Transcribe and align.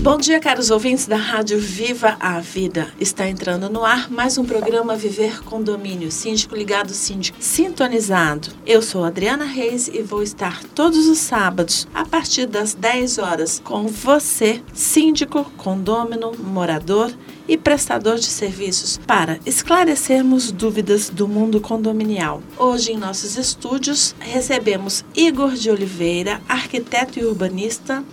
Bom 0.00 0.16
dia, 0.16 0.38
caros 0.38 0.70
ouvintes 0.70 1.06
da 1.06 1.16
Rádio 1.16 1.58
Viva 1.58 2.16
a 2.20 2.38
Vida. 2.38 2.86
Está 3.00 3.28
entrando 3.28 3.68
no 3.68 3.84
ar 3.84 4.08
mais 4.08 4.38
um 4.38 4.44
programa 4.44 4.94
Viver 4.94 5.42
Condomínio, 5.42 6.12
síndico 6.12 6.54
ligado, 6.54 6.90
síndico 6.90 7.36
sintonizado. 7.40 8.50
Eu 8.64 8.80
sou 8.80 9.04
Adriana 9.04 9.44
Reis 9.44 9.88
e 9.88 10.00
vou 10.00 10.22
estar 10.22 10.62
todos 10.62 11.08
os 11.08 11.18
sábados, 11.18 11.88
a 11.92 12.04
partir 12.04 12.46
das 12.46 12.74
10 12.74 13.18
horas, 13.18 13.60
com 13.62 13.88
você, 13.88 14.62
síndico, 14.72 15.44
condômino, 15.56 16.32
morador 16.38 17.12
e 17.48 17.58
prestador 17.58 18.16
de 18.16 18.26
serviços 18.26 19.00
para 19.04 19.40
esclarecermos 19.44 20.52
dúvidas 20.52 21.10
do 21.10 21.26
mundo 21.26 21.60
condominial. 21.60 22.40
Hoje, 22.56 22.92
em 22.92 22.96
nossos 22.96 23.36
estúdios, 23.36 24.14
recebemos 24.20 25.04
Igor 25.16 25.54
de 25.54 25.70
Oliveira, 25.70 26.40
arquiteto 26.48 27.18
e 27.18 27.24
urbanista 27.24 28.04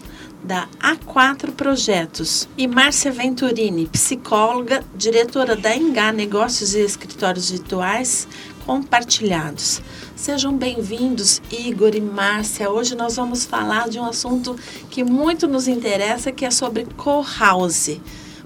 da 0.45 0.67
A4 0.79 1.51
Projetos, 1.53 2.47
e 2.55 2.67
Márcia 2.67 3.11
Venturini, 3.11 3.87
psicóloga, 3.87 4.83
diretora 4.95 5.55
da 5.55 5.75
Engá 5.75 6.11
Negócios 6.11 6.75
e 6.75 6.81
Escritórios 6.81 7.49
Virtuais 7.49 8.27
Compartilhados. 8.63 9.81
Sejam 10.15 10.55
bem-vindos, 10.55 11.41
Igor 11.51 11.95
e 11.95 12.01
Márcia. 12.01 12.69
Hoje 12.69 12.95
nós 12.95 13.15
vamos 13.15 13.43
falar 13.43 13.89
de 13.89 13.99
um 13.99 14.05
assunto 14.05 14.55
que 14.91 15.03
muito 15.03 15.47
nos 15.47 15.67
interessa, 15.67 16.31
que 16.31 16.45
é 16.45 16.51
sobre 16.51 16.85
co-house. 16.95 17.99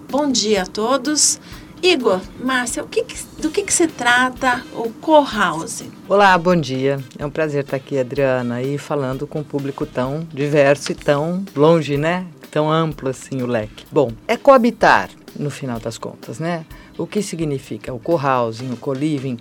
Bom 0.09 0.31
dia 0.31 0.63
a 0.63 0.65
todos. 0.65 1.39
Igor, 1.81 2.19
Márcia, 2.41 2.83
que 2.83 3.03
que, 3.03 3.15
do 3.41 3.49
que, 3.49 3.63
que 3.63 3.71
se 3.71 3.87
trata 3.87 4.63
o 4.73 4.89
co-housing? 4.89 5.89
Olá, 6.09 6.37
bom 6.37 6.55
dia. 6.55 6.99
É 7.17 7.25
um 7.25 7.29
prazer 7.29 7.63
estar 7.63 7.77
aqui, 7.77 7.97
Adriana, 7.97 8.61
e 8.61 8.77
falando 8.77 9.25
com 9.25 9.39
um 9.39 9.43
público 9.43 9.85
tão 9.85 10.27
diverso 10.33 10.91
e 10.91 10.95
tão 10.95 11.45
longe, 11.55 11.95
né? 11.95 12.25
Tão 12.51 12.69
amplo 12.69 13.07
assim 13.09 13.41
o 13.41 13.47
leque. 13.47 13.85
Bom, 13.89 14.11
é 14.27 14.35
coabitar, 14.35 15.09
no 15.37 15.49
final 15.49 15.79
das 15.79 15.97
contas, 15.97 16.37
né? 16.37 16.65
O 16.97 17.07
que 17.07 17.21
significa 17.21 17.93
o 17.93 17.99
co-housing, 17.99 18.71
o 18.73 18.77
co-living? 18.77 19.37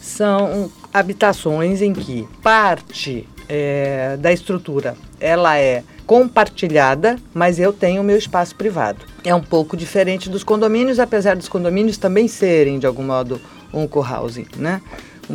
São 0.00 0.70
habitações 0.94 1.82
em 1.82 1.92
que 1.92 2.28
parte 2.44 3.28
é, 3.48 4.16
da 4.18 4.32
estrutura 4.32 4.96
ela 5.18 5.58
é 5.58 5.82
compartilhada, 6.06 7.16
mas 7.32 7.58
eu 7.58 7.72
tenho 7.72 8.02
o 8.02 8.04
meu 8.04 8.16
espaço 8.16 8.54
privado. 8.54 9.04
É 9.24 9.34
um 9.34 9.42
pouco 9.42 9.76
diferente 9.76 10.28
dos 10.28 10.44
condomínios, 10.44 10.98
apesar 10.98 11.36
dos 11.36 11.48
condomínios 11.48 11.96
também 11.96 12.28
serem, 12.28 12.78
de 12.78 12.86
algum 12.86 13.04
modo, 13.04 13.40
um 13.72 13.86
co-housing, 13.86 14.46
né? 14.56 14.80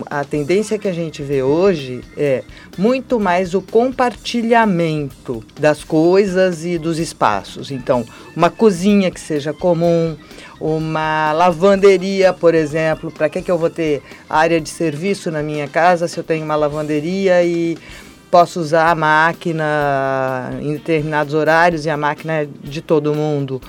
A 0.07 0.23
tendência 0.23 0.77
que 0.77 0.87
a 0.87 0.93
gente 0.93 1.23
vê 1.23 1.41
hoje 1.41 2.01
é 2.17 2.43
muito 2.77 3.19
mais 3.19 3.53
o 3.53 3.61
compartilhamento 3.61 5.43
das 5.59 5.83
coisas 5.83 6.65
e 6.65 6.77
dos 6.77 6.99
espaços. 6.99 7.71
Então, 7.71 8.05
uma 8.35 8.49
cozinha 8.49 9.09
que 9.09 9.19
seja 9.19 9.53
comum, 9.53 10.15
uma 10.59 11.31
lavanderia, 11.31 12.33
por 12.33 12.53
exemplo. 12.53 13.09
Para 13.11 13.29
que, 13.29 13.41
que 13.41 13.49
eu 13.49 13.57
vou 13.57 13.69
ter 13.69 14.03
área 14.29 14.59
de 14.59 14.69
serviço 14.69 15.31
na 15.31 15.41
minha 15.41 15.67
casa 15.67 16.07
se 16.07 16.17
eu 16.17 16.23
tenho 16.23 16.43
uma 16.43 16.55
lavanderia 16.55 17.41
e 17.43 17.77
posso 18.29 18.59
usar 18.59 18.89
a 18.89 18.95
máquina 18.95 20.51
em 20.61 20.73
determinados 20.73 21.33
horários 21.33 21.85
e 21.85 21.89
a 21.89 21.97
máquina 21.97 22.41
é 22.41 22.47
de 22.63 22.81
todo 22.81 23.13
mundo, 23.13 23.61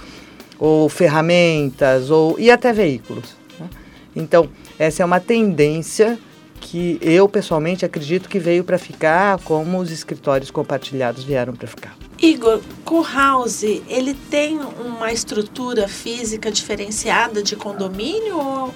ou 0.58 0.88
ferramentas, 0.88 2.10
ou 2.10 2.38
e 2.38 2.50
até 2.50 2.72
veículos. 2.72 3.36
Né? 3.58 3.68
Então, 4.14 4.48
essa 4.78 5.02
é 5.02 5.06
uma 5.06 5.20
tendência 5.20 6.18
que 6.60 6.98
eu 7.00 7.28
pessoalmente 7.28 7.84
acredito 7.84 8.28
que 8.28 8.38
veio 8.38 8.64
para 8.64 8.78
ficar, 8.78 9.38
como 9.40 9.78
os 9.78 9.90
escritórios 9.90 10.50
compartilhados 10.50 11.24
vieram 11.24 11.54
para 11.54 11.68
ficar. 11.68 11.96
Igor, 12.20 12.60
co-house, 12.84 13.62
ele 13.88 14.12
tem 14.12 14.58
uma 14.84 15.12
estrutura 15.12 15.86
física 15.86 16.50
diferenciada 16.50 17.42
de 17.42 17.54
condomínio 17.54 18.36
ou 18.36 18.74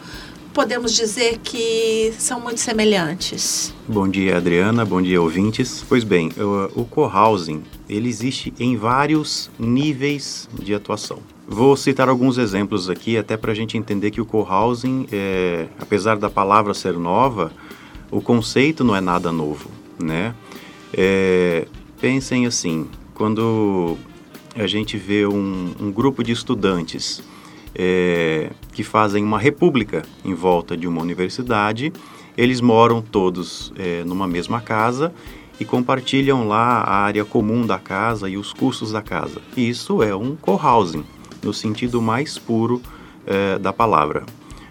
podemos 0.53 0.93
dizer 0.93 1.39
que 1.39 2.13
são 2.19 2.41
muito 2.41 2.61
semelhantes? 2.61 3.75
Bom 3.89 4.09
dia, 4.09 4.37
Adriana. 4.37 4.85
Bom 4.85 5.01
dia, 5.01 5.21
ouvintes. 5.21 5.85
Pois 5.89 6.05
bem, 6.05 6.31
o, 6.37 6.83
o 6.83 6.85
co-housing, 6.85 7.63
ele 7.89 8.09
existe 8.09 8.53
em 8.59 8.77
vários 8.77 9.51
níveis 9.59 10.49
de 10.53 10.75
atuação. 10.75 11.19
Vou 11.49 11.77
citar 11.77 12.09
alguns 12.09 12.39
exemplos 12.39 12.89
aqui, 12.89 13.17
até 13.17 13.37
para 13.37 13.53
a 13.53 13.55
gente 13.55 13.77
entender 13.77 14.11
que 14.11 14.21
o 14.21 14.27
co-housing, 14.27 15.07
é, 15.11 15.67
apesar 15.79 16.17
da 16.17 16.31
palavra 16.31 16.75
ser 16.75 16.95
nova, 16.95 17.53
o 18.11 18.21
conceito 18.21 18.85
não 18.85 18.95
é 18.95 19.01
nada 19.01 19.33
novo, 19.33 19.71
né? 19.99 20.35
É, 20.93 21.67
pensem 22.01 22.47
assim, 22.47 22.87
quando 23.15 23.97
a 24.55 24.67
gente 24.67 24.99
vê 24.99 25.27
um, 25.27 25.75
um 25.81 25.91
grupo 25.91 26.23
de 26.23 26.33
estudantes 26.33 27.23
é, 27.75 28.51
que 28.73 28.83
fazem 28.83 29.25
uma 29.25 29.39
república 29.39 30.03
em 30.25 30.35
volta 30.35 30.77
de 30.77 30.87
uma 30.87 31.01
universidade. 31.01 31.93
Eles 32.37 32.61
moram 32.61 33.03
todos 33.03 33.73
é, 33.77 34.05
numa 34.05 34.27
mesma 34.27 34.61
casa 34.61 35.13
e 35.61 35.65
compartilham 35.65 36.49
lá 36.49 36.81
a 36.81 36.97
área 36.97 37.25
comum 37.25 37.67
da 37.67 37.79
casa 37.79 38.29
e 38.29 38.37
os 38.37 38.53
custos 38.53 38.93
da 38.93 39.03
casa. 39.03 39.41
Isso 39.57 40.03
é 40.03 40.15
um 40.15 40.35
co-housing, 40.35 41.05
no 41.43 41.53
sentido 41.53 42.01
mais 42.01 42.39
puro 42.39 42.81
é, 43.27 43.59
da 43.59 43.73
palavra. 43.73 44.25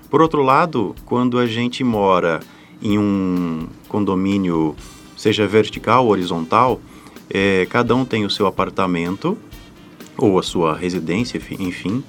Por 0.09 0.21
outro 0.21 0.41
lado, 0.41 0.95
quando 1.05 1.37
a 1.37 1.45
gente 1.45 1.83
mora 1.83 2.41
em 2.81 2.97
um 2.97 3.67
condomínio, 3.87 4.75
seja 5.15 5.47
vertical 5.47 6.05
ou 6.05 6.11
horizontal, 6.11 6.81
é, 7.29 7.65
cada 7.69 7.95
um 7.95 8.03
tem 8.03 8.25
o 8.25 8.29
seu 8.29 8.45
apartamento 8.45 9.37
ou 10.17 10.37
a 10.37 10.43
sua 10.43 10.75
residência, 10.75 11.41
enfim, 11.59 12.03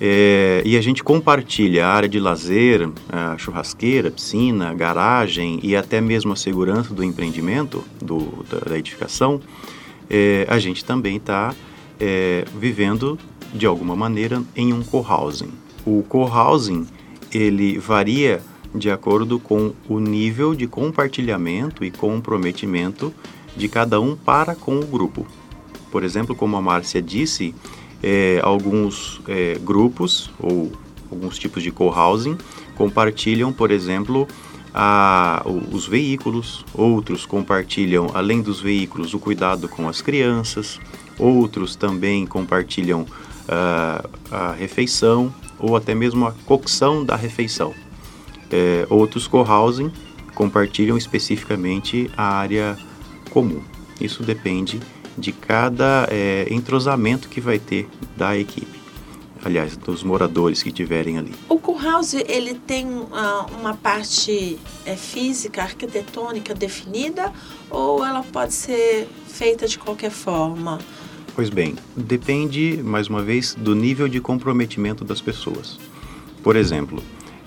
é, 0.00 0.62
e 0.64 0.78
a 0.78 0.80
gente 0.80 1.04
compartilha 1.04 1.86
a 1.86 1.92
área 1.92 2.08
de 2.08 2.18
lazer, 2.18 2.88
a 3.10 3.36
churrasqueira, 3.36 4.10
piscina, 4.10 4.72
garagem 4.72 5.60
e 5.62 5.76
até 5.76 6.00
mesmo 6.00 6.32
a 6.32 6.36
segurança 6.36 6.94
do 6.94 7.04
empreendimento, 7.04 7.84
do, 8.00 8.44
da, 8.48 8.60
da 8.60 8.78
edificação, 8.78 9.40
é, 10.08 10.46
a 10.48 10.58
gente 10.58 10.84
também 10.84 11.16
está 11.16 11.54
é, 12.00 12.46
vivendo 12.58 13.18
de 13.52 13.66
alguma 13.66 13.94
maneira 13.94 14.42
em 14.56 14.72
um 14.72 14.82
co-housing. 14.82 15.52
O 15.84 16.02
co-housing 16.08 16.86
ele 17.30 17.78
varia 17.78 18.40
de 18.74 18.90
acordo 18.90 19.38
com 19.38 19.74
o 19.86 19.98
nível 19.98 20.54
de 20.54 20.66
compartilhamento 20.66 21.84
e 21.84 21.90
comprometimento 21.90 23.12
de 23.54 23.68
cada 23.68 24.00
um 24.00 24.16
para 24.16 24.54
com 24.54 24.78
o 24.78 24.86
grupo. 24.86 25.26
Por 25.90 26.04
exemplo, 26.04 26.34
como 26.34 26.56
a 26.56 26.62
Márcia 26.62 27.02
disse, 27.02 27.54
é, 28.02 28.40
alguns 28.42 29.20
é, 29.28 29.58
grupos 29.62 30.30
ou 30.38 30.72
alguns 31.10 31.38
tipos 31.38 31.62
de 31.62 31.70
co-housing 31.70 32.38
compartilham, 32.76 33.52
por 33.52 33.70
exemplo, 33.70 34.26
a, 34.72 35.42
os 35.72 35.86
veículos, 35.86 36.64
outros 36.72 37.26
compartilham, 37.26 38.10
além 38.14 38.40
dos 38.40 38.60
veículos, 38.60 39.12
o 39.12 39.18
cuidado 39.18 39.68
com 39.68 39.88
as 39.88 40.00
crianças, 40.00 40.78
outros 41.18 41.76
também 41.76 42.26
compartilham 42.26 43.02
uh, 43.02 44.08
a 44.30 44.52
refeição 44.52 45.34
ou 45.58 45.76
até 45.76 45.94
mesmo 45.94 46.26
a 46.26 46.32
cocção 46.46 47.04
da 47.04 47.16
refeição. 47.16 47.74
É, 48.50 48.86
outros 48.88 49.26
co-housing 49.26 49.92
compartilham 50.34 50.96
especificamente 50.96 52.10
a 52.16 52.24
área 52.24 52.78
comum. 53.30 53.60
Isso 54.00 54.22
depende 54.22 54.80
de 55.16 55.32
cada 55.32 56.06
é, 56.10 56.46
entrosamento 56.50 57.28
que 57.28 57.40
vai 57.40 57.58
ter 57.58 57.88
da 58.16 58.36
equipe. 58.36 58.80
aliás, 59.44 59.76
dos 59.76 60.02
moradores 60.02 60.62
que 60.62 60.70
tiverem 60.70 61.16
ali. 61.16 61.32
O 61.48 61.58
Kurhaus, 61.58 62.12
ele 62.12 62.54
tem 62.54 62.86
uh, 62.86 63.08
uma 63.58 63.74
parte 63.74 64.58
é, 64.84 64.96
física, 64.96 65.62
arquitetônica 65.62 66.54
definida 66.54 67.32
ou 67.70 68.04
ela 68.04 68.22
pode 68.22 68.52
ser 68.52 69.08
feita 69.26 69.66
de 69.66 69.78
qualquer 69.78 70.10
forma? 70.10 70.78
Pois 71.34 71.48
bem, 71.48 71.74
depende, 71.96 72.80
mais 72.84 73.08
uma 73.08 73.22
vez, 73.22 73.54
do 73.54 73.74
nível 73.74 74.08
de 74.08 74.20
comprometimento 74.20 75.04
das 75.04 75.22
pessoas. 75.22 75.78
Por 76.42 76.54
exemplo, 76.56 77.02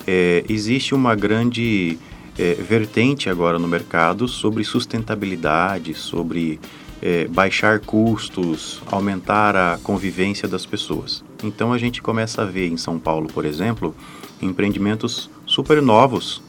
é, 0.06 0.44
existe 0.48 0.94
uma 0.94 1.14
grande 1.14 1.98
é, 2.38 2.54
vertente 2.54 3.28
agora 3.28 3.58
no 3.58 3.68
mercado 3.68 4.26
sobre 4.26 4.64
sustentabilidade, 4.64 5.94
sobre 5.94 6.58
é, 7.02 7.26
baixar 7.28 7.80
custos, 7.80 8.82
aumentar 8.90 9.56
a 9.56 9.78
convivência 9.82 10.48
das 10.48 10.64
pessoas. 10.64 11.24
Então 11.42 11.72
a 11.72 11.78
gente 11.78 12.00
começa 12.00 12.42
a 12.42 12.44
ver 12.44 12.68
em 12.68 12.76
São 12.76 12.98
Paulo, 12.98 13.28
por 13.32 13.44
exemplo, 13.44 13.94
empreendimentos 14.40 15.30
super 15.46 15.82
novos 15.82 16.42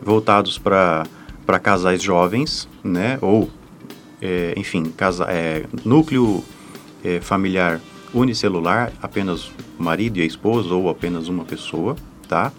voltados 0.00 0.58
para 0.58 1.06
casais 1.62 2.02
jovens, 2.02 2.68
né? 2.82 3.18
Ou, 3.20 3.50
é, 4.20 4.54
enfim, 4.56 4.84
casa, 4.84 5.24
é, 5.28 5.64
núcleo 5.84 6.44
é, 7.02 7.20
familiar 7.20 7.80
unicelular, 8.12 8.92
apenas 9.02 9.50
o 9.78 9.82
marido 9.82 10.18
e 10.18 10.22
a 10.22 10.24
esposa 10.24 10.72
ou 10.72 10.88
apenas 10.88 11.28
uma 11.28 11.44
pessoa, 11.44 11.96
tá? 12.28 12.52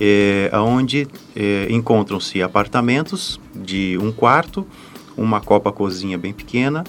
É, 0.00 0.50
onde 0.54 1.08
é, 1.34 1.66
encontram-se 1.70 2.42
apartamentos 2.42 3.40
de 3.54 3.98
um 4.00 4.12
quarto 4.12 4.66
uma 5.16 5.40
copa 5.40 5.72
cozinha 5.72 6.18
bem 6.18 6.32
pequena 6.32 6.84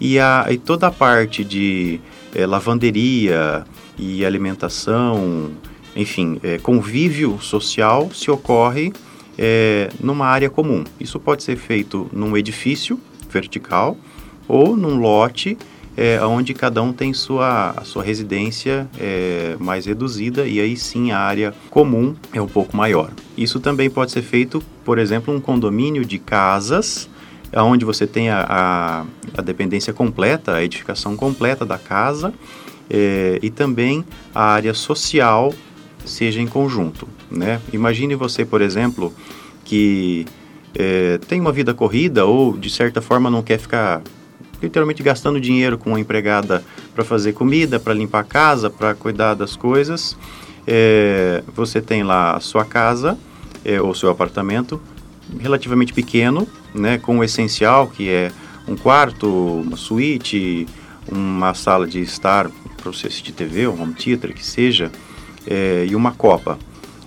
e, 0.00 0.18
a, 0.18 0.46
e 0.50 0.58
toda 0.58 0.86
a 0.86 0.90
parte 0.90 1.44
de 1.44 2.00
é, 2.34 2.46
lavanderia 2.46 3.64
e 3.98 4.24
alimentação, 4.24 5.50
enfim, 5.96 6.38
é, 6.42 6.58
convívio 6.58 7.38
social 7.40 8.10
se 8.12 8.30
ocorre 8.30 8.92
é, 9.36 9.88
numa 10.00 10.26
área 10.26 10.48
comum. 10.48 10.84
Isso 11.00 11.18
pode 11.18 11.42
ser 11.42 11.56
feito 11.56 12.08
num 12.12 12.36
edifício 12.36 13.00
vertical 13.30 13.96
ou 14.46 14.76
num 14.76 14.98
lote 14.98 15.58
é, 15.96 16.24
onde 16.24 16.54
cada 16.54 16.80
um 16.80 16.92
tem 16.92 17.12
sua, 17.12 17.74
sua 17.82 18.04
residência 18.04 18.88
é, 19.00 19.56
mais 19.58 19.84
reduzida 19.84 20.46
e 20.46 20.60
aí 20.60 20.76
sim 20.76 21.10
a 21.10 21.18
área 21.18 21.52
comum 21.70 22.14
é 22.32 22.40
um 22.40 22.46
pouco 22.46 22.76
maior. 22.76 23.10
Isso 23.36 23.58
também 23.58 23.90
pode 23.90 24.12
ser 24.12 24.22
feito, 24.22 24.62
por 24.84 24.96
exemplo, 24.96 25.34
um 25.34 25.40
condomínio 25.40 26.04
de 26.04 26.16
casas 26.20 27.10
onde 27.56 27.84
você 27.84 28.06
tem 28.06 28.30
a, 28.30 28.44
a, 28.48 29.04
a, 29.38 29.42
dependência 29.42 29.92
completa, 29.92 30.54
a 30.54 30.62
edificação 30.62 31.16
completa 31.16 31.64
da 31.64 31.78
casa 31.78 32.32
é, 32.90 33.38
e 33.42 33.50
também 33.50 34.04
a 34.34 34.44
área 34.44 34.74
social 34.74 35.52
seja 36.04 36.40
em 36.40 36.46
conjunto. 36.46 37.08
Né? 37.30 37.60
Imagine 37.72 38.14
você, 38.14 38.44
por 38.44 38.60
exemplo, 38.60 39.12
que 39.64 40.26
é, 40.74 41.18
tem 41.26 41.40
uma 41.40 41.52
vida 41.52 41.72
corrida 41.74 42.24
ou 42.24 42.56
de 42.56 42.70
certa 42.70 43.00
forma 43.00 43.30
não 43.30 43.42
quer 43.42 43.58
ficar 43.58 44.02
literalmente 44.62 45.02
gastando 45.02 45.40
dinheiro 45.40 45.78
com 45.78 45.90
uma 45.90 46.00
empregada 46.00 46.64
para 46.94 47.04
fazer 47.04 47.32
comida, 47.32 47.78
para 47.78 47.94
limpar 47.94 48.20
a 48.20 48.24
casa, 48.24 48.68
para 48.68 48.94
cuidar 48.94 49.34
das 49.34 49.56
coisas. 49.56 50.16
É, 50.66 51.42
você 51.54 51.80
tem 51.80 52.02
lá 52.02 52.36
a 52.36 52.40
sua 52.40 52.64
casa 52.64 53.16
é, 53.64 53.80
ou 53.80 53.94
seu 53.94 54.10
apartamento 54.10 54.80
relativamente 55.38 55.92
pequeno, 55.92 56.46
né, 56.74 56.98
com 56.98 57.18
o 57.18 57.24
essencial, 57.24 57.88
que 57.88 58.08
é 58.08 58.32
um 58.66 58.76
quarto, 58.76 59.26
uma 59.26 59.76
suíte, 59.76 60.66
uma 61.10 61.54
sala 61.54 61.86
de 61.86 62.00
estar 62.00 62.50
para 62.76 62.92
você 62.92 63.06
assistir 63.06 63.32
TV, 63.32 63.66
um 63.66 63.80
home 63.80 63.94
theater, 63.94 64.32
que 64.34 64.44
seja, 64.44 64.90
é, 65.46 65.86
e 65.88 65.94
uma 65.94 66.12
copa. 66.12 66.58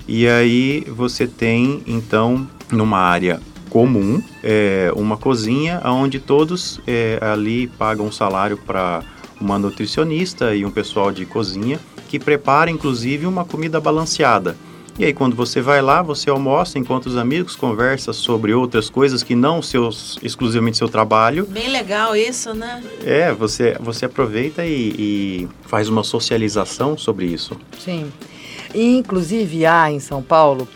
E 0.08 0.28
aí 0.28 0.84
você 0.88 1.28
tem, 1.28 1.82
então, 1.86 2.48
numa 2.72 2.98
área 2.98 3.40
comum, 3.70 4.22
é, 4.44 4.92
uma 4.96 5.16
cozinha 5.16 5.82
onde 5.86 6.20
todos 6.20 6.82
é, 6.86 7.18
ali 7.22 7.68
pagam 7.68 8.08
um 8.08 8.12
salário 8.12 8.58
para 8.58 9.04
uma 9.40 9.58
nutricionista 9.58 10.54
e 10.54 10.66
um 10.66 10.72
pessoal 10.72 11.12
de 11.12 11.26
cozinha 11.26 11.80
que 12.10 12.20
prepara, 12.20 12.70
inclusive, 12.70 13.26
uma 13.26 13.46
comida 13.46 13.80
balanceada 13.80 14.58
e 15.02 15.06
aí 15.06 15.14
quando 15.16 15.36
você 15.36 15.62
vai 15.62 15.82
lá, 15.82 16.04
você 16.04 16.30
almoça, 16.30 16.78
encontra 16.78 17.10
os 17.10 17.18
amigos, 17.18 17.56
conversa 17.56 18.14
sobre 18.14 18.54
outras 18.54 18.88
coisas 18.88 19.24
que 19.24 19.34
não 19.34 19.60
seus 19.60 20.20
exclusivamente 20.22 20.78
seu 20.78 20.88
trabalho. 20.88 21.48
Bem 21.48 21.70
legal 21.70 22.16
isso, 22.16 22.54
né? 22.54 22.84
É, 23.04 23.34
você 23.34 23.76
você 23.80 24.06
aproveita 24.06 24.64
e, 24.64 24.94
e 25.00 25.50
faz 25.64 25.90
uma 25.90 26.04
socialização 26.04 26.96
sobre 26.96 27.26
isso. 27.26 27.60
Sim. 27.80 28.14
E, 28.76 28.96
inclusive 28.96 29.66
há 29.66 29.92
em 29.92 30.00
São 30.00 30.22
Paulo 30.22 30.68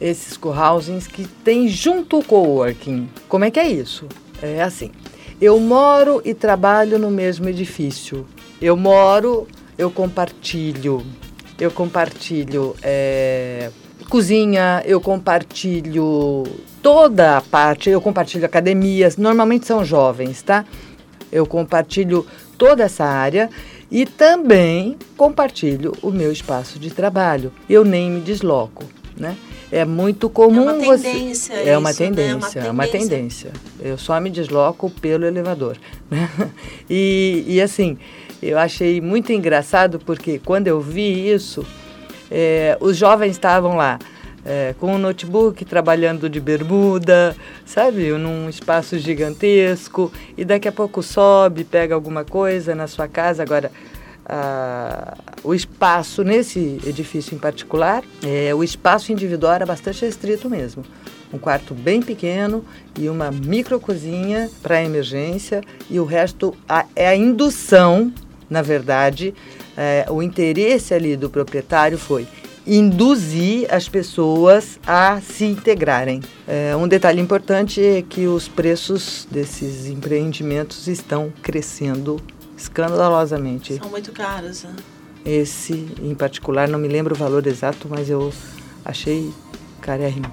esses 0.00 0.36
co-housings 0.36 1.06
que 1.06 1.28
tem 1.44 1.68
junto 1.68 2.18
o 2.18 2.24
coworking. 2.24 3.08
Como 3.28 3.44
é 3.44 3.50
que 3.52 3.60
é 3.60 3.70
isso? 3.70 4.06
É 4.42 4.60
assim. 4.60 4.90
Eu 5.40 5.60
moro 5.60 6.20
e 6.24 6.34
trabalho 6.34 6.98
no 6.98 7.12
mesmo 7.12 7.48
edifício. 7.48 8.26
Eu 8.60 8.76
moro, 8.76 9.46
eu 9.78 9.88
compartilho 9.88 11.06
eu 11.60 11.70
compartilho 11.70 12.74
é, 12.82 13.70
cozinha, 14.08 14.82
eu 14.86 15.00
compartilho 15.00 16.44
toda 16.82 17.38
a 17.38 17.40
parte, 17.40 17.90
eu 17.90 18.00
compartilho 18.00 18.44
academias, 18.44 19.16
normalmente 19.16 19.66
são 19.66 19.84
jovens, 19.84 20.42
tá? 20.42 20.64
Eu 21.30 21.46
compartilho 21.46 22.26
toda 22.56 22.84
essa 22.84 23.04
área 23.04 23.50
e 23.90 24.06
também 24.06 24.96
compartilho 25.16 25.92
o 26.02 26.10
meu 26.10 26.32
espaço 26.32 26.78
de 26.78 26.90
trabalho. 26.90 27.52
Eu 27.68 27.84
nem 27.84 28.10
me 28.10 28.20
desloco, 28.20 28.84
né? 29.16 29.36
É 29.70 29.84
muito 29.84 30.30
comum 30.30 30.70
é 30.70 30.72
uma 30.72 30.98
tendência 30.98 31.54
você. 31.54 31.68
É 31.68 31.76
uma 31.76 31.90
isso, 31.90 32.02
né? 32.02 32.08
tendência, 32.08 32.60
é 32.60 32.70
uma 32.70 32.86
tendência. 32.86 33.52
Eu 33.78 33.98
só 33.98 34.18
me 34.18 34.30
desloco 34.30 34.88
pelo 34.88 35.26
elevador, 35.26 35.76
né? 36.10 36.30
E, 36.88 37.44
e 37.46 37.60
assim, 37.60 37.98
eu 38.42 38.58
achei 38.58 39.00
muito 39.00 39.32
engraçado 39.32 39.98
porque 39.98 40.40
quando 40.44 40.66
eu 40.68 40.80
vi 40.80 41.32
isso, 41.32 41.66
é, 42.30 42.76
os 42.80 42.96
jovens 42.96 43.30
estavam 43.30 43.76
lá 43.76 43.98
é, 44.44 44.74
com 44.78 44.94
um 44.94 44.98
notebook 44.98 45.64
trabalhando 45.64 46.28
de 46.28 46.40
bermuda, 46.40 47.36
sabe, 47.66 48.10
num 48.12 48.48
espaço 48.48 48.98
gigantesco, 48.98 50.12
e 50.36 50.44
daqui 50.44 50.68
a 50.68 50.72
pouco 50.72 51.02
sobe, 51.02 51.64
pega 51.64 51.94
alguma 51.94 52.24
coisa 52.24 52.74
na 52.74 52.86
sua 52.86 53.08
casa. 53.08 53.42
Agora, 53.42 53.70
o 55.42 55.54
espaço 55.54 56.22
nesse 56.22 56.78
edifício 56.84 57.34
em 57.34 57.38
particular, 57.38 58.02
é, 58.22 58.54
o 58.54 58.62
espaço 58.62 59.10
individual 59.10 59.54
era 59.54 59.66
bastante 59.66 60.04
restrito 60.04 60.50
mesmo. 60.50 60.84
Um 61.32 61.38
quarto 61.38 61.74
bem 61.74 62.02
pequeno 62.02 62.64
e 62.98 63.08
uma 63.08 63.30
micro 63.30 63.78
cozinha 63.78 64.50
para 64.62 64.82
emergência 64.82 65.62
e 65.90 66.00
o 66.00 66.04
resto 66.04 66.54
a, 66.68 66.86
é 66.96 67.08
a 67.08 67.16
indução 67.16 68.12
na 68.48 68.62
verdade, 68.62 69.34
é, 69.76 70.06
o 70.08 70.22
interesse 70.22 70.94
ali 70.94 71.16
do 71.16 71.28
proprietário 71.28 71.98
foi 71.98 72.26
induzir 72.66 73.66
as 73.72 73.88
pessoas 73.88 74.78
a 74.86 75.20
se 75.20 75.44
integrarem. 75.44 76.20
É, 76.46 76.76
um 76.76 76.86
detalhe 76.86 77.20
importante 77.20 77.82
é 77.82 78.02
que 78.02 78.26
os 78.26 78.46
preços 78.46 79.26
desses 79.30 79.86
empreendimentos 79.86 80.86
estão 80.86 81.32
crescendo 81.42 82.20
escandalosamente. 82.56 83.78
São 83.78 83.88
muito 83.88 84.12
caros. 84.12 84.64
Né? 84.64 84.76
Esse, 85.24 85.88
em 86.02 86.14
particular, 86.14 86.68
não 86.68 86.78
me 86.78 86.88
lembro 86.88 87.14
o 87.14 87.18
valor 87.18 87.46
exato, 87.46 87.88
mas 87.88 88.10
eu 88.10 88.32
achei 88.84 89.32
carérrimo 89.80 90.30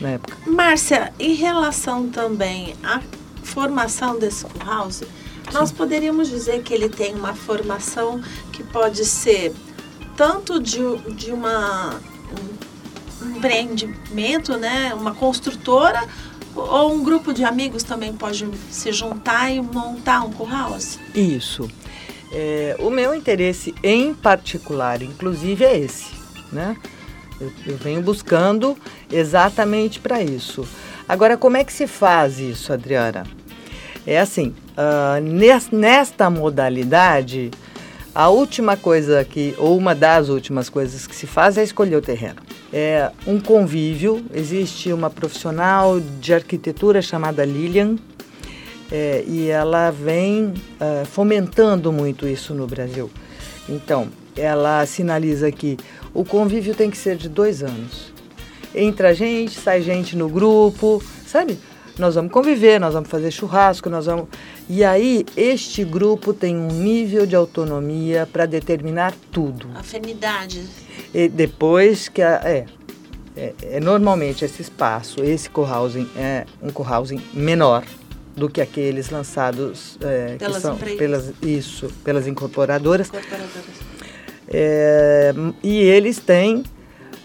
na 0.00 0.10
época. 0.10 0.36
Márcia, 0.46 1.12
em 1.20 1.34
relação 1.34 2.08
também 2.08 2.74
à 2.82 3.00
formação 3.42 4.18
desse 4.18 4.46
house, 4.64 5.04
nós 5.52 5.70
poderíamos 5.70 6.28
dizer 6.28 6.62
que 6.62 6.72
ele 6.72 6.88
tem 6.88 7.14
uma 7.14 7.34
formação 7.34 8.20
que 8.52 8.62
pode 8.62 9.04
ser 9.04 9.52
tanto 10.16 10.60
de, 10.60 10.80
de 11.14 11.32
uma, 11.32 12.00
um 13.22 13.36
empreendimento, 13.36 14.56
né, 14.56 14.94
uma 14.94 15.14
construtora, 15.14 16.06
ou 16.54 16.94
um 16.94 17.02
grupo 17.02 17.32
de 17.32 17.44
amigos 17.44 17.82
também 17.82 18.12
pode 18.12 18.48
se 18.70 18.92
juntar 18.92 19.50
e 19.50 19.60
montar 19.60 20.24
um 20.24 20.30
curhouse? 20.30 20.98
Isso. 21.14 21.68
É, 22.32 22.76
o 22.78 22.90
meu 22.90 23.14
interesse 23.14 23.74
em 23.82 24.14
particular, 24.14 25.02
inclusive, 25.02 25.64
é 25.64 25.78
esse, 25.78 26.06
né? 26.52 26.76
Eu, 27.40 27.52
eu 27.66 27.76
venho 27.76 28.00
buscando 28.00 28.76
exatamente 29.10 29.98
para 29.98 30.22
isso. 30.22 30.66
Agora, 31.08 31.36
como 31.36 31.56
é 31.56 31.64
que 31.64 31.72
se 31.72 31.86
faz 31.86 32.38
isso, 32.38 32.72
Adriana? 32.72 33.24
É 34.06 34.20
assim, 34.20 34.54
uh, 34.76 35.74
nesta 35.74 36.28
modalidade, 36.28 37.50
a 38.14 38.28
última 38.28 38.76
coisa 38.76 39.24
que, 39.24 39.54
ou 39.58 39.76
uma 39.76 39.94
das 39.94 40.28
últimas 40.28 40.68
coisas 40.68 41.06
que 41.06 41.14
se 41.14 41.26
faz 41.26 41.56
é 41.56 41.62
escolher 41.62 41.96
o 41.96 42.02
terreno. 42.02 42.36
É 42.72 43.10
um 43.26 43.40
convívio, 43.40 44.24
existe 44.32 44.92
uma 44.92 45.08
profissional 45.08 45.98
de 46.20 46.34
arquitetura 46.34 47.00
chamada 47.00 47.44
Lilian, 47.44 47.96
é, 48.92 49.24
e 49.26 49.48
ela 49.48 49.90
vem 49.90 50.46
uh, 50.46 51.06
fomentando 51.06 51.90
muito 51.90 52.28
isso 52.28 52.54
no 52.54 52.66
Brasil. 52.66 53.10
Então, 53.68 54.08
ela 54.36 54.84
sinaliza 54.84 55.50
que 55.50 55.78
o 56.12 56.24
convívio 56.24 56.74
tem 56.74 56.90
que 56.90 56.98
ser 56.98 57.16
de 57.16 57.28
dois 57.28 57.62
anos. 57.62 58.12
Entra 58.74 59.14
gente, 59.14 59.58
sai 59.58 59.80
gente 59.80 60.16
no 60.16 60.28
grupo, 60.28 61.02
sabe? 61.26 61.58
Nós 61.98 62.16
vamos 62.16 62.32
conviver, 62.32 62.80
nós 62.80 62.94
vamos 62.94 63.08
fazer 63.08 63.30
churrasco, 63.30 63.88
nós 63.88 64.06
vamos. 64.06 64.26
E 64.68 64.82
aí, 64.82 65.24
este 65.36 65.84
grupo 65.84 66.32
tem 66.32 66.56
um 66.56 66.68
nível 66.68 67.24
de 67.24 67.36
autonomia 67.36 68.28
para 68.30 68.46
determinar 68.46 69.14
tudo. 69.30 69.68
Afinidade. 69.74 70.64
E 71.12 71.28
depois 71.28 72.08
que 72.08 72.20
a, 72.20 72.40
é, 72.44 72.66
é, 73.36 73.54
é, 73.62 73.80
normalmente 73.80 74.44
esse 74.44 74.62
espaço, 74.62 75.22
esse 75.22 75.48
co-housing 75.50 76.08
é 76.16 76.46
um 76.62 76.70
co-housing 76.70 77.20
menor 77.32 77.84
do 78.36 78.48
que 78.48 78.60
aqueles 78.60 79.10
lançados 79.10 79.96
é, 80.00 80.36
pelas 80.36 80.56
que 80.56 80.62
são 80.62 80.74
empresas. 80.74 80.98
pelas 80.98 81.32
isso 81.42 81.88
pelas 82.02 82.26
incorporadoras. 82.26 83.08
Incorporadoras. 83.08 83.94
É, 84.48 85.32
e 85.62 85.78
eles 85.78 86.18
têm 86.18 86.64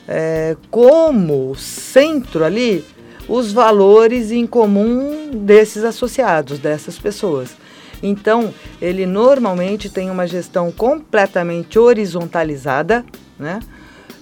é, 0.07 0.55
como 0.71 1.55
centro 1.55 2.43
ali 2.43 2.85
os 3.29 3.53
valores 3.53 4.31
em 4.31 4.45
comum 4.47 5.29
desses 5.31 5.83
associados, 5.83 6.57
dessas 6.57 6.97
pessoas. 6.97 7.55
Então, 8.01 8.53
ele 8.81 9.05
normalmente 9.05 9.89
tem 9.89 10.09
uma 10.09 10.25
gestão 10.25 10.71
completamente 10.71 11.77
horizontalizada, 11.77 13.05
né? 13.37 13.59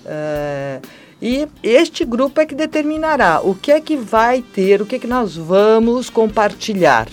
É, 0.06 0.80
e 1.22 1.48
este 1.64 2.06
grupo 2.06 2.40
é 2.40 2.46
que 2.46 2.54
determinará 2.54 3.42
o 3.44 3.56
que 3.56 3.72
é 3.72 3.82
que 3.82 3.96
vai 3.96 4.42
ter, 4.42 4.82
o 4.82 4.86
que 4.86 4.96
é 4.96 5.00
que 5.00 5.08
nós 5.08 5.36
vamos 5.36 6.10
compartilhar. 6.10 7.08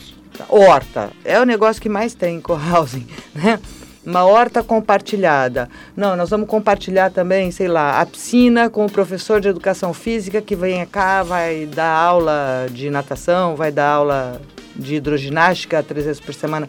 Horta 0.49 1.11
é 1.25 1.39
o 1.41 1.45
negócio 1.45 1.81
que 1.81 1.89
mais 1.89 2.15
tem 2.15 2.37
em 2.37 2.41
co-housing, 2.41 3.07
né? 3.35 3.59
Uma 4.05 4.25
horta 4.25 4.63
compartilhada. 4.63 5.69
Não, 5.97 6.15
nós 6.15 6.31
vamos 6.31 6.47
compartilhar 6.49 7.11
também, 7.11 7.51
sei 7.51 7.69
lá, 7.69 8.01
a 8.01 8.07
piscina 8.07 8.69
com 8.69 8.85
o 8.85 8.91
professor 8.91 9.41
de 9.41 9.49
educação 9.49 9.95
física 9.95 10.43
que 10.43 10.55
vem 10.55 10.85
cá, 10.87 11.23
vai 11.23 11.67
dar 11.67 11.91
aula 11.91 12.67
de 12.71 12.91
natação, 12.91 13.57
vai 13.57 13.73
dar 13.73 13.89
aula 13.89 14.41
de 14.77 14.97
hidroginástica 14.97 15.83
três 15.83 16.05
vezes 16.05 16.21
por 16.21 16.35
semana. 16.35 16.69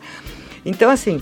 Então, 0.65 0.89
assim, 0.89 1.21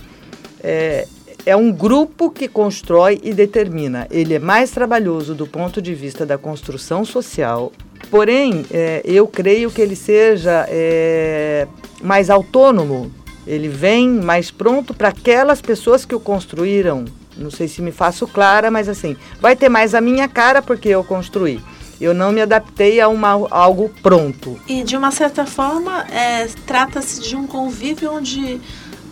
é, 0.61 1.07
é 1.45 1.55
um 1.55 1.71
grupo 1.71 2.29
que 2.29 2.47
constrói 2.47 3.19
e 3.23 3.33
determina. 3.33 4.07
Ele 4.09 4.35
é 4.35 4.39
mais 4.39 4.71
trabalhoso 4.71 5.33
do 5.33 5.47
ponto 5.47 5.81
de 5.81 5.93
vista 5.93 6.25
da 6.25 6.37
construção 6.37 7.03
social, 7.03 7.71
porém, 8.09 8.65
é, 8.71 9.01
eu 9.03 9.27
creio 9.27 9.71
que 9.71 9.81
ele 9.81 9.95
seja 9.95 10.65
é, 10.69 11.67
mais 12.01 12.29
autônomo. 12.29 13.11
Ele 13.45 13.67
vem 13.67 14.09
mais 14.09 14.49
pronto 14.51 14.93
para 14.93 15.09
aquelas 15.09 15.61
pessoas 15.61 16.05
que 16.05 16.15
o 16.15 16.19
construíram. 16.19 17.05
Não 17.35 17.51
sei 17.51 17.67
se 17.67 17.81
me 17.81 17.91
faço 17.91 18.27
clara, 18.27 18.69
mas 18.69 18.87
assim, 18.87 19.17
vai 19.41 19.55
ter 19.55 19.69
mais 19.69 19.93
a 19.95 20.01
minha 20.01 20.27
cara 20.27 20.61
porque 20.61 20.89
eu 20.89 21.03
construí. 21.03 21.59
Eu 21.99 22.13
não 22.13 22.31
me 22.31 22.41
adaptei 22.41 22.99
a 22.99 23.07
uma, 23.07 23.29
algo 23.49 23.89
pronto. 24.01 24.59
E 24.67 24.83
de 24.83 24.95
uma 24.95 25.11
certa 25.11 25.45
forma, 25.45 26.05
é, 26.11 26.47
trata-se 26.65 27.21
de 27.21 27.35
um 27.35 27.47
convívio 27.47 28.11
onde 28.13 28.59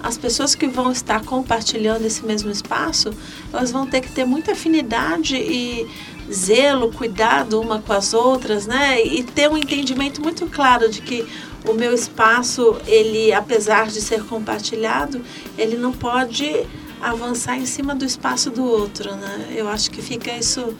as 0.03 0.17
pessoas 0.17 0.55
que 0.55 0.67
vão 0.67 0.91
estar 0.91 1.23
compartilhando 1.23 2.05
esse 2.05 2.25
mesmo 2.25 2.49
espaço, 2.49 3.11
elas 3.53 3.71
vão 3.71 3.85
ter 3.85 4.01
que 4.01 4.11
ter 4.11 4.25
muita 4.25 4.53
afinidade 4.53 5.35
e 5.35 5.87
zelo, 6.31 6.91
cuidado 6.91 7.61
uma 7.61 7.79
com 7.79 7.93
as 7.93 8.13
outras, 8.13 8.65
né? 8.65 9.03
E 9.03 9.23
ter 9.23 9.49
um 9.49 9.57
entendimento 9.57 10.21
muito 10.21 10.47
claro 10.47 10.89
de 10.89 11.01
que 11.01 11.27
o 11.67 11.73
meu 11.73 11.93
espaço, 11.93 12.75
ele, 12.87 13.31
apesar 13.33 13.87
de 13.87 14.01
ser 14.01 14.23
compartilhado, 14.25 15.21
ele 15.57 15.77
não 15.77 15.91
pode 15.91 16.65
avançar 17.01 17.57
em 17.57 17.65
cima 17.65 17.95
do 17.95 18.05
espaço 18.05 18.49
do 18.49 18.63
outro, 18.63 19.15
né? 19.15 19.47
Eu 19.55 19.67
acho 19.67 19.89
que 19.89 20.01
fica 20.01 20.31
isso 20.31 20.75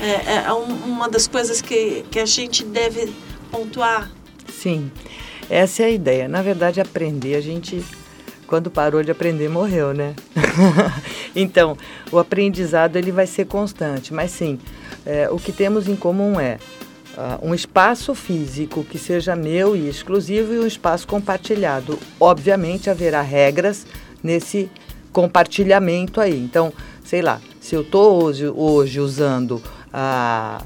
é, 0.00 0.46
é 0.46 0.52
um, 0.52 0.64
uma 0.64 1.08
das 1.08 1.26
coisas 1.26 1.60
que, 1.60 2.04
que 2.10 2.18
a 2.18 2.26
gente 2.26 2.64
deve 2.64 3.12
pontuar. 3.50 4.10
Sim, 4.48 4.90
essa 5.48 5.82
é 5.82 5.86
a 5.86 5.90
ideia. 5.90 6.28
Na 6.28 6.42
verdade, 6.42 6.80
aprender, 6.80 7.34
a 7.34 7.40
gente, 7.40 7.84
quando 8.46 8.70
parou 8.70 9.02
de 9.02 9.10
aprender, 9.10 9.48
morreu, 9.48 9.92
né? 9.92 10.14
então, 11.36 11.76
o 12.10 12.18
aprendizado 12.18 12.96
ele 12.96 13.12
vai 13.12 13.26
ser 13.26 13.46
constante, 13.46 14.14
mas 14.14 14.30
sim, 14.30 14.58
é, 15.04 15.28
o 15.30 15.38
que 15.38 15.52
temos 15.52 15.86
em 15.86 15.96
comum 15.96 16.40
é 16.40 16.58
uh, 17.20 17.46
um 17.46 17.54
espaço 17.54 18.14
físico 18.14 18.82
que 18.82 18.98
seja 18.98 19.36
meu 19.36 19.76
e 19.76 19.88
exclusivo 19.88 20.54
e 20.54 20.58
um 20.58 20.66
espaço 20.66 21.06
compartilhado. 21.06 21.98
Obviamente, 22.18 22.88
haverá 22.88 23.20
regras 23.20 23.86
nesse 24.22 24.70
compartilhamento 25.12 26.20
aí. 26.20 26.38
Então, 26.38 26.72
sei 27.04 27.20
lá, 27.20 27.40
se 27.60 27.74
eu 27.74 27.82
estou 27.82 28.22
hoje, 28.22 28.46
hoje 28.48 29.00
usando 29.00 29.62
a, 29.92 30.62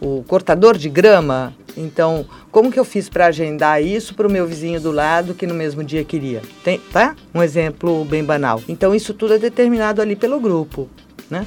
o 0.00 0.24
cortador 0.26 0.76
de 0.76 0.88
grama. 0.88 1.54
Então, 1.76 2.26
como 2.50 2.70
que 2.70 2.78
eu 2.78 2.84
fiz 2.84 3.08
para 3.08 3.26
agendar 3.26 3.82
isso 3.82 4.14
para 4.14 4.26
o 4.26 4.30
meu 4.30 4.46
vizinho 4.46 4.78
do 4.80 4.92
lado 4.92 5.34
que 5.34 5.46
no 5.46 5.54
mesmo 5.54 5.82
dia 5.82 6.04
queria? 6.04 6.42
Tem, 6.62 6.78
tá? 6.92 7.16
Um 7.34 7.42
exemplo 7.42 8.04
bem 8.04 8.22
banal. 8.22 8.62
Então, 8.68 8.94
isso 8.94 9.14
tudo 9.14 9.34
é 9.34 9.38
determinado 9.38 10.02
ali 10.02 10.14
pelo 10.14 10.38
grupo, 10.38 10.88
né? 11.30 11.46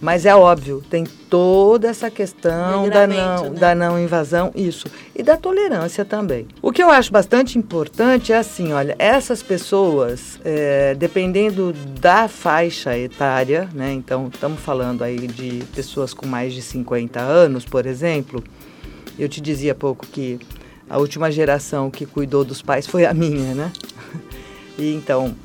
Mas 0.00 0.24
é 0.24 0.34
óbvio, 0.34 0.82
tem 0.88 1.04
toda 1.04 1.88
essa 1.88 2.10
questão 2.10 2.88
da 2.88 3.06
não, 3.06 3.50
né? 3.50 3.60
da 3.60 3.74
não 3.74 3.98
invasão, 3.98 4.50
isso. 4.54 4.86
E 5.14 5.22
da 5.22 5.36
tolerância 5.36 6.06
também. 6.06 6.48
O 6.62 6.72
que 6.72 6.82
eu 6.82 6.90
acho 6.90 7.12
bastante 7.12 7.58
importante 7.58 8.32
é 8.32 8.38
assim, 8.38 8.72
olha, 8.72 8.96
essas 8.98 9.42
pessoas, 9.42 10.40
é, 10.42 10.94
dependendo 10.94 11.74
da 12.00 12.28
faixa 12.28 12.96
etária, 12.96 13.68
né? 13.74 13.92
Então, 13.92 14.30
estamos 14.32 14.60
falando 14.60 15.02
aí 15.02 15.26
de 15.26 15.62
pessoas 15.74 16.14
com 16.14 16.26
mais 16.26 16.54
de 16.54 16.62
50 16.62 17.20
anos, 17.20 17.66
por 17.66 17.84
exemplo. 17.84 18.42
Eu 19.18 19.28
te 19.28 19.40
dizia 19.40 19.72
há 19.72 19.74
pouco 19.74 20.06
que 20.06 20.40
a 20.88 20.96
última 20.96 21.30
geração 21.30 21.90
que 21.90 22.06
cuidou 22.06 22.42
dos 22.42 22.62
pais 22.62 22.86
foi 22.86 23.04
a 23.04 23.12
minha, 23.12 23.54
né? 23.54 23.72
E 24.78 24.94
então, 24.94 25.36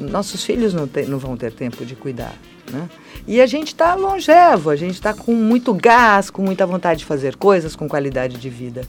nossos 0.00 0.42
filhos 0.42 0.74
não, 0.74 0.88
tem, 0.88 1.06
não 1.06 1.16
vão 1.16 1.36
ter 1.36 1.52
tempo 1.52 1.84
de 1.84 1.94
cuidar. 1.94 2.34
Né? 2.70 2.88
E 3.26 3.40
a 3.40 3.46
gente 3.46 3.68
está 3.68 3.94
longevo, 3.94 4.70
a 4.70 4.76
gente 4.76 4.94
está 4.94 5.12
com 5.12 5.34
muito 5.34 5.74
gás, 5.74 6.30
com 6.30 6.42
muita 6.42 6.66
vontade 6.66 7.00
de 7.00 7.04
fazer 7.04 7.36
coisas, 7.36 7.76
com 7.76 7.88
qualidade 7.88 8.36
de 8.36 8.48
vida. 8.48 8.82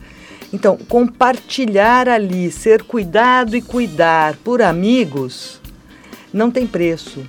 Então, 0.54 0.78
compartilhar 0.90 2.10
ali, 2.10 2.52
ser 2.52 2.84
cuidado 2.84 3.56
e 3.56 3.62
cuidar 3.62 4.36
por 4.44 4.62
amigos, 4.62 5.62
não 6.34 6.52
tem 6.52 6.68
preço. 6.68 7.26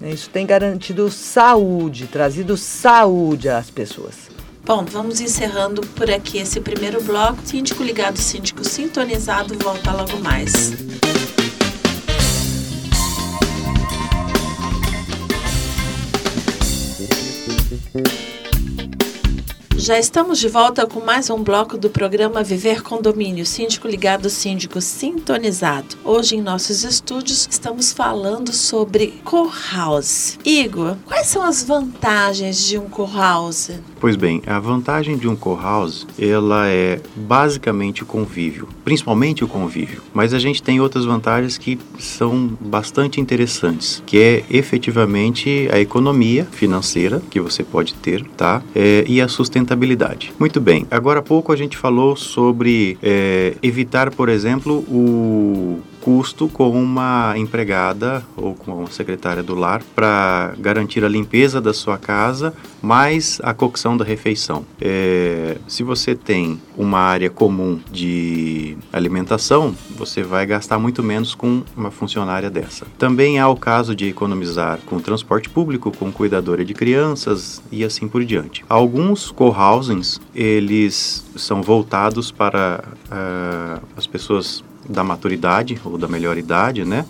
né? 0.00 0.10
Isso 0.10 0.30
tem 0.30 0.46
garantido 0.46 1.10
saúde, 1.10 2.06
trazido 2.06 2.56
saúde 2.56 3.48
às 3.48 3.70
pessoas. 3.70 4.30
Bom, 4.64 4.84
vamos 4.84 5.20
encerrando 5.20 5.80
por 5.88 6.08
aqui 6.08 6.38
esse 6.38 6.60
primeiro 6.60 7.02
bloco. 7.02 7.38
Síndico 7.44 7.82
ligado, 7.82 8.16
síndico 8.16 8.64
sintonizado, 8.64 9.58
volta 9.58 9.92
logo 9.92 10.20
mais. 10.20 10.72
Já 19.82 19.98
estamos 19.98 20.38
de 20.38 20.46
volta 20.46 20.86
com 20.86 21.00
mais 21.00 21.28
um 21.28 21.42
bloco 21.42 21.76
do 21.76 21.90
programa 21.90 22.44
Viver 22.44 22.84
Condomínio, 22.84 23.44
Síndico 23.44 23.88
Ligado, 23.88 24.30
Síndico 24.30 24.80
Sintonizado. 24.80 25.96
Hoje 26.04 26.36
em 26.36 26.40
nossos 26.40 26.84
estúdios 26.84 27.48
estamos 27.50 27.92
falando 27.92 28.52
sobre 28.52 29.14
co-house. 29.24 30.38
Igor, 30.44 30.94
quais 31.04 31.26
são 31.26 31.42
as 31.42 31.64
vantagens 31.64 32.64
de 32.64 32.78
um 32.78 32.88
co-house? 32.88 33.72
Pois 33.98 34.14
bem, 34.14 34.40
a 34.46 34.60
vantagem 34.60 35.16
de 35.16 35.26
um 35.26 35.34
co-house, 35.34 36.06
ela 36.16 36.68
é 36.68 37.00
basicamente 37.16 38.04
o 38.04 38.06
convívio, 38.06 38.68
principalmente 38.84 39.42
o 39.42 39.48
convívio. 39.48 40.00
Mas 40.14 40.32
a 40.32 40.38
gente 40.38 40.62
tem 40.62 40.80
outras 40.80 41.04
vantagens 41.04 41.58
que 41.58 41.76
são 41.98 42.56
bastante 42.60 43.20
interessantes, 43.20 44.00
que 44.06 44.16
é 44.16 44.44
efetivamente 44.48 45.68
a 45.72 45.80
economia 45.80 46.46
financeira 46.52 47.20
que 47.28 47.40
você 47.40 47.64
pode 47.64 47.94
ter, 47.94 48.24
tá? 48.36 48.62
É, 48.76 49.04
e 49.08 49.20
a 49.20 49.26
sustentabilidade. 49.26 49.71
Muito 50.38 50.60
bem, 50.60 50.86
agora 50.90 51.20
há 51.20 51.22
pouco 51.22 51.52
a 51.52 51.56
gente 51.56 51.76
falou 51.76 52.16
sobre 52.16 52.98
é, 53.02 53.54
evitar, 53.62 54.10
por 54.10 54.28
exemplo, 54.28 54.78
o 54.88 55.80
custo 56.02 56.48
com 56.48 56.70
uma 56.70 57.32
empregada 57.36 58.24
ou 58.36 58.54
com 58.54 58.72
uma 58.72 58.90
secretária 58.90 59.42
do 59.42 59.54
lar 59.54 59.82
para 59.94 60.52
garantir 60.58 61.04
a 61.04 61.08
limpeza 61.08 61.60
da 61.60 61.72
sua 61.72 61.96
casa, 61.96 62.52
mais 62.82 63.40
a 63.44 63.54
cocção 63.54 63.96
da 63.96 64.04
refeição. 64.04 64.66
É, 64.80 65.56
se 65.68 65.84
você 65.84 66.16
tem 66.16 66.60
uma 66.76 66.98
área 66.98 67.30
comum 67.30 67.78
de 67.90 68.76
alimentação, 68.92 69.74
você 69.96 70.24
vai 70.24 70.44
gastar 70.44 70.78
muito 70.78 71.04
menos 71.04 71.36
com 71.36 71.62
uma 71.76 71.92
funcionária 71.92 72.50
dessa. 72.50 72.84
Também 72.98 73.38
há 73.38 73.48
o 73.48 73.56
caso 73.56 73.94
de 73.94 74.08
economizar 74.08 74.80
com 74.84 74.98
transporte 74.98 75.48
público, 75.48 75.96
com 75.96 76.10
cuidadora 76.10 76.64
de 76.64 76.74
crianças 76.74 77.62
e 77.70 77.84
assim 77.84 78.08
por 78.08 78.24
diante. 78.24 78.64
Alguns 78.68 79.30
co-housings, 79.30 80.20
eles 80.34 81.24
são 81.36 81.62
voltados 81.62 82.32
para 82.32 82.82
uh, 83.06 83.86
as 83.96 84.06
pessoas 84.06 84.64
da 84.88 85.04
maturidade 85.04 85.80
ou 85.84 85.96
da 85.96 86.08
melhor 86.08 86.36
idade, 86.36 86.84
né? 86.84 87.04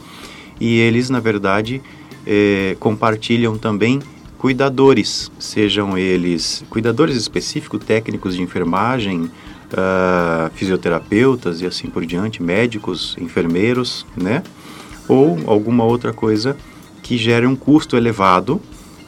E 0.61 0.79
eles, 0.79 1.11
na 1.11 1.21
verdade, 1.21 1.83
é, 2.26 2.76
compartilham 2.79 3.59
também 3.59 4.00
cuidadores, 4.38 5.31
sejam 5.38 5.97
eles 5.97 6.64
cuidadores 6.69 7.17
específicos, 7.17 7.85
técnicos 7.85 8.35
de 8.35 8.43
enfermagem, 8.43 9.31
uh, 9.73 10.50
fisioterapeutas 10.55 11.61
e 11.61 11.67
assim 11.67 11.88
por 11.88 12.05
diante, 12.05 12.43
médicos, 12.43 13.17
enfermeiros, 13.21 14.07
né? 14.17 14.43
Ou 15.09 15.38
alguma 15.47 15.85
outra 15.85 16.12
coisa 16.12 16.57
que 17.02 17.17
gere 17.17 17.47
um 17.47 17.57
custo 17.57 17.97
elevado 17.97 18.61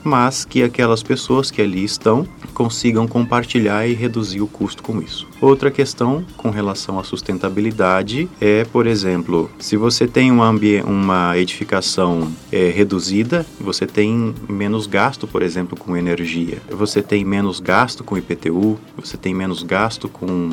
mas 0.04 0.44
que 0.44 0.62
aquelas 0.62 1.02
pessoas 1.02 1.50
que 1.50 1.62
ali 1.62 1.82
estão 1.82 2.28
consigam 2.52 3.08
compartilhar 3.08 3.86
e 3.88 3.94
reduzir 3.94 4.40
o 4.40 4.46
custo 4.46 4.82
com 4.82 5.00
isso. 5.00 5.26
Outra 5.40 5.70
questão 5.70 6.24
com 6.36 6.50
relação 6.50 6.98
à 6.98 7.04
sustentabilidade 7.04 8.28
é, 8.40 8.64
por 8.64 8.86
exemplo, 8.86 9.50
se 9.58 9.76
você 9.76 10.06
tem 10.06 10.30
uma, 10.30 10.50
uma 10.84 11.36
edificação 11.38 12.30
é, 12.52 12.68
reduzida, 12.70 13.44
você 13.60 13.86
tem 13.86 14.34
menos 14.48 14.86
gasto, 14.86 15.26
por 15.26 15.42
exemplo, 15.42 15.76
com 15.76 15.96
energia, 15.96 16.58
você 16.70 17.02
tem 17.02 17.24
menos 17.24 17.58
gasto 17.58 18.04
com 18.04 18.16
IPTU, 18.16 18.78
você 18.96 19.16
tem 19.16 19.34
menos 19.34 19.62
gasto 19.62 20.08
com 20.08 20.50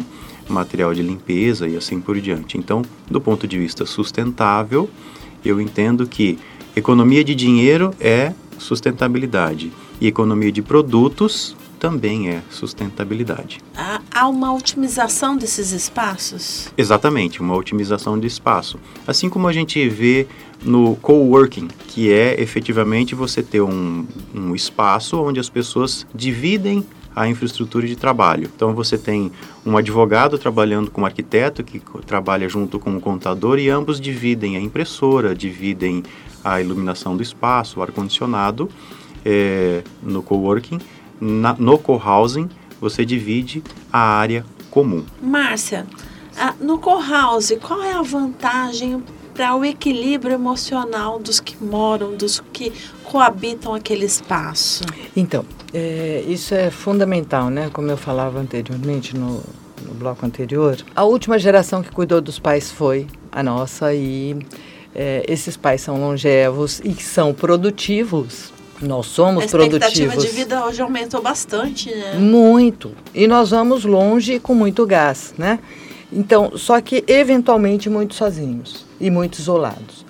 material 0.49 0.93
de 0.93 1.01
limpeza 1.01 1.67
e 1.67 1.77
assim 1.77 1.99
por 2.01 2.19
diante. 2.19 2.57
Então, 2.57 2.81
do 3.09 3.21
ponto 3.21 3.47
de 3.47 3.57
vista 3.57 3.85
sustentável, 3.85 4.89
eu 5.43 5.59
entendo 5.59 6.05
que 6.07 6.37
economia 6.75 7.23
de 7.23 7.35
dinheiro 7.35 7.93
é 7.99 8.33
sustentabilidade. 8.61 9.71
E 9.99 10.07
economia 10.07 10.51
de 10.51 10.61
produtos 10.61 11.55
também 11.79 12.29
é 12.29 12.41
sustentabilidade. 12.49 13.59
Há 14.13 14.27
uma 14.27 14.53
otimização 14.53 15.35
desses 15.35 15.71
espaços? 15.71 16.71
Exatamente, 16.77 17.41
uma 17.41 17.55
otimização 17.55 18.19
de 18.19 18.27
espaço. 18.27 18.79
Assim 19.07 19.29
como 19.29 19.47
a 19.47 19.53
gente 19.53 19.89
vê 19.89 20.27
no 20.63 20.95
coworking, 20.97 21.67
que 21.87 22.11
é 22.11 22.39
efetivamente 22.39 23.15
você 23.15 23.41
ter 23.41 23.61
um, 23.61 24.05
um 24.33 24.53
espaço 24.53 25.19
onde 25.19 25.39
as 25.39 25.49
pessoas 25.49 26.05
dividem 26.13 26.85
a 27.15 27.27
infraestrutura 27.27 27.87
de 27.87 27.95
trabalho. 27.95 28.49
Então 28.55 28.73
você 28.73 28.97
tem 28.97 29.31
um 29.65 29.75
advogado 29.75 30.37
trabalhando 30.37 30.89
com 30.89 31.01
um 31.01 31.05
arquiteto 31.05 31.63
que 31.63 31.81
trabalha 32.05 32.47
junto 32.47 32.79
com 32.79 32.91
um 32.91 32.99
contador 32.99 33.59
e 33.59 33.69
ambos 33.69 33.99
dividem 33.99 34.55
a 34.55 34.61
impressora, 34.61 35.35
dividem 35.35 36.03
a 36.43 36.61
iluminação 36.61 37.15
do 37.15 37.23
espaço, 37.23 37.79
o 37.79 37.83
ar-condicionado. 37.83 38.69
É, 39.23 39.83
no 40.01 40.23
coworking, 40.23 40.79
na, 41.19 41.53
no 41.53 41.77
co-housing, 41.77 42.49
você 42.79 43.05
divide 43.05 43.63
a 43.93 43.99
área 43.99 44.43
comum. 44.71 45.05
Márcia, 45.21 45.85
no 46.59 46.79
co-house, 46.79 47.53
qual 47.61 47.83
é 47.83 47.93
a 47.93 48.01
vantagem 48.01 49.03
para 49.35 49.55
o 49.55 49.63
equilíbrio 49.63 50.33
emocional 50.33 51.19
dos 51.19 51.39
que 51.39 51.63
moram, 51.63 52.15
dos 52.15 52.41
que 52.51 52.73
coabitam 53.03 53.73
aquele 53.73 54.05
espaço? 54.05 54.83
Então, 55.15 55.45
é, 55.73 56.23
isso 56.27 56.53
é 56.55 56.71
fundamental, 56.71 57.49
né? 57.49 57.69
Como 57.71 57.89
eu 57.91 57.97
falava 57.97 58.39
anteriormente 58.39 59.15
no, 59.15 59.43
no 59.85 59.93
bloco 59.93 60.25
anterior. 60.25 60.77
A 60.95 61.03
última 61.03 61.37
geração 61.37 61.81
que 61.83 61.91
cuidou 61.91 62.21
dos 62.21 62.39
pais 62.39 62.71
foi 62.71 63.07
a 63.31 63.43
nossa 63.43 63.93
e 63.93 64.37
é, 64.95 65.23
esses 65.27 65.55
pais 65.55 65.81
são 65.81 65.99
longevos 65.99 66.81
e 66.83 66.93
são 66.95 67.33
produtivos. 67.33 68.51
Nós 68.81 69.05
somos 69.07 69.45
produtivos. 69.45 69.83
A 69.83 69.87
expectativa 69.87 70.11
produtivos. 70.11 70.35
de 70.35 70.41
vida 70.41 70.65
hoje 70.65 70.81
aumentou 70.81 71.21
bastante, 71.21 71.93
né? 71.93 72.15
Muito. 72.15 72.91
E 73.13 73.27
nós 73.27 73.51
vamos 73.51 73.85
longe 73.85 74.39
com 74.39 74.55
muito 74.55 74.85
gás, 74.85 75.33
né? 75.37 75.59
Então, 76.11 76.57
só 76.57 76.81
que 76.81 77.03
eventualmente 77.07 77.89
muito 77.89 78.15
sozinhos 78.15 78.85
e 78.99 79.09
muito 79.09 79.39
isolados. 79.39 80.00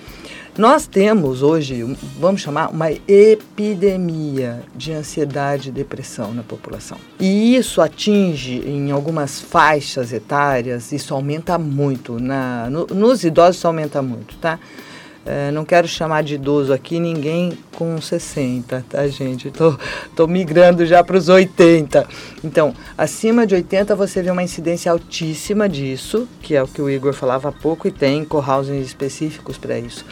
Nós 0.58 0.86
temos 0.86 1.42
hoje, 1.42 1.82
vamos 2.20 2.42
chamar, 2.42 2.72
uma 2.72 2.92
epidemia 3.08 4.62
de 4.76 4.92
ansiedade 4.92 5.70
e 5.70 5.72
depressão 5.72 6.34
na 6.34 6.44
população. 6.44 6.98
E 7.18 7.56
isso 7.56 7.82
atinge 7.82 8.62
em 8.68 8.92
algumas 8.92 9.40
faixas 9.40 10.12
etárias, 10.12 10.92
isso 10.92 11.14
aumenta 11.14 11.58
muito. 11.58 12.20
Na, 12.20 12.70
no, 12.70 12.86
nos 12.88 13.24
idosos 13.24 13.58
isso 13.58 13.68
aumenta 13.68 14.02
muito, 14.02 14.36
tá? 14.38 14.60
É, 15.26 15.52
não 15.52 15.64
quero 15.64 15.88
chamar 15.88 16.24
de 16.24 16.36
idoso 16.36 16.74
aqui 16.74 17.00
ninguém 17.00 17.58
com 17.78 18.02
60, 18.02 18.84
tá, 18.90 19.08
gente? 19.08 19.52
Tô, 19.52 19.78
tô 20.16 20.28
migrando 20.28 20.86
já 20.86 21.02
para 21.02 21.16
os 21.16 21.30
80. 21.30 22.06
Então, 22.44 22.74
acima 22.98 23.48
de 23.48 23.56
80 23.56 23.96
você 23.96 24.22
vê 24.22 24.32
uma 24.32 24.44
incidência 24.44 24.92
altíssima 24.92 25.70
disso, 25.70 26.28
que 26.42 26.56
é 26.56 26.64
o 26.64 26.68
que 26.68 26.82
o 26.82 26.90
Igor 26.90 27.14
falava 27.14 27.50
há 27.50 27.52
pouco, 27.52 27.88
e 27.88 27.92
tem 27.92 28.26
co-housing 28.26 28.82
específicos 28.82 29.58
para 29.58 29.80
isso. 29.80 30.04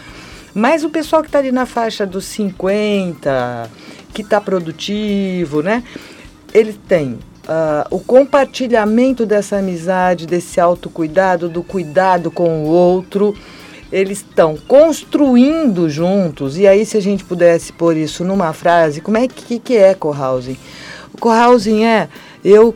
Mas 0.53 0.83
o 0.83 0.89
pessoal 0.89 1.21
que 1.21 1.29
está 1.29 1.39
ali 1.39 1.51
na 1.51 1.65
faixa 1.65 2.05
dos 2.05 2.25
50, 2.25 3.69
que 4.13 4.21
está 4.21 4.41
produtivo, 4.41 5.61
né? 5.61 5.83
Ele 6.53 6.73
tem 6.73 7.13
uh, 7.13 7.85
o 7.89 7.99
compartilhamento 7.99 9.25
dessa 9.25 9.57
amizade, 9.57 10.25
desse 10.25 10.59
autocuidado, 10.59 11.49
do 11.49 11.63
cuidado 11.63 12.31
com 12.31 12.63
o 12.63 12.67
outro. 12.67 13.35
Eles 13.91 14.19
estão 14.19 14.55
construindo 14.67 15.89
juntos. 15.89 16.57
E 16.57 16.67
aí, 16.67 16.85
se 16.85 16.97
a 16.97 17.01
gente 17.01 17.23
pudesse 17.23 17.73
pôr 17.73 17.97
isso 17.97 18.23
numa 18.23 18.53
frase, 18.53 19.01
como 19.01 19.17
é 19.17 19.27
que, 19.27 19.59
que 19.59 19.77
é 19.77 19.93
co-housing? 19.93 20.57
O 21.13 21.17
co-housing 21.17 21.83
é 21.83 22.07
eu 22.43 22.75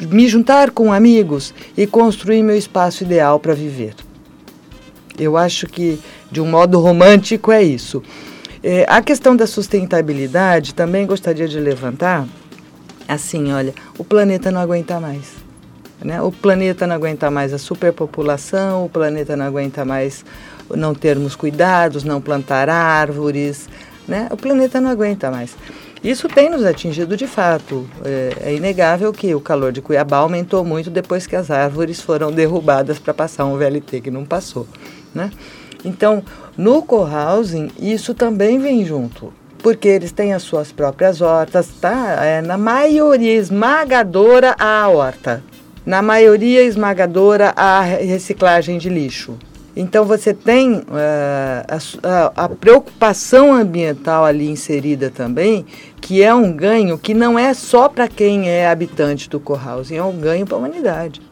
me 0.00 0.28
juntar 0.28 0.70
com 0.70 0.92
amigos 0.92 1.54
e 1.76 1.86
construir 1.86 2.42
meu 2.42 2.56
espaço 2.56 3.04
ideal 3.04 3.38
para 3.38 3.54
viver. 3.54 3.94
Eu 5.18 5.36
acho 5.36 5.66
que, 5.66 5.98
de 6.32 6.40
um 6.40 6.46
modo 6.46 6.80
romântico, 6.80 7.52
é 7.52 7.62
isso. 7.62 8.02
É, 8.64 8.86
a 8.88 9.02
questão 9.02 9.36
da 9.36 9.46
sustentabilidade 9.46 10.74
também 10.74 11.06
gostaria 11.06 11.46
de 11.46 11.60
levantar. 11.60 12.26
Assim, 13.06 13.52
olha, 13.52 13.74
o 13.98 14.02
planeta 14.02 14.50
não 14.50 14.60
aguenta 14.60 14.98
mais. 14.98 15.34
Né? 16.02 16.20
O 16.22 16.32
planeta 16.32 16.86
não 16.86 16.96
aguenta 16.96 17.30
mais 17.30 17.52
a 17.52 17.58
superpopulação, 17.58 18.86
o 18.86 18.88
planeta 18.88 19.36
não 19.36 19.44
aguenta 19.44 19.84
mais 19.84 20.24
não 20.74 20.94
termos 20.94 21.36
cuidados, 21.36 22.02
não 22.02 22.20
plantar 22.20 22.68
árvores. 22.70 23.68
Né? 24.08 24.28
O 24.30 24.36
planeta 24.36 24.80
não 24.80 24.90
aguenta 24.90 25.30
mais. 25.30 25.54
Isso 26.02 26.28
tem 26.28 26.50
nos 26.50 26.64
atingido 26.64 27.16
de 27.16 27.26
fato. 27.26 27.88
É, 28.04 28.32
é, 28.40 28.54
inegável 28.54 29.12
que 29.12 29.34
o 29.34 29.40
calor 29.40 29.70
de 29.70 29.80
Cuiabá 29.80 30.18
aumentou 30.18 30.64
muito 30.64 30.90
depois 30.90 31.26
que 31.26 31.36
as 31.36 31.50
árvores 31.50 32.00
foram 32.00 32.30
derrubadas 32.32 32.98
para 32.98 33.12
passar 33.14 33.44
um 33.44 33.56
VLT 33.56 34.00
que 34.00 34.10
não 34.10 34.24
passou. 34.24 34.66
Né? 35.14 35.30
Então, 35.84 36.22
no 36.56 36.82
co-housing, 36.82 37.70
isso 37.78 38.14
também 38.14 38.58
vem 38.58 38.84
junto, 38.84 39.32
porque 39.58 39.88
eles 39.88 40.12
têm 40.12 40.32
as 40.32 40.42
suas 40.42 40.70
próprias 40.70 41.20
hortas, 41.20 41.68
tá? 41.80 42.24
É, 42.24 42.40
na 42.40 42.56
maioria 42.56 43.34
esmagadora, 43.34 44.54
a 44.58 44.88
horta. 44.88 45.42
Na 45.84 46.00
maioria 46.00 46.62
esmagadora, 46.62 47.52
a 47.56 47.80
reciclagem 47.80 48.78
de 48.78 48.88
lixo. 48.88 49.36
Então, 49.74 50.04
você 50.04 50.34
tem 50.34 50.74
uh, 50.74 50.84
a, 52.02 52.44
a, 52.44 52.48
preocupação 52.48 53.54
ambiental 53.54 54.24
ali 54.24 54.48
inserida 54.48 55.10
também, 55.10 55.64
que 56.00 56.22
é 56.22 56.32
um 56.32 56.52
ganho 56.52 56.98
que 56.98 57.14
não 57.14 57.38
é 57.38 57.54
só 57.54 57.88
para 57.88 58.06
quem 58.06 58.50
é 58.50 58.68
habitante 58.68 59.30
do 59.30 59.40
co-housing, 59.40 59.96
é 59.96 60.04
um 60.04 60.16
ganho 60.16 60.46
para 60.46 60.56
a 60.56 60.58
humanidade. 60.58 61.22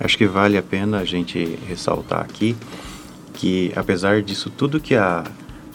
Acho 0.00 0.18
que 0.18 0.26
vale 0.26 0.58
a 0.58 0.62
pena 0.62 0.98
a 0.98 1.04
gente 1.04 1.58
ressaltar 1.68 2.20
aqui 2.20 2.56
que 3.36 3.70
apesar 3.76 4.22
disso 4.22 4.50
tudo 4.50 4.80
que 4.80 4.94
a 4.94 5.22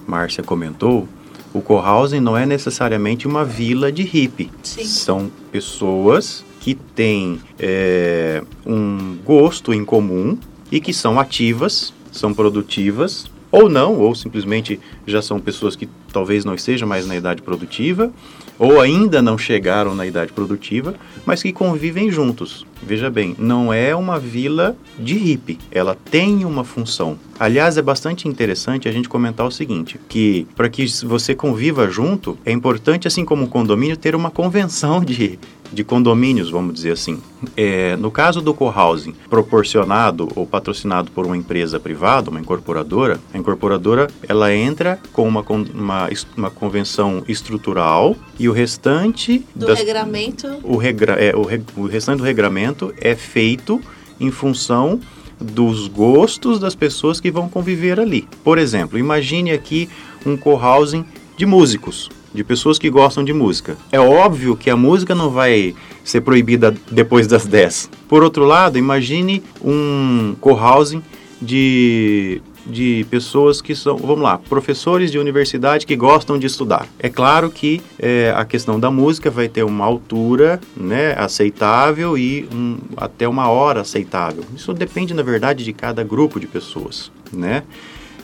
Márcia 0.05 0.43
comentou, 0.43 1.07
o 1.53 1.61
cohousing 1.61 2.19
não 2.19 2.37
é 2.37 2.45
necessariamente 2.45 3.27
uma 3.27 3.45
vila 3.45 3.91
de 3.91 4.03
hippie. 4.03 4.51
Sim. 4.63 4.83
São 4.83 5.31
pessoas 5.51 6.43
que 6.59 6.75
têm 6.75 7.39
é, 7.59 8.43
um 8.65 9.17
gosto 9.23 9.73
em 9.73 9.85
comum 9.85 10.37
e 10.71 10.79
que 10.79 10.93
são 10.93 11.19
ativas, 11.19 11.93
são 12.11 12.33
produtivas, 12.33 13.29
ou 13.51 13.69
não, 13.69 13.97
ou 13.99 14.15
simplesmente 14.15 14.79
já 15.05 15.21
são 15.21 15.39
pessoas 15.39 15.75
que 15.75 15.89
talvez 16.11 16.45
não 16.45 16.55
estejam 16.55 16.87
mais 16.87 17.07
na 17.07 17.15
idade 17.15 17.41
produtiva, 17.41 18.11
ou 18.59 18.79
ainda 18.79 19.21
não 19.21 19.37
chegaram 19.37 19.95
na 19.95 20.05
idade 20.05 20.31
produtiva, 20.31 20.93
mas 21.25 21.41
que 21.41 21.51
convivem 21.51 22.11
juntos. 22.11 22.65
Veja 22.83 23.09
bem, 23.09 23.35
não 23.37 23.71
é 23.71 23.95
uma 23.95 24.19
vila 24.19 24.75
de 24.99 25.15
hippie, 25.15 25.57
ela 25.71 25.95
tem 26.09 26.45
uma 26.45 26.63
função. 26.63 27.17
Aliás, 27.39 27.77
é 27.77 27.81
bastante 27.81 28.27
interessante 28.27 28.87
a 28.87 28.91
gente 28.91 29.09
comentar 29.09 29.47
o 29.47 29.51
seguinte, 29.51 29.99
que 30.07 30.47
para 30.55 30.69
que 30.69 30.85
você 31.03 31.33
conviva 31.33 31.89
junto, 31.89 32.37
é 32.45 32.51
importante, 32.51 33.07
assim 33.07 33.25
como 33.25 33.43
um 33.43 33.47
condomínio, 33.47 33.97
ter 33.97 34.15
uma 34.15 34.29
convenção 34.29 35.03
de, 35.03 35.39
de 35.71 35.83
condomínios, 35.83 36.49
vamos 36.49 36.73
dizer 36.73 36.91
assim. 36.91 37.19
É, 37.55 37.95
no 37.95 38.11
caso 38.11 38.41
do 38.41 38.53
co-housing, 38.53 39.13
proporcionado 39.29 40.27
ou 40.35 40.45
patrocinado 40.45 41.11
por 41.11 41.25
uma 41.25 41.37
empresa 41.37 41.79
privada, 41.79 42.29
uma 42.29 42.39
incorporadora, 42.39 43.19
a 43.33 43.37
incorporadora 43.37 44.07
ela 44.27 44.53
entra 44.53 44.99
com 45.13 45.27
uma, 45.27 45.43
uma, 45.73 46.00
uma 46.37 46.49
convenção 46.49 47.23
estrutural 47.27 48.15
e 48.39 48.47
o 48.47 48.51
restante 48.51 49.45
do 49.55 49.67
das, 49.67 49.79
regramento, 49.79 50.59
o, 50.63 50.77
regra, 50.77 51.13
é, 51.13 51.35
o, 51.35 51.47
o 51.81 51.87
restante 51.87 52.19
do 52.19 52.23
regramento 52.23 52.93
é 52.99 53.15
feito 53.15 53.81
em 54.19 54.31
função 54.31 54.99
dos 55.39 55.87
gostos 55.87 56.59
das 56.59 56.75
pessoas 56.75 57.19
que 57.19 57.31
vão 57.31 57.49
conviver 57.49 57.99
ali. 57.99 58.27
Por 58.43 58.57
exemplo, 58.57 58.97
imagine 58.97 59.51
aqui 59.51 59.89
um 60.25 60.37
co-housing 60.37 61.03
de 61.35 61.45
músicos. 61.45 62.09
de 62.33 62.45
pessoas 62.45 62.79
que 62.79 62.89
gostam 62.89 63.25
de 63.25 63.33
música. 63.33 63.75
É 63.91 63.99
óbvio 63.99 64.55
que 64.55 64.69
a 64.69 64.77
música 64.77 65.13
não 65.13 65.29
vai 65.29 65.75
ser 66.01 66.21
proibida 66.21 66.73
depois 66.89 67.27
das 67.27 67.45
10. 67.45 67.89
Por 68.07 68.23
outro 68.23 68.45
lado, 68.45 68.77
imagine 68.77 69.43
um 69.61 70.33
co-housing 70.39 71.03
de 71.41 72.41
de 72.65 73.05
pessoas 73.09 73.61
que 73.61 73.75
são, 73.75 73.97
vamos 73.97 74.21
lá, 74.21 74.37
professores 74.37 75.11
de 75.11 75.17
universidade 75.17 75.85
que 75.85 75.95
gostam 75.95 76.37
de 76.37 76.47
estudar. 76.47 76.87
É 76.99 77.09
claro 77.09 77.49
que 77.49 77.81
é, 77.97 78.33
a 78.35 78.45
questão 78.45 78.79
da 78.79 78.91
música 78.91 79.29
vai 79.29 79.47
ter 79.47 79.63
uma 79.63 79.85
altura 79.85 80.59
né, 80.75 81.13
aceitável 81.17 82.17
e 82.17 82.47
um, 82.53 82.77
até 82.97 83.27
uma 83.27 83.49
hora 83.49 83.81
aceitável. 83.81 84.43
Isso 84.55 84.73
depende, 84.73 85.13
na 85.13 85.23
verdade, 85.23 85.63
de 85.63 85.73
cada 85.73 86.03
grupo 86.03 86.39
de 86.39 86.47
pessoas, 86.47 87.11
né? 87.31 87.63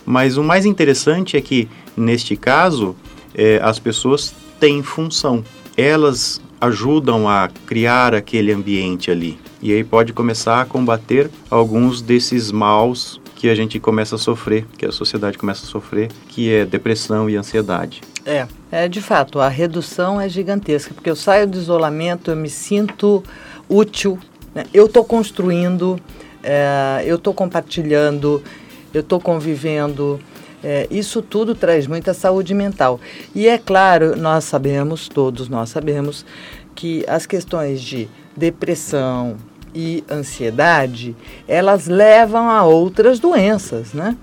Mas 0.06 0.38
o 0.38 0.44
mais 0.44 0.66
interessante 0.66 1.36
é 1.36 1.42
que, 1.42 1.68
neste 1.96 2.38
caso, 2.38 2.96
é, 3.36 3.60
as 3.62 3.78
pessoas 3.78 4.34
têm 4.58 4.82
função. 4.82 5.44
Elas 5.76 6.42
ajudam 6.62 7.28
a 7.28 7.50
criar 7.66 8.16
aquele 8.16 8.52
ambiente 8.52 9.12
ali. 9.12 9.38
E 9.62 9.74
aí 9.74 9.84
pode 9.84 10.14
começar 10.14 10.62
a 10.62 10.66
combater 10.66 11.30
alguns 11.50 12.02
desses 12.02 12.52
maus 12.52 13.20
que 13.38 13.50
a 13.50 13.56
gente 13.56 13.80
começa 13.80 14.16
a 14.16 14.18
sofrer, 14.18 14.66
que 14.80 14.84
a 14.84 14.92
sociedade 14.92 15.38
começa 15.38 15.64
a 15.64 15.70
sofrer, 15.70 16.10
que 16.28 16.52
é 16.52 16.66
depressão 16.66 17.30
e 17.30 17.36
ansiedade. 17.36 18.02
É, 18.26 18.48
é 18.72 18.88
de 18.88 19.00
fato, 19.00 19.40
a 19.40 19.48
redução 19.48 20.20
é 20.20 20.28
gigantesca, 20.28 20.92
porque 20.92 21.08
eu 21.08 21.16
saio 21.16 21.46
do 21.46 21.56
isolamento, 21.56 22.32
eu 22.32 22.36
me 22.36 22.50
sinto 22.50 23.24
útil, 23.70 24.18
né? 24.56 24.64
eu 24.74 24.88
estou 24.88 25.06
construindo, 25.06 26.00
é, 26.42 27.04
eu 27.06 27.18
estou 27.18 27.32
compartilhando, 27.32 28.42
eu 28.92 29.02
estou 29.02 29.22
convivendo. 29.22 30.20
É, 30.64 30.88
isso 30.90 31.22
tudo 31.22 31.54
traz 31.54 31.86
muita 31.86 32.16
saúde 32.16 32.56
mental. 32.56 33.00
E 33.36 33.48
é 33.48 33.60
claro, 33.60 34.16
nós 34.16 34.46
sabemos, 34.46 35.08
todos 35.08 35.48
nós 35.48 35.70
sabemos, 35.70 36.26
que 36.74 37.06
as 37.08 37.28
questões 37.28 37.82
de 37.82 38.10
depressão, 38.36 39.38
e 39.78 40.04
ansiedade, 40.10 41.16
elas 41.48 41.86
levam 41.86 42.50
a 42.50 42.64
outras 42.64 43.20
doenças, 43.20 43.94
né? 43.94 44.18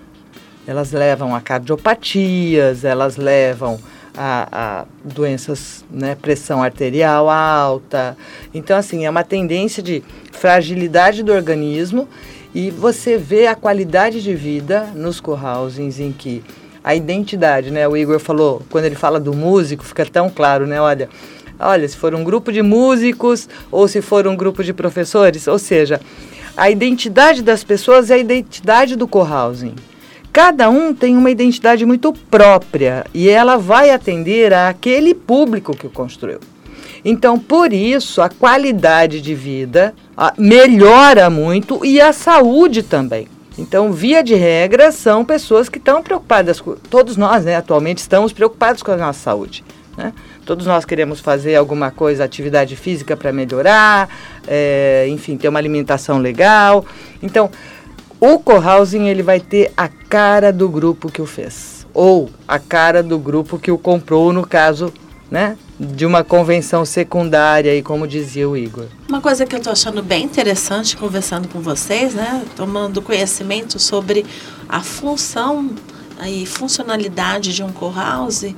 Elas 0.67 0.91
levam 0.91 1.33
a 1.33 1.41
cardiopatias, 1.41 2.85
elas 2.85 3.17
levam 3.17 3.79
a, 4.17 4.49
a, 4.51 4.85
doenças, 5.05 5.85
né, 5.89 6.17
pressão 6.21 6.61
arterial 6.61 7.31
alta. 7.31 8.17
Então, 8.53 8.77
assim, 8.77 9.05
é 9.05 9.11
uma 9.11 9.23
tendência 9.23 9.81
de 9.81 10.03
fragilidade 10.33 11.23
do 11.23 11.33
organismo 11.33 12.09
e 12.53 12.73
você 12.73 13.17
vê 13.17 13.47
a 13.47 13.55
qualidade 13.55 14.21
de 14.21 14.35
vida 14.35 14.91
nos 14.93 15.21
co-housings 15.21 16.01
em 16.01 16.11
que 16.11 16.43
a 16.83 16.97
identidade, 16.97 17.71
né, 17.71 17.87
o 17.87 17.97
Igor 17.97 18.19
falou, 18.19 18.61
quando 18.71 18.87
ele 18.87 18.97
fala 18.97 19.21
do 19.21 19.33
músico, 19.33 19.85
fica 19.85 20.05
tão 20.05 20.29
claro, 20.29 20.67
né, 20.67 20.81
olha, 20.81 21.09
olha, 21.59 21.89
se 21.89 21.97
for 21.97 22.15
um 22.15 22.25
grupo 22.25 22.53
de 22.53 22.63
músicos 22.63 23.49
ou 23.71 23.87
se 23.89 24.01
for 24.01 24.27
um 24.27 24.37
grupo 24.37 24.63
de 24.63 24.73
professores, 24.73 25.47
ou 25.47 25.59
seja, 25.59 26.01
a 26.57 26.71
identidade 26.71 27.43
das 27.43 27.65
pessoas 27.65 28.11
é 28.11 28.15
a 28.15 28.19
identidade 28.19 28.97
do 28.97 29.09
co-housing. 29.09 29.75
Cada 30.33 30.69
um 30.69 30.93
tem 30.93 31.17
uma 31.17 31.31
identidade 31.31 31.87
muito 31.87 32.13
própria 32.13 33.07
e 33.15 33.29
ela 33.29 33.57
vai 33.57 33.91
atender 33.91 34.53
àquele 34.53 35.15
público 35.15 35.77
que 35.77 35.87
o 35.87 35.91
construiu. 35.91 36.41
Então, 37.05 37.39
por 37.39 37.73
isso, 37.73 38.23
a 38.23 38.29
qualidade 38.29 39.21
de 39.21 39.35
vida 39.35 39.95
melhora 40.39 41.29
muito 41.29 41.85
e 41.85 42.01
a 42.01 42.13
saúde 42.13 42.83
também. 42.83 43.29
Então, 43.57 43.93
via 43.93 44.23
de 44.23 44.35
regra, 44.35 44.91
são 44.91 45.25
pessoas 45.25 45.69
que 45.69 45.79
estão 45.79 46.03
preocupadas, 46.03 46.61
com, 46.61 46.75
todos 46.75 47.17
nós, 47.17 47.45
né, 47.45 47.55
atualmente, 47.55 47.99
estamos 47.99 48.33
preocupados 48.33 48.83
com 48.83 48.91
a 48.91 48.97
nossa 48.97 49.21
saúde. 49.21 49.63
Né? 49.97 50.13
Todos 50.45 50.67
nós 50.67 50.85
queremos 50.85 51.21
fazer 51.21 51.57
alguma 51.57 51.91
coisa, 51.91 52.23
atividade 52.23 52.77
física 52.77 53.17
para 53.17 53.33
melhorar, 53.33 54.09
é, 54.47 55.07
enfim, 55.09 55.37
ter 55.37 55.49
uma 55.49 55.59
alimentação 55.59 56.19
legal. 56.19 56.85
Então, 57.23 57.51
o 58.21 58.39
co-housing 58.39 59.09
ele 59.09 59.23
vai 59.23 59.41
ter 59.41 59.73
a 59.77 59.89
cara 59.89 60.53
do 60.53 60.69
grupo 60.69 61.11
que 61.11 61.23
o 61.23 61.27
fez, 61.27 61.87
ou 61.95 62.29
a 62.47 62.59
cara 62.59 63.03
do 63.03 63.19
grupo 63.19 63.59
que 63.59 63.71
o 63.71 63.79
comprou, 63.79 64.33
no 64.33 64.47
caso, 64.47 64.93
né, 65.31 65.57
de 65.81 66.05
uma 66.05 66.23
convenção 66.23 66.85
secundária, 66.85 67.75
e 67.75 67.83
como 67.83 68.07
dizia 68.07 68.49
o 68.49 68.57
Igor. 68.57 68.87
Uma 69.09 69.21
coisa 69.21 69.47
que 69.47 69.55
eu 69.55 69.59
estou 69.59 69.73
achando 69.73 70.03
bem 70.03 70.25
interessante 70.25 70.97
conversando 70.97 71.49
com 71.49 71.61
vocês, 71.61 72.15
né, 72.15 72.45
tomando 72.55 73.01
conhecimento 73.01 73.79
sobre 73.79 74.25
a 74.69 74.81
função 74.81 75.71
e 76.27 76.47
funcionalidade 76.47 77.53
de 77.53 77.63
um 77.63 77.73
co-housing 77.73 78.55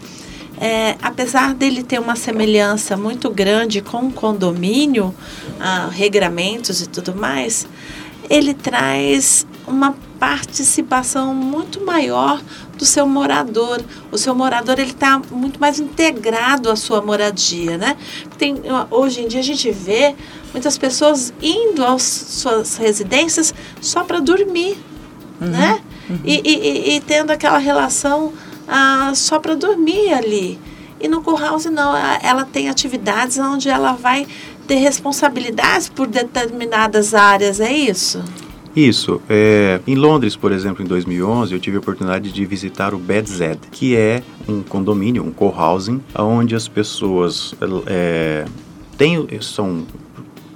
é, 0.59 0.97
apesar 1.03 1.55
dele 1.55 1.83
ter 1.83 1.99
uma 1.99 2.17
semelhança 2.17 2.97
muito 2.97 3.31
grande 3.31 3.81
com 3.81 4.07
o 4.07 4.13
condomínio, 4.13 5.15
ah, 5.61 5.89
regramentos 5.93 6.81
e 6.81 6.87
tudo 6.87 7.15
mais, 7.15 7.67
ele 8.29 8.55
traz 8.55 9.47
uma 9.67 9.95
participação 10.19 11.35
muito 11.35 11.85
maior 11.85 12.41
do 12.77 12.85
seu 12.85 13.07
morador. 13.07 13.83
O 14.11 14.19
seu 14.19 14.35
morador 14.35 14.79
ele 14.79 14.91
está 14.91 15.21
muito 15.31 15.61
mais 15.61 15.79
integrado 15.79 16.71
à 16.71 16.77
sua 16.77 17.03
moradia, 17.03 17.77
né? 17.77 17.97
Tem, 18.39 18.57
hoje 18.91 19.23
em 19.23 19.29
dia 19.29 19.41
a 19.41 19.45
gente 19.45 19.71
vê 19.71 20.15
muitas 20.53 20.79
pessoas 20.79 21.33
indo 21.43 21.85
às 21.85 22.03
suas 22.03 22.77
residências 22.77 23.55
só 23.81 24.05
para 24.05 24.21
dormir, 24.21 24.79
uhum, 25.41 25.49
né? 25.49 25.81
Uhum. 26.09 26.21
E, 26.25 26.41
e, 26.45 26.97
e 26.97 27.01
tendo 27.01 27.31
aquela 27.31 27.59
relação 27.59 28.33
ah, 28.69 29.13
só 29.15 29.39
para 29.39 29.55
dormir 29.55 30.13
ali. 30.13 30.59
E 31.01 31.09
no 31.09 31.23
co-house 31.23 31.67
não, 31.67 31.95
ela 32.23 32.45
tem 32.45 32.69
atividades 32.69 33.39
onde 33.39 33.69
ela 33.69 33.93
vai 33.93 34.27
ter 34.67 34.77
responsabilidades 34.77 35.89
por 35.89 36.07
determinadas 36.07 37.15
áreas, 37.15 37.61
é 37.61 37.73
isso? 37.73 38.23
Isso. 38.75 39.23
É, 39.29 39.81
em 39.87 39.95
Londres, 39.95 40.37
por 40.37 40.53
exemplo, 40.53 40.85
em 40.85 40.87
2011, 40.87 41.55
eu 41.55 41.59
tive 41.59 41.77
a 41.77 41.81
oportunidade 41.81 42.31
de 42.31 42.45
visitar 42.45 42.93
o 42.93 42.99
Bedzed, 42.99 43.59
que 43.71 43.97
é 43.97 44.23
um 44.47 44.63
condomínio, 44.63 45.25
um 45.25 45.33
co-housing, 45.33 46.03
onde 46.15 46.55
as 46.55 46.69
pessoas 46.69 47.55
é, 47.87 48.45
têm, 48.99 49.27
são 49.41 49.87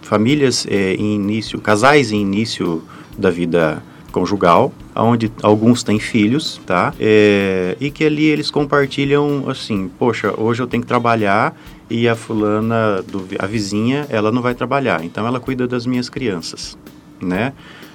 famílias 0.02 0.66
é, 0.68 0.94
em 0.94 1.14
início, 1.14 1.58
casais 1.60 2.12
em 2.12 2.20
início 2.20 2.82
da 3.16 3.30
vida 3.30 3.82
conjugal, 4.12 4.72
onde 4.94 5.30
alguns 5.42 5.82
têm 5.82 5.98
filhos, 5.98 6.60
tá? 6.66 6.92
É, 6.98 7.76
e 7.80 7.90
que 7.90 8.04
ali 8.04 8.24
eles 8.24 8.50
compartilham 8.50 9.48
assim, 9.48 9.90
poxa, 9.98 10.34
hoje 10.36 10.62
eu 10.62 10.66
tenho 10.66 10.82
que 10.82 10.86
trabalhar 10.88 11.56
e 11.88 12.08
a 12.08 12.14
fulana, 12.14 13.02
do, 13.02 13.24
a 13.38 13.46
vizinha, 13.46 14.06
ela 14.08 14.30
não 14.30 14.42
vai 14.42 14.54
trabalhar, 14.54 15.04
então 15.04 15.26
ela 15.26 15.40
cuida 15.40 15.66
das 15.66 15.86
minhas 15.86 16.08
crianças, 16.08 16.76
né? 17.20 17.52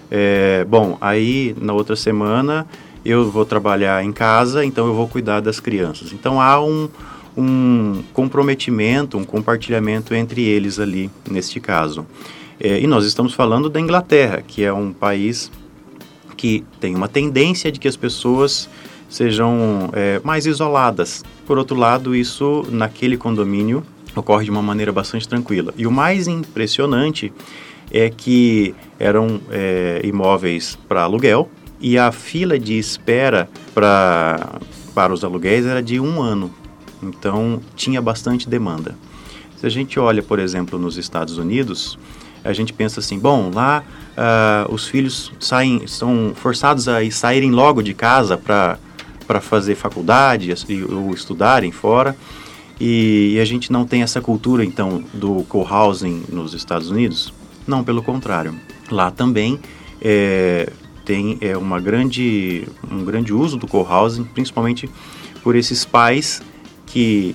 É, 0.10 0.66
bom, 0.66 0.98
aí 1.02 1.56
na 1.60 1.74
outra 1.74 1.96
semana 1.96 2.68
eu 3.04 3.30
vou 3.30 3.46
trabalhar 3.46 4.04
em 4.04 4.12
casa, 4.12 4.66
então 4.66 4.88
eu 4.88 4.94
vou 4.94 5.08
cuidar 5.08 5.40
das 5.40 5.60
crianças. 5.60 6.12
Então 6.14 6.42
há 6.42 6.60
um, 6.64 6.90
um 7.38 8.04
comprometimento, 8.14 9.18
um 9.18 9.24
compartilhamento 9.24 10.14
entre 10.14 10.44
eles 10.44 10.80
ali, 10.80 11.10
neste 11.30 11.60
caso. 11.60 12.06
É, 12.60 12.80
e 12.80 12.88
nós 12.88 13.06
estamos 13.06 13.34
falando 13.34 13.70
da 13.70 13.80
Inglaterra, 13.80 14.42
que 14.46 14.64
é 14.64 14.72
um 14.72 14.94
país 14.94 15.52
que 16.46 16.64
tem 16.80 16.94
uma 16.94 17.08
tendência 17.08 17.72
de 17.72 17.80
que 17.80 17.88
as 17.88 17.96
pessoas 17.96 18.70
sejam 19.10 19.90
é, 19.94 20.22
mais 20.24 20.46
isoladas. 20.46 21.26
Por 21.48 21.58
outro 21.58 21.76
lado, 21.76 22.16
isso 22.16 22.64
naquele 22.70 23.18
condomínio 23.18 23.84
ocorre 24.16 24.46
de 24.46 24.52
uma 24.52 24.62
maneira 24.62 24.92
bastante 24.92 25.28
tranquila. 25.28 25.74
E 25.76 25.88
o 25.88 25.92
mais 25.92 26.28
impressionante 26.28 27.34
é 27.92 28.12
que 28.12 28.76
eram 29.00 29.42
é, 29.50 30.02
imóveis 30.04 30.78
para 30.88 31.02
aluguel 31.02 31.50
e 31.82 31.98
a 31.98 32.12
fila 32.12 32.60
de 32.60 32.78
espera 32.78 33.50
pra, 33.74 34.60
para 34.94 35.12
os 35.12 35.24
aluguéis 35.24 35.66
era 35.66 35.82
de 35.82 36.00
um 36.00 36.22
ano. 36.22 36.54
Então 37.02 37.60
tinha 37.76 38.00
bastante 38.04 38.48
demanda. 38.48 38.96
Se 39.58 39.66
a 39.66 39.70
gente 39.70 40.00
olha, 40.00 40.22
por 40.22 40.38
exemplo, 40.38 40.78
nos 40.78 40.96
Estados 40.96 41.40
Unidos, 41.40 41.98
a 42.46 42.54
gente 42.54 42.72
pensa 42.72 43.00
assim, 43.00 43.18
bom, 43.18 43.52
lá 43.54 43.84
uh, 44.16 44.74
os 44.74 44.88
filhos 44.88 45.32
saem, 45.40 45.88
são 45.88 46.34
forçados 46.36 46.88
a 46.88 47.00
saírem 47.12 47.52
logo 47.52 47.82
de 47.82 47.94
casa 47.94 48.38
para 48.38 49.42
fazer 49.42 49.76
faculdade 49.76 50.54
ou 50.90 51.14
estudarem 51.14 51.72
fora. 51.72 52.16
E, 52.80 53.34
e, 53.36 53.40
a 53.40 53.46
gente 53.46 53.72
não 53.72 53.86
tem 53.86 54.04
essa 54.04 54.22
cultura, 54.22 54.64
então, 54.64 55.04
do 55.14 55.44
co-housing 55.48 56.24
nos 56.30 56.54
Estados 56.54 56.90
Unidos? 56.90 57.34
Não, 57.66 57.84
pelo 57.84 58.04
contrário. 58.04 58.54
Lá 58.92 59.10
também 59.10 59.60
é, 60.02 60.70
tem 61.06 61.38
é, 61.40 61.56
uma 61.56 61.80
grande, 61.80 62.68
um 62.92 63.04
grande 63.06 63.34
uso 63.34 63.56
do 63.58 63.66
co-housing, 63.66 64.26
principalmente 64.26 64.90
por 65.42 65.56
esses 65.56 65.86
pais 65.86 66.42
que 66.86 67.34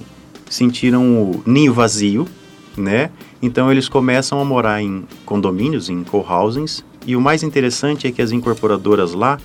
sentiram 0.49 1.23
o 1.23 1.43
ninho 1.47 1.73
vazio, 1.73 2.29
né? 2.77 3.11
Então 3.43 3.71
eles 3.71 3.89
começam 3.89 4.41
a 4.41 4.45
morar 4.45 4.83
em 4.83 5.05
condomínios, 5.25 5.89
em 5.89 6.05
co-housings, 6.05 6.85
e 7.07 7.17
o 7.17 7.21
mais 7.21 7.43
interessante 7.43 8.07
é 8.07 8.13
que 8.13 8.21
as 8.21 8.33
incorporadoras 8.33 9.15
lá, 9.15 9.39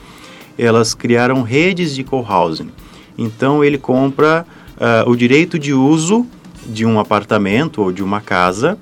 elas 0.57 0.93
criaram 0.93 1.41
redes 1.41 1.95
de 1.95 2.03
co-housing. 2.03 2.69
Então 3.17 3.63
ele 3.63 3.77
compra 3.77 4.45
uh, 4.75 5.09
o 5.09 5.15
direito 5.15 5.57
de 5.57 5.73
uso 5.73 6.25
de 6.65 6.85
um 6.85 6.99
apartamento 6.99 7.81
ou 7.81 7.91
de 7.91 8.03
uma 8.03 8.19
casa 8.19 8.77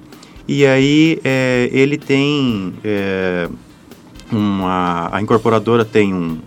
e 0.48 0.66
aí 0.66 1.20
é, 1.24 1.70
ele 1.72 1.98
tem 1.98 2.74
é, 2.84 3.48
uma 4.32 5.10
a 5.12 5.22
incorporadora 5.22 5.86
tem 5.86 6.14
um, 6.14 6.40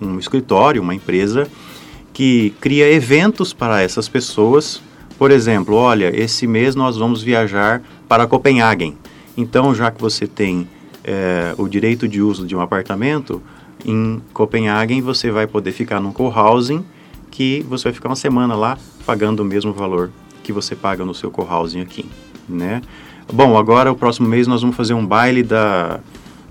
um 0.00 0.18
escritório, 0.18 0.82
uma 0.82 0.94
empresa 0.94 1.48
que 2.12 2.52
cria 2.60 2.90
eventos 2.90 3.52
para 3.52 3.80
essas 3.80 4.08
pessoas. 4.08 4.82
Por 5.22 5.30
exemplo, 5.30 5.76
olha, 5.76 6.10
esse 6.20 6.48
mês 6.48 6.74
nós 6.74 6.96
vamos 6.96 7.22
viajar 7.22 7.80
para 8.08 8.26
Copenhague. 8.26 8.96
Então, 9.36 9.72
já 9.72 9.88
que 9.88 10.00
você 10.00 10.26
tem 10.26 10.66
é, 11.04 11.54
o 11.56 11.68
direito 11.68 12.08
de 12.08 12.20
uso 12.20 12.44
de 12.44 12.56
um 12.56 12.60
apartamento 12.60 13.40
em 13.86 14.20
Copenhague, 14.34 15.00
você 15.00 15.30
vai 15.30 15.46
poder 15.46 15.70
ficar 15.70 16.00
num 16.00 16.10
co-housing 16.12 16.84
que 17.30 17.64
você 17.68 17.84
vai 17.84 17.92
ficar 17.92 18.08
uma 18.08 18.16
semana 18.16 18.56
lá 18.56 18.76
pagando 19.06 19.44
o 19.44 19.44
mesmo 19.44 19.72
valor 19.72 20.10
que 20.42 20.52
você 20.52 20.74
paga 20.74 21.04
no 21.04 21.14
seu 21.14 21.30
co-housing 21.30 21.80
aqui, 21.82 22.04
né? 22.48 22.82
Bom, 23.32 23.56
agora 23.56 23.92
o 23.92 23.94
próximo 23.94 24.26
mês 24.26 24.48
nós 24.48 24.60
vamos 24.62 24.74
fazer 24.74 24.94
um 24.94 25.06
baile 25.06 25.44
da, 25.44 26.00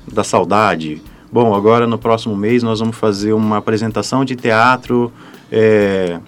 da 0.09 0.23
saudade. 0.23 1.01
Bom, 1.29 1.53
agora 1.53 1.85
no 1.85 1.97
próximo 1.97 2.37
mês 2.37 2.63
nós 2.63 2.79
vamos 2.79 2.95
fazer 2.95 3.33
uma 3.33 3.57
apresentação 3.57 4.23
de 4.23 4.37
teatro 4.37 5.11
é, 5.51 6.21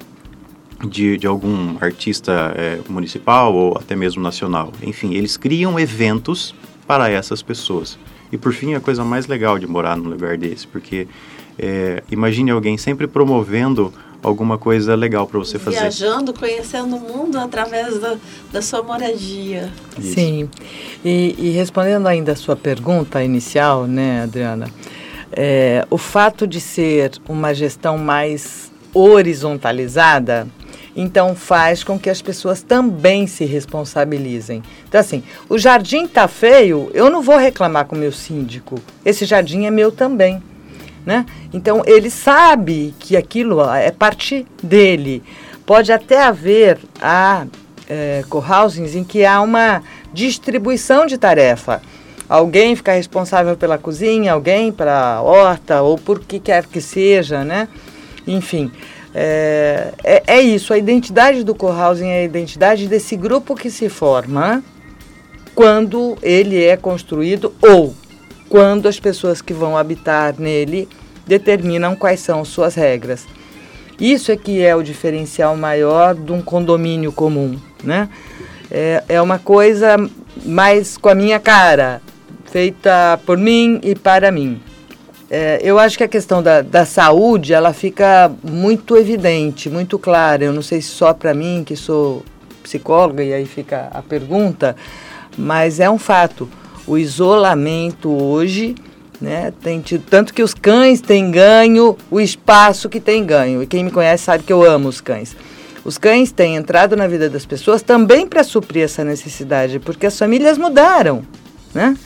de, 0.87 1.17
de 1.17 1.27
algum 1.27 1.77
artista 1.79 2.53
é, 2.55 2.79
municipal 2.89 3.53
ou 3.53 3.77
até 3.77 3.95
mesmo 3.95 4.21
nacional. 4.21 4.71
Enfim, 4.81 5.13
eles 5.13 5.37
criam 5.37 5.79
eventos 5.79 6.53
para 6.85 7.09
essas 7.09 7.41
pessoas. 7.41 7.97
E 8.31 8.37
por 8.37 8.53
fim, 8.53 8.73
a 8.73 8.79
coisa 8.79 9.03
mais 9.03 9.27
legal 9.27 9.59
de 9.59 9.67
morar 9.67 9.95
num 9.95 10.09
lugar 10.09 10.37
desse, 10.37 10.67
porque 10.67 11.07
é, 11.57 12.03
imagine 12.11 12.51
alguém 12.51 12.77
sempre 12.77 13.07
promovendo 13.07 13.93
alguma 14.23 14.57
coisa 14.57 14.95
legal 14.95 15.27
para 15.27 15.37
você 15.37 15.59
fazer. 15.59 15.79
Viajando, 15.79 16.33
conhecendo 16.33 16.95
o 16.95 16.99
mundo 16.99 17.37
através 17.37 17.99
da, 17.99 18.15
da 18.51 18.61
sua 18.61 18.81
moradia. 18.81 19.71
Isso. 19.99 20.13
Sim. 20.13 20.49
E, 21.03 21.35
e, 21.37 21.49
respondendo 21.51 22.07
ainda 22.07 22.31
a 22.31 22.35
sua 22.35 22.55
pergunta 22.55 23.23
inicial, 23.23 23.85
né, 23.85 24.23
Adriana, 24.23 24.67
é, 25.31 25.85
o 25.89 25.97
fato 25.97 26.47
de 26.47 26.61
ser 26.61 27.11
uma 27.27 27.53
gestão 27.53 27.97
mais 27.97 28.71
horizontalizada, 28.93 30.47
então 30.95 31.35
faz 31.35 31.83
com 31.83 31.97
que 31.97 32.09
as 32.09 32.21
pessoas 32.21 32.61
também 32.61 33.27
se 33.27 33.45
responsabilizem. 33.45 34.61
Então, 34.87 35.01
assim, 35.01 35.23
o 35.49 35.57
jardim 35.57 36.07
tá 36.07 36.27
feio, 36.27 36.89
eu 36.93 37.09
não 37.09 37.21
vou 37.21 37.37
reclamar 37.37 37.85
com 37.85 37.95
o 37.95 37.99
meu 37.99 38.11
síndico. 38.11 38.79
Esse 39.03 39.25
jardim 39.25 39.65
é 39.65 39.71
meu 39.71 39.91
também. 39.91 40.41
Né? 41.05 41.25
Então 41.53 41.83
ele 41.85 42.09
sabe 42.09 42.93
que 42.97 43.17
aquilo 43.17 43.61
é 43.69 43.91
parte 43.91 44.47
dele. 44.61 45.21
Pode 45.65 45.91
até 45.91 46.23
haver 46.23 46.79
a 47.01 47.45
é, 47.89 48.23
co-housings 48.29 48.95
em 48.95 49.03
que 49.03 49.25
há 49.25 49.41
uma 49.41 49.83
distribuição 50.13 51.05
de 51.05 51.17
tarefa. 51.17 51.81
Alguém 52.29 52.75
fica 52.75 52.93
responsável 52.93 53.57
pela 53.57 53.77
cozinha, 53.77 54.31
alguém 54.31 54.71
para 54.71 55.15
a 55.15 55.21
horta 55.21 55.81
ou 55.81 55.97
por 55.97 56.21
que 56.21 56.39
quer 56.39 56.65
que 56.65 56.79
seja, 56.79 57.43
né? 57.43 57.67
Enfim, 58.25 58.71
é, 59.13 59.93
é, 60.03 60.23
é 60.25 60.41
isso. 60.41 60.73
A 60.73 60.77
identidade 60.77 61.43
do 61.43 61.53
co-housing 61.53 62.07
é 62.07 62.21
a 62.21 62.23
identidade 62.23 62.87
desse 62.87 63.15
grupo 63.15 63.55
que 63.55 63.69
se 63.69 63.89
forma 63.89 64.63
quando 65.53 66.17
ele 66.21 66.63
é 66.63 66.75
construído 66.75 67.53
ou 67.61 67.93
quando 68.49 68.87
as 68.87 68.99
pessoas 68.99 69.41
que 69.41 69.53
vão 69.53 69.77
habitar 69.77 70.35
nele 70.37 70.87
determinam 71.27 71.95
quais 71.95 72.19
são 72.19 72.43
suas 72.43 72.75
regras. 72.75 73.25
Isso 73.99 74.31
é 74.31 74.35
que 74.35 74.61
é 74.61 74.75
o 74.75 74.83
diferencial 74.83 75.55
maior 75.55 76.15
de 76.15 76.31
um 76.31 76.41
condomínio 76.41 77.11
comum, 77.11 77.57
né? 77.83 78.09
É, 78.69 79.03
é 79.07 79.21
uma 79.21 79.37
coisa 79.37 79.97
mais 80.43 80.97
com 80.97 81.09
a 81.09 81.15
minha 81.15 81.39
cara, 81.39 82.01
feita 82.45 83.19
por 83.25 83.37
mim 83.37 83.79
e 83.83 83.93
para 83.93 84.31
mim. 84.31 84.59
É, 85.35 85.59
eu 85.63 85.79
acho 85.79 85.97
que 85.97 86.03
a 86.03 86.07
questão 86.07 86.43
da, 86.43 86.61
da 86.61 86.85
saúde, 86.85 87.53
ela 87.53 87.73
fica 87.73 88.31
muito 88.43 88.95
evidente, 88.95 89.67
muito 89.67 89.97
clara. 89.97 90.43
Eu 90.43 90.53
não 90.53 90.61
sei 90.61 90.79
se 90.79 90.89
só 90.89 91.11
para 91.11 91.33
mim, 91.33 91.63
que 91.65 91.75
sou 91.75 92.23
psicóloga, 92.61 93.23
e 93.23 93.33
aí 93.33 93.43
fica 93.43 93.89
a 93.91 94.03
pergunta, 94.03 94.75
mas 95.35 95.79
é 95.79 95.89
um 95.89 95.97
fato 95.97 96.47
o 96.85 96.99
isolamento 96.99 98.11
hoje, 98.11 98.75
né, 99.19 99.51
tem 99.63 99.81
tido, 99.81 100.03
tanto 100.07 100.35
que 100.35 100.43
os 100.43 100.53
cães 100.53 101.01
têm 101.01 101.31
ganho 101.31 101.97
o 102.11 102.21
espaço 102.21 102.87
que 102.87 102.99
tem 102.99 103.25
ganho. 103.25 103.63
E 103.63 103.65
quem 103.65 103.83
me 103.83 103.89
conhece 103.89 104.25
sabe 104.25 104.43
que 104.43 104.53
eu 104.53 104.63
amo 104.63 104.87
os 104.87 105.01
cães. 105.01 105.35
Os 105.83 105.97
cães 105.97 106.31
têm 106.31 106.57
entrado 106.57 106.95
na 106.95 107.07
vida 107.07 107.27
das 107.27 107.43
pessoas 107.43 107.81
também 107.81 108.27
para 108.27 108.43
suprir 108.43 108.83
essa 108.83 109.03
necessidade, 109.03 109.79
porque 109.79 110.05
as 110.05 110.15
famílias 110.15 110.59
mudaram, 110.59 111.23
né? 111.73 111.97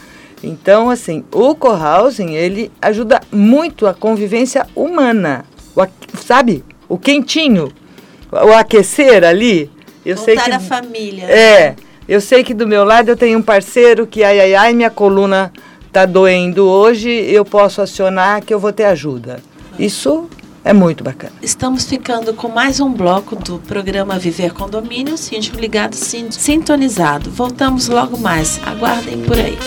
Então, 0.43 0.89
assim, 0.89 1.23
o 1.31 1.55
co-housing, 1.55 2.33
ele 2.33 2.71
ajuda 2.81 3.21
muito 3.31 3.87
a 3.87 3.93
convivência 3.93 4.67
humana, 4.75 5.45
o, 5.75 5.85
sabe? 6.17 6.63
O 6.87 6.97
quentinho, 6.97 7.71
o 8.31 8.53
aquecer 8.53 9.23
ali. 9.23 9.69
Eu 10.05 10.15
Voltar 10.15 10.31
sei 10.31 10.43
que, 10.43 10.51
a 10.51 10.59
família. 10.59 11.25
É, 11.25 11.75
eu 12.07 12.21
sei 12.21 12.43
que 12.43 12.53
do 12.53 12.67
meu 12.67 12.83
lado 12.83 13.09
eu 13.09 13.17
tenho 13.17 13.39
um 13.39 13.41
parceiro 13.41 14.05
que, 14.07 14.23
ai, 14.23 14.39
ai, 14.39 14.55
ai, 14.55 14.73
minha 14.73 14.89
coluna 14.89 15.51
está 15.87 16.05
doendo 16.05 16.65
hoje, 16.65 17.09
eu 17.09 17.43
posso 17.43 17.81
acionar 17.81 18.43
que 18.43 18.53
eu 18.53 18.59
vou 18.59 18.71
ter 18.71 18.85
ajuda. 18.85 19.41
Isso 19.79 20.29
é 20.63 20.73
muito 20.73 21.03
bacana. 21.03 21.33
Estamos 21.41 21.85
ficando 21.85 22.33
com 22.33 22.49
mais 22.49 22.79
um 22.79 22.91
bloco 22.91 23.35
do 23.35 23.57
programa 23.59 24.19
Viver 24.19 24.53
Condomínio, 24.53 25.17
síndico 25.17 25.59
ligado, 25.59 25.95
síndico 25.95 26.41
sintonizado. 26.41 27.31
Voltamos 27.31 27.87
logo 27.87 28.17
mais. 28.17 28.59
Aguardem 28.65 29.21
por 29.23 29.37
aí. 29.37 29.57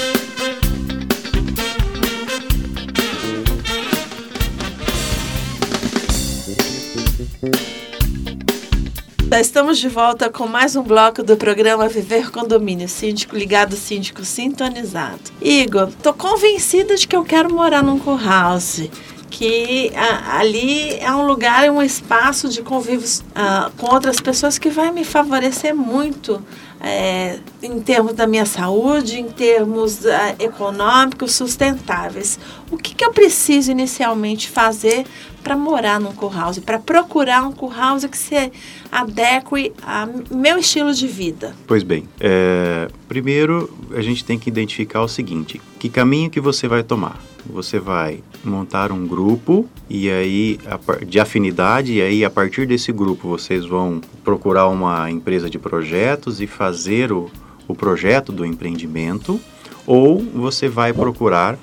Estamos 9.39 9.79
de 9.79 9.89
volta 9.89 10.29
com 10.29 10.47
mais 10.47 10.75
um 10.75 10.83
bloco 10.83 11.23
do 11.23 11.37
programa 11.37 11.89
Viver 11.89 12.31
Condomínio, 12.31 12.89
síndico 12.89 13.37
ligado, 13.37 13.77
síndico 13.77 14.25
sintonizado. 14.25 15.21
Igor, 15.41 15.89
tô 16.03 16.13
convencida 16.13 16.97
de 16.97 17.07
que 17.07 17.15
eu 17.15 17.25
quero 17.25 17.55
morar 17.55 17.83
num 17.83 17.99
co-house 17.99 18.91
que 19.31 19.93
a, 19.95 20.39
ali 20.41 20.97
é 20.99 21.11
um 21.13 21.25
lugar, 21.27 21.65
é 21.65 21.71
um 21.71 21.81
espaço 21.81 22.49
de 22.49 22.61
convívio 22.61 23.07
uh, 23.07 23.71
com 23.79 23.95
outras 23.95 24.21
pessoas 24.21 24.59
que 24.59 24.69
vai 24.69 24.91
me 24.91 25.05
favorecer 25.05 25.75
muito 25.75 26.45
é, 26.81 27.39
em 27.63 27.79
termos 27.81 28.15
da 28.15 28.27
minha 28.27 28.47
saúde, 28.47 29.21
em 29.21 29.29
termos 29.29 30.05
uh, 30.05 30.35
econômicos, 30.39 31.33
sustentáveis. 31.33 32.39
O 32.71 32.79
que, 32.79 32.95
que 32.95 33.05
eu 33.05 33.13
preciso 33.13 33.71
inicialmente 33.71 34.49
fazer 34.49 35.05
para 35.43 35.57
morar 35.57 36.01
num 36.01 36.13
co-house, 36.13 36.59
para 36.59 36.79
procurar 36.79 37.43
um 37.43 37.53
co-house 37.53 38.05
que 38.07 38.17
se 38.17 38.53
adeque 38.91 39.73
ao 39.83 40.37
meu 40.37 40.59
estilo 40.59 40.93
de 40.95 41.07
vida? 41.07 41.55
Pois 41.67 41.83
bem, 41.83 42.09
é, 42.19 42.89
primeiro 43.09 43.71
a 43.93 44.01
gente 44.01 44.25
tem 44.25 44.39
que 44.39 44.49
identificar 44.49 45.03
o 45.03 45.09
seguinte: 45.09 45.61
que 45.79 45.89
caminho 45.89 46.31
que 46.31 46.41
você 46.41 46.67
vai 46.67 46.83
tomar? 46.83 47.30
Você 47.47 47.79
vai 47.79 48.23
montar 48.45 48.93
um 48.93 49.07
grupo 49.07 49.69
e 49.89 50.11
aí 50.11 50.59
de 51.07 51.21
afinidade 51.21 51.95
e 51.95 52.03
aí 52.03 52.25
a 52.25 52.31
partir 52.31 52.67
desse 52.67 52.93
grupo 52.93 53.29
vocês 53.29 53.65
vão 53.67 54.01
procurar 54.25 54.69
uma 54.69 55.11
empresa 55.11 55.49
de 55.49 55.59
projetos 55.59 56.41
e 56.41 56.47
fazer 56.47 57.13
o, 57.13 57.31
o 57.67 57.75
projeto 57.75 58.33
do 58.33 58.45
empreendimento 58.45 59.41
ou 59.87 60.19
você 60.19 60.69
vai 60.69 60.93
procurar 60.93 61.59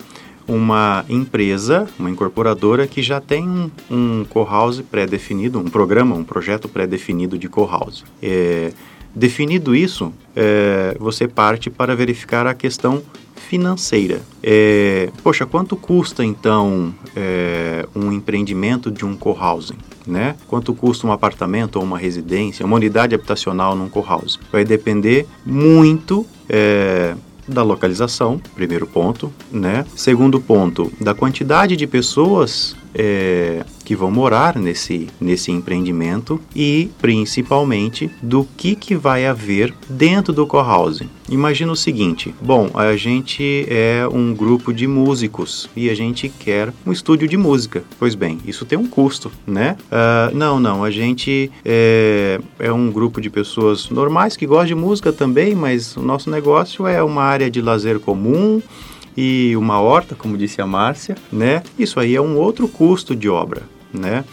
uma 0.47 1.03
empresa, 1.09 1.87
uma 1.99 2.09
incorporadora 2.09 2.87
que 2.87 3.01
já 3.01 3.19
tem 3.19 3.47
um, 3.47 3.69
um 3.91 4.25
co-house 4.25 4.81
pré-definido, 4.81 5.59
um 5.59 5.65
programa, 5.65 6.15
um 6.15 6.23
projeto 6.23 6.69
pré-definido 6.69 7.37
de 7.37 7.49
co-house. 7.49 8.05
É, 8.21 8.71
definido 9.13 9.75
isso, 9.75 10.13
é, 10.35 10.95
você 10.99 11.27
parte 11.27 11.69
para 11.69 11.95
verificar 11.95 12.47
a 12.47 12.53
questão 12.53 13.03
financeira. 13.47 14.21
É, 14.43 15.09
poxa, 15.23 15.45
quanto 15.45 15.75
custa 15.75 16.23
então 16.23 16.93
é, 17.15 17.87
um 17.95 18.11
empreendimento 18.11 18.91
de 18.91 19.05
um 19.05 19.15
co-housing? 19.15 19.77
Né? 20.05 20.35
Quanto 20.47 20.73
custa 20.73 21.05
um 21.05 21.11
apartamento 21.11 21.77
ou 21.77 21.83
uma 21.83 21.97
residência, 21.97 22.65
uma 22.65 22.75
unidade 22.75 23.13
habitacional 23.13 23.75
num 23.75 23.89
co-house? 23.89 24.39
Vai 24.51 24.63
depender 24.63 25.25
muito 25.45 26.25
é, 26.47 27.13
da 27.47 27.63
localização, 27.63 28.39
primeiro 28.55 28.85
ponto, 28.85 29.31
né? 29.51 29.85
Segundo 29.95 30.39
ponto, 30.39 30.91
da 30.99 31.13
quantidade 31.13 31.75
de 31.75 31.87
pessoas 31.87 32.75
é, 32.97 33.63
que 33.85 33.95
vão 33.95 34.09
morar 34.09 34.57
nesse, 34.57 35.07
nesse 35.21 35.51
empreendimento 35.51 36.41
e 36.55 36.89
principalmente 36.99 38.09
do 38.21 38.45
que, 38.57 38.75
que 38.75 38.95
vai 38.95 39.25
haver 39.25 39.73
dentro 39.87 40.33
do 40.33 40.47
co-housing. 40.47 41.09
Imagina 41.29 41.71
o 41.71 41.75
seguinte: 41.75 42.33
bom, 42.41 42.69
a 42.73 42.95
gente 42.95 43.65
é 43.69 44.07
um 44.11 44.33
grupo 44.33 44.73
de 44.73 44.87
músicos 44.87 45.69
e 45.75 45.89
a 45.89 45.95
gente 45.95 46.27
quer 46.29 46.73
um 46.85 46.91
estúdio 46.91 47.27
de 47.27 47.37
música. 47.37 47.83
Pois 47.99 48.15
bem, 48.15 48.39
isso 48.45 48.65
tem 48.65 48.77
um 48.77 48.87
custo, 48.87 49.31
né? 49.45 49.77
Uh, 49.91 50.35
não, 50.35 50.59
não, 50.59 50.83
a 50.83 50.89
gente 50.89 51.51
é, 51.63 52.39
é 52.57 52.71
um 52.71 52.91
grupo 52.91 53.21
de 53.21 53.29
pessoas 53.29 53.89
normais 53.89 54.35
que 54.35 54.47
gostam 54.47 54.67
de 54.67 54.75
música 54.75 55.13
também, 55.13 55.53
mas 55.53 55.95
o 55.95 56.01
nosso 56.01 56.29
negócio 56.29 56.87
é 56.87 57.03
uma 57.03 57.23
área 57.23 57.51
de 57.51 57.61
lazer 57.61 57.99
comum 57.99 58.61
e 59.17 59.57
uma 59.57 59.81
horta, 59.81 60.13
como 60.13 60.37
disse 60.37 60.61
a 60.61 60.67
Márcia, 60.67 61.17
né? 61.31 61.63
Isso 61.77 61.99
aí 61.99 62.15
é 62.15 62.21
um 62.21 62.37
outro 62.37 62.67
custo 62.67 63.15
de 63.15 63.27
obra, 63.27 63.63
né? 63.91 64.23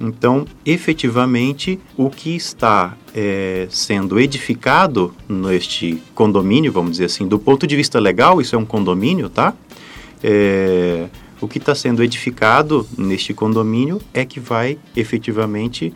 Então, 0.00 0.44
efetivamente, 0.66 1.78
o 1.96 2.10
que 2.10 2.34
está 2.34 2.96
é, 3.14 3.68
sendo 3.70 4.18
edificado 4.18 5.14
neste 5.28 6.02
condomínio, 6.12 6.72
vamos 6.72 6.92
dizer 6.92 7.04
assim, 7.04 7.28
do 7.28 7.38
ponto 7.38 7.68
de 7.68 7.76
vista 7.76 8.00
legal, 8.00 8.40
isso 8.40 8.56
é 8.56 8.58
um 8.58 8.64
condomínio, 8.64 9.28
tá? 9.28 9.54
É, 10.20 11.06
o 11.40 11.46
que 11.46 11.58
está 11.58 11.72
sendo 11.72 12.02
edificado 12.02 12.84
neste 12.98 13.32
condomínio 13.32 14.00
é 14.12 14.24
que 14.24 14.40
vai 14.40 14.76
efetivamente 14.96 15.92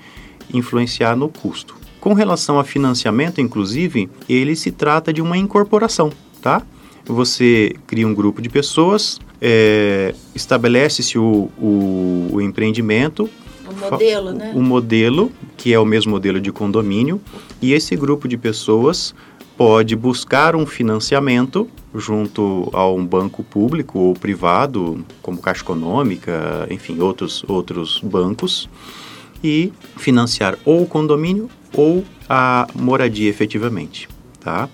influenciar 0.55 1.17
no 1.17 1.29
custo. 1.29 1.75
Com 2.01 2.15
relação 2.15 2.61
a 2.61 2.65
financiamento, 2.65 3.41
inclusive, 3.41 4.09
ele 4.29 4.55
se 4.55 4.71
trata 4.71 5.13
de 5.13 5.21
uma 5.21 5.37
incorporação, 5.37 6.13
tá? 6.41 6.63
Você 7.07 7.75
cria 7.87 8.07
um 8.07 8.15
grupo 8.15 8.43
de 8.43 8.49
pessoas, 8.49 9.19
é, 9.41 10.15
estabelece-se 10.35 11.19
o, 11.19 11.51
o, 11.59 12.29
o, 12.33 12.41
empreendimento. 12.41 13.29
O 13.69 13.91
modelo, 13.91 14.33
né? 14.33 14.53
O 14.55 14.63
modelo, 14.63 15.33
que 15.57 15.73
é 15.73 15.79
o 15.79 15.85
mesmo 15.85 16.13
modelo 16.13 16.41
de 16.41 16.51
condomínio, 16.53 17.21
e 17.61 17.73
esse 17.73 17.95
grupo 17.97 18.27
de 18.29 18.37
pessoas 18.37 19.15
pode 19.57 19.97
buscar 19.97 20.55
um 20.55 20.67
financiamento 20.67 21.69
junto 21.95 22.69
a 22.75 22.87
um 22.91 23.05
banco 23.05 23.43
público 23.43 23.99
ou 23.99 24.15
privado, 24.15 25.05
como 25.23 25.39
Caixa 25.39 25.63
Econômica, 25.63 26.67
enfim, 26.71 27.01
outros, 27.01 27.43
outros 27.49 28.01
bancos, 28.03 28.69
e 29.43 29.73
financiar 29.97 30.59
ou 30.65 30.83
o 30.83 30.87
condomínio 30.87 31.49
ou 31.73 32.05
a 32.29 32.67
moradia 32.75 33.29
efetivamente, 33.29 34.09
tá? 34.41 34.69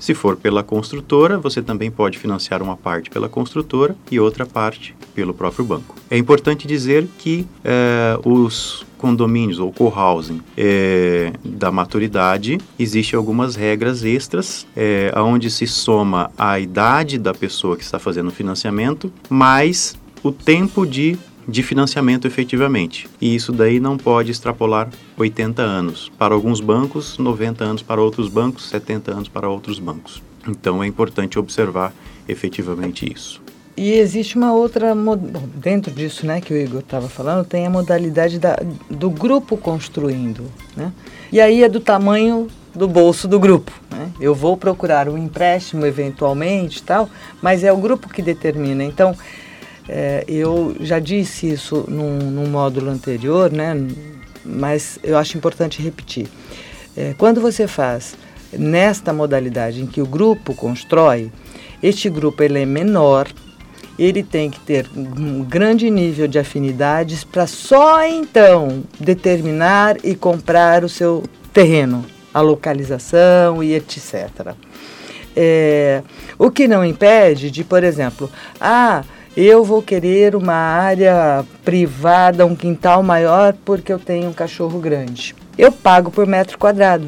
Se 0.00 0.14
for 0.14 0.36
pela 0.36 0.62
construtora, 0.62 1.38
você 1.38 1.60
também 1.60 1.90
pode 1.90 2.18
financiar 2.18 2.62
uma 2.62 2.76
parte 2.76 3.10
pela 3.10 3.28
construtora 3.28 3.94
e 4.10 4.18
outra 4.18 4.46
parte 4.46 4.96
pelo 5.14 5.34
próprio 5.34 5.62
banco. 5.64 5.94
É 6.10 6.16
importante 6.16 6.66
dizer 6.66 7.06
que 7.18 7.46
é, 7.62 8.18
os 8.24 8.86
condomínios 8.96 9.58
ou 9.58 9.70
co-housing 9.72 10.40
é, 10.56 11.32
da 11.44 11.70
maturidade, 11.70 12.58
existem 12.78 13.16
algumas 13.16 13.56
regras 13.56 14.02
extras, 14.02 14.66
é, 14.74 15.12
onde 15.16 15.50
se 15.50 15.66
soma 15.66 16.30
a 16.36 16.58
idade 16.58 17.18
da 17.18 17.34
pessoa 17.34 17.76
que 17.76 17.84
está 17.84 17.98
fazendo 17.98 18.28
o 18.28 18.32
financiamento, 18.32 19.12
mais 19.28 19.96
o 20.22 20.32
tempo 20.32 20.86
de 20.86 21.18
de 21.46 21.62
financiamento 21.62 22.26
efetivamente. 22.26 23.08
E 23.20 23.34
isso 23.34 23.52
daí 23.52 23.80
não 23.80 23.96
pode 23.96 24.30
extrapolar 24.30 24.88
80 25.16 25.62
anos. 25.62 26.10
Para 26.18 26.34
alguns 26.34 26.60
bancos, 26.60 27.18
90 27.18 27.64
anos 27.64 27.82
para 27.82 28.00
outros 28.00 28.28
bancos, 28.28 28.68
70 28.68 29.12
anos 29.12 29.28
para 29.28 29.48
outros 29.48 29.78
bancos. 29.78 30.22
Então 30.46 30.82
é 30.82 30.86
importante 30.86 31.38
observar 31.38 31.92
efetivamente 32.28 33.10
isso. 33.10 33.40
E 33.76 33.92
existe 33.92 34.36
uma 34.36 34.52
outra, 34.52 34.94
bom, 34.94 35.16
dentro 35.16 35.90
disso 35.90 36.26
né, 36.26 36.40
que 36.40 36.52
o 36.52 36.56
Igor 36.56 36.80
estava 36.80 37.08
falando, 37.08 37.46
tem 37.46 37.66
a 37.66 37.70
modalidade 37.70 38.38
da, 38.38 38.58
do 38.90 39.08
grupo 39.08 39.56
construindo. 39.56 40.44
Né? 40.76 40.92
E 41.32 41.40
aí 41.40 41.62
é 41.62 41.68
do 41.68 41.80
tamanho 41.80 42.48
do 42.74 42.86
bolso 42.86 43.26
do 43.26 43.38
grupo. 43.40 43.72
Né? 43.90 44.10
Eu 44.20 44.34
vou 44.34 44.56
procurar 44.56 45.08
um 45.08 45.16
empréstimo 45.16 45.86
eventualmente 45.86 46.82
tal, 46.82 47.08
mas 47.40 47.64
é 47.64 47.72
o 47.72 47.76
grupo 47.76 48.08
que 48.08 48.20
determina. 48.20 48.84
Então, 48.84 49.16
é, 49.92 50.24
eu 50.28 50.76
já 50.78 51.00
disse 51.00 51.50
isso 51.50 51.84
num, 51.88 52.16
num, 52.30 52.46
módulo 52.46 52.90
anterior, 52.90 53.50
né? 53.50 53.74
mas 54.44 55.00
eu 55.02 55.18
acho 55.18 55.36
importante 55.36 55.82
repetir. 55.82 56.28
É, 56.96 57.12
quando 57.18 57.40
você 57.40 57.66
faz 57.66 58.14
nesta 58.52 59.12
modalidade 59.12 59.82
em 59.82 59.86
que 59.86 60.00
o 60.00 60.06
grupo 60.06 60.54
constrói, 60.54 61.32
este 61.82 62.08
grupo 62.08 62.40
ele 62.40 62.60
é 62.60 62.64
menor, 62.64 63.26
ele 63.98 64.22
tem 64.22 64.48
que 64.48 64.60
ter 64.60 64.88
um 64.96 65.42
grande 65.42 65.90
nível 65.90 66.28
de 66.28 66.38
afinidades 66.38 67.24
para 67.24 67.48
só 67.48 68.06
então 68.06 68.84
determinar 68.98 69.96
e 70.04 70.14
comprar 70.14 70.84
o 70.84 70.88
seu 70.88 71.24
terreno, 71.52 72.06
a 72.32 72.40
localização 72.40 73.60
e 73.60 73.74
etc. 73.74 74.54
É, 75.34 76.02
o 76.38 76.48
que 76.48 76.68
não 76.68 76.84
impede 76.84 77.50
de, 77.50 77.64
por 77.64 77.82
exemplo, 77.82 78.30
ah, 78.60 79.02
eu 79.36 79.64
vou 79.64 79.80
querer 79.80 80.34
uma 80.34 80.54
área 80.54 81.44
privada, 81.64 82.44
um 82.44 82.56
quintal 82.56 83.02
maior, 83.02 83.54
porque 83.64 83.92
eu 83.92 83.98
tenho 83.98 84.28
um 84.28 84.32
cachorro 84.32 84.80
grande. 84.80 85.34
Eu 85.56 85.70
pago 85.70 86.10
por 86.10 86.26
metro 86.26 86.58
quadrado. 86.58 87.06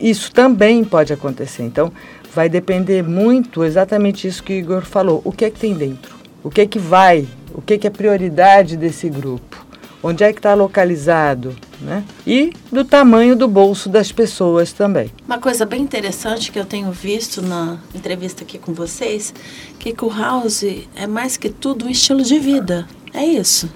Isso 0.00 0.32
também 0.32 0.84
pode 0.84 1.12
acontecer. 1.12 1.62
Então, 1.62 1.92
vai 2.34 2.48
depender 2.48 3.02
muito 3.02 3.64
exatamente 3.64 4.26
isso 4.26 4.42
que 4.42 4.52
o 4.52 4.56
Igor 4.56 4.82
falou. 4.82 5.20
O 5.24 5.32
que 5.32 5.44
é 5.44 5.50
que 5.50 5.60
tem 5.60 5.74
dentro? 5.74 6.14
O 6.42 6.50
que 6.50 6.62
é 6.62 6.66
que 6.66 6.78
vai? 6.78 7.26
O 7.54 7.62
que 7.62 7.74
é 7.74 7.78
que 7.78 7.86
é 7.86 7.90
prioridade 7.90 8.76
desse 8.76 9.08
grupo? 9.08 9.61
Onde 10.02 10.24
é 10.24 10.32
que 10.32 10.38
está 10.38 10.54
localizado, 10.54 11.54
né? 11.80 12.04
E 12.26 12.52
do 12.70 12.84
tamanho 12.84 13.36
do 13.36 13.46
bolso 13.46 13.88
das 13.88 14.10
pessoas 14.10 14.72
também. 14.72 15.10
Uma 15.26 15.38
coisa 15.38 15.64
bem 15.64 15.80
interessante 15.80 16.50
que 16.50 16.58
eu 16.58 16.64
tenho 16.64 16.90
visto 16.90 17.40
na 17.40 17.78
entrevista 17.94 18.42
aqui 18.42 18.58
com 18.58 18.72
vocês, 18.72 19.32
que 19.78 19.94
o 20.02 20.08
house 20.08 20.64
é 20.96 21.06
mais 21.06 21.36
que 21.36 21.48
tudo 21.48 21.86
um 21.86 21.88
estilo 21.88 22.22
de 22.22 22.38
vida. 22.38 22.86
É 23.14 23.24
isso? 23.24 23.70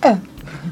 É. 0.00 0.18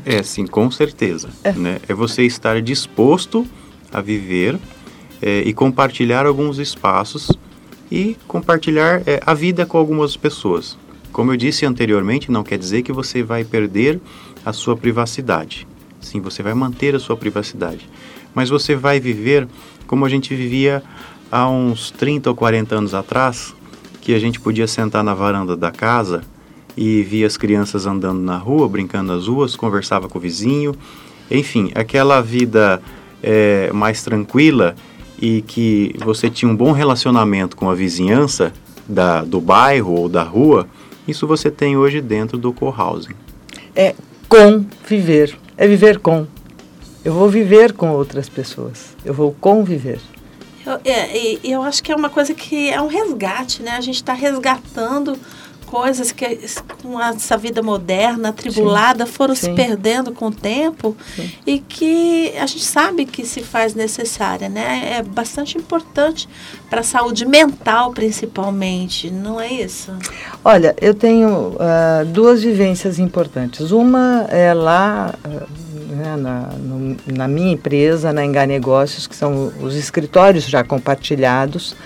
É, 0.04 0.22
sim, 0.22 0.46
com 0.46 0.70
certeza. 0.70 1.28
É, 1.42 1.52
né? 1.52 1.78
é 1.88 1.94
você 1.94 2.22
estar 2.22 2.60
disposto 2.62 3.46
a 3.92 4.00
viver 4.00 4.58
é, 5.20 5.40
e 5.40 5.52
compartilhar 5.52 6.26
alguns 6.26 6.58
espaços 6.58 7.30
e 7.90 8.16
compartilhar 8.26 9.02
é, 9.06 9.20
a 9.24 9.34
vida 9.34 9.66
com 9.66 9.76
algumas 9.76 10.16
pessoas. 10.16 10.78
Como 11.12 11.32
eu 11.32 11.36
disse 11.36 11.66
anteriormente, 11.66 12.30
não 12.30 12.44
quer 12.44 12.56
dizer 12.56 12.82
que 12.82 12.92
você 12.92 13.22
vai 13.22 13.42
perder 13.42 14.00
a 14.44 14.52
sua 14.52 14.76
privacidade. 14.76 15.66
Sim, 16.00 16.20
você 16.20 16.42
vai 16.42 16.54
manter 16.54 16.94
a 16.94 16.98
sua 16.98 17.16
privacidade. 17.16 17.88
Mas 18.34 18.48
você 18.48 18.74
vai 18.74 19.00
viver 19.00 19.46
como 19.86 20.04
a 20.04 20.08
gente 20.08 20.34
vivia 20.34 20.82
há 21.30 21.48
uns 21.48 21.90
30 21.90 22.30
ou 22.30 22.36
40 22.36 22.76
anos 22.76 22.94
atrás, 22.94 23.54
que 24.00 24.14
a 24.14 24.18
gente 24.18 24.40
podia 24.40 24.66
sentar 24.66 25.04
na 25.04 25.14
varanda 25.14 25.56
da 25.56 25.70
casa 25.70 26.22
e 26.76 27.02
via 27.02 27.26
as 27.26 27.36
crianças 27.36 27.86
andando 27.86 28.20
na 28.20 28.36
rua, 28.36 28.68
brincando 28.68 29.12
nas 29.12 29.26
ruas, 29.26 29.56
conversava 29.56 30.08
com 30.08 30.18
o 30.18 30.20
vizinho, 30.20 30.74
enfim, 31.30 31.70
aquela 31.74 32.20
vida 32.20 32.80
é, 33.22 33.70
mais 33.72 34.02
tranquila 34.02 34.74
e 35.20 35.42
que 35.42 35.94
você 35.98 36.30
tinha 36.30 36.50
um 36.50 36.56
bom 36.56 36.72
relacionamento 36.72 37.56
com 37.56 37.68
a 37.68 37.74
vizinhança 37.74 38.52
da, 38.88 39.22
do 39.22 39.40
bairro 39.40 39.92
ou 39.92 40.08
da 40.08 40.22
rua, 40.22 40.66
isso 41.06 41.26
você 41.26 41.50
tem 41.50 41.76
hoje 41.76 42.00
dentro 42.00 42.38
do 42.38 42.52
co-housing. 42.52 43.14
É, 43.74 43.94
com 44.30 44.64
viver. 44.86 45.36
É 45.56 45.66
viver 45.66 45.98
com. 45.98 46.24
Eu 47.04 47.12
vou 47.12 47.28
viver 47.28 47.72
com 47.72 47.90
outras 47.90 48.28
pessoas. 48.28 48.96
Eu 49.04 49.12
vou 49.12 49.34
conviver. 49.40 49.98
Eu, 50.64 50.80
é, 50.84 51.38
eu 51.42 51.62
acho 51.62 51.82
que 51.82 51.90
é 51.90 51.96
uma 51.96 52.08
coisa 52.08 52.32
que 52.32 52.70
é 52.70 52.80
um 52.80 52.86
resgate, 52.86 53.60
né? 53.60 53.72
A 53.72 53.80
gente 53.80 53.96
está 53.96 54.12
resgatando 54.12 55.18
coisas 55.70 56.10
que 56.10 56.40
com 56.82 57.00
essa 57.00 57.36
vida 57.36 57.62
moderna, 57.62 58.30
atribulada, 58.30 59.06
sim, 59.06 59.12
foram 59.12 59.36
sim. 59.36 59.50
se 59.50 59.54
perdendo 59.54 60.10
com 60.10 60.26
o 60.26 60.30
tempo 60.32 60.96
sim. 61.14 61.30
e 61.46 61.60
que 61.60 62.34
a 62.36 62.44
gente 62.46 62.64
sabe 62.64 63.06
que 63.06 63.24
se 63.24 63.40
faz 63.40 63.72
necessária, 63.72 64.48
né? 64.48 64.96
É 64.98 65.02
bastante 65.02 65.56
importante 65.56 66.28
para 66.68 66.80
a 66.80 66.82
saúde 66.82 67.24
mental, 67.24 67.92
principalmente, 67.92 69.12
não 69.12 69.40
é 69.40 69.52
isso? 69.52 69.92
Olha, 70.44 70.74
eu 70.80 70.92
tenho 70.92 71.50
uh, 71.50 72.04
duas 72.06 72.42
vivências 72.42 72.98
importantes. 72.98 73.70
Uma 73.70 74.26
é 74.28 74.52
lá. 74.52 75.14
Uh, 75.24 75.70
né, 75.90 76.16
na, 76.16 76.40
no, 76.56 76.96
na 77.06 77.28
minha 77.28 77.52
empresa, 77.52 78.12
na 78.12 78.24
Engar 78.24 78.46
Negócios, 78.46 79.06
que 79.06 79.14
são 79.14 79.52
os 79.60 79.74
escritórios 79.74 80.44
já 80.44 80.64
compartilhados, 80.64 81.76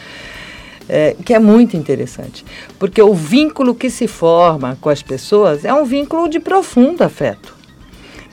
é, 0.89 1.17
que 1.25 1.33
é 1.35 1.39
muito 1.39 1.77
interessante, 1.77 2.45
porque 2.79 3.01
o 3.01 3.15
vínculo 3.15 3.75
que 3.75 3.91
se 3.91 4.07
forma 4.07 4.77
com 4.81 4.89
as 4.89 5.03
pessoas 5.03 5.65
é 5.65 5.73
um 5.73 5.85
vínculo 5.85 6.29
de 6.29 6.41
profundo 6.41 7.03
afeto. 7.03 7.55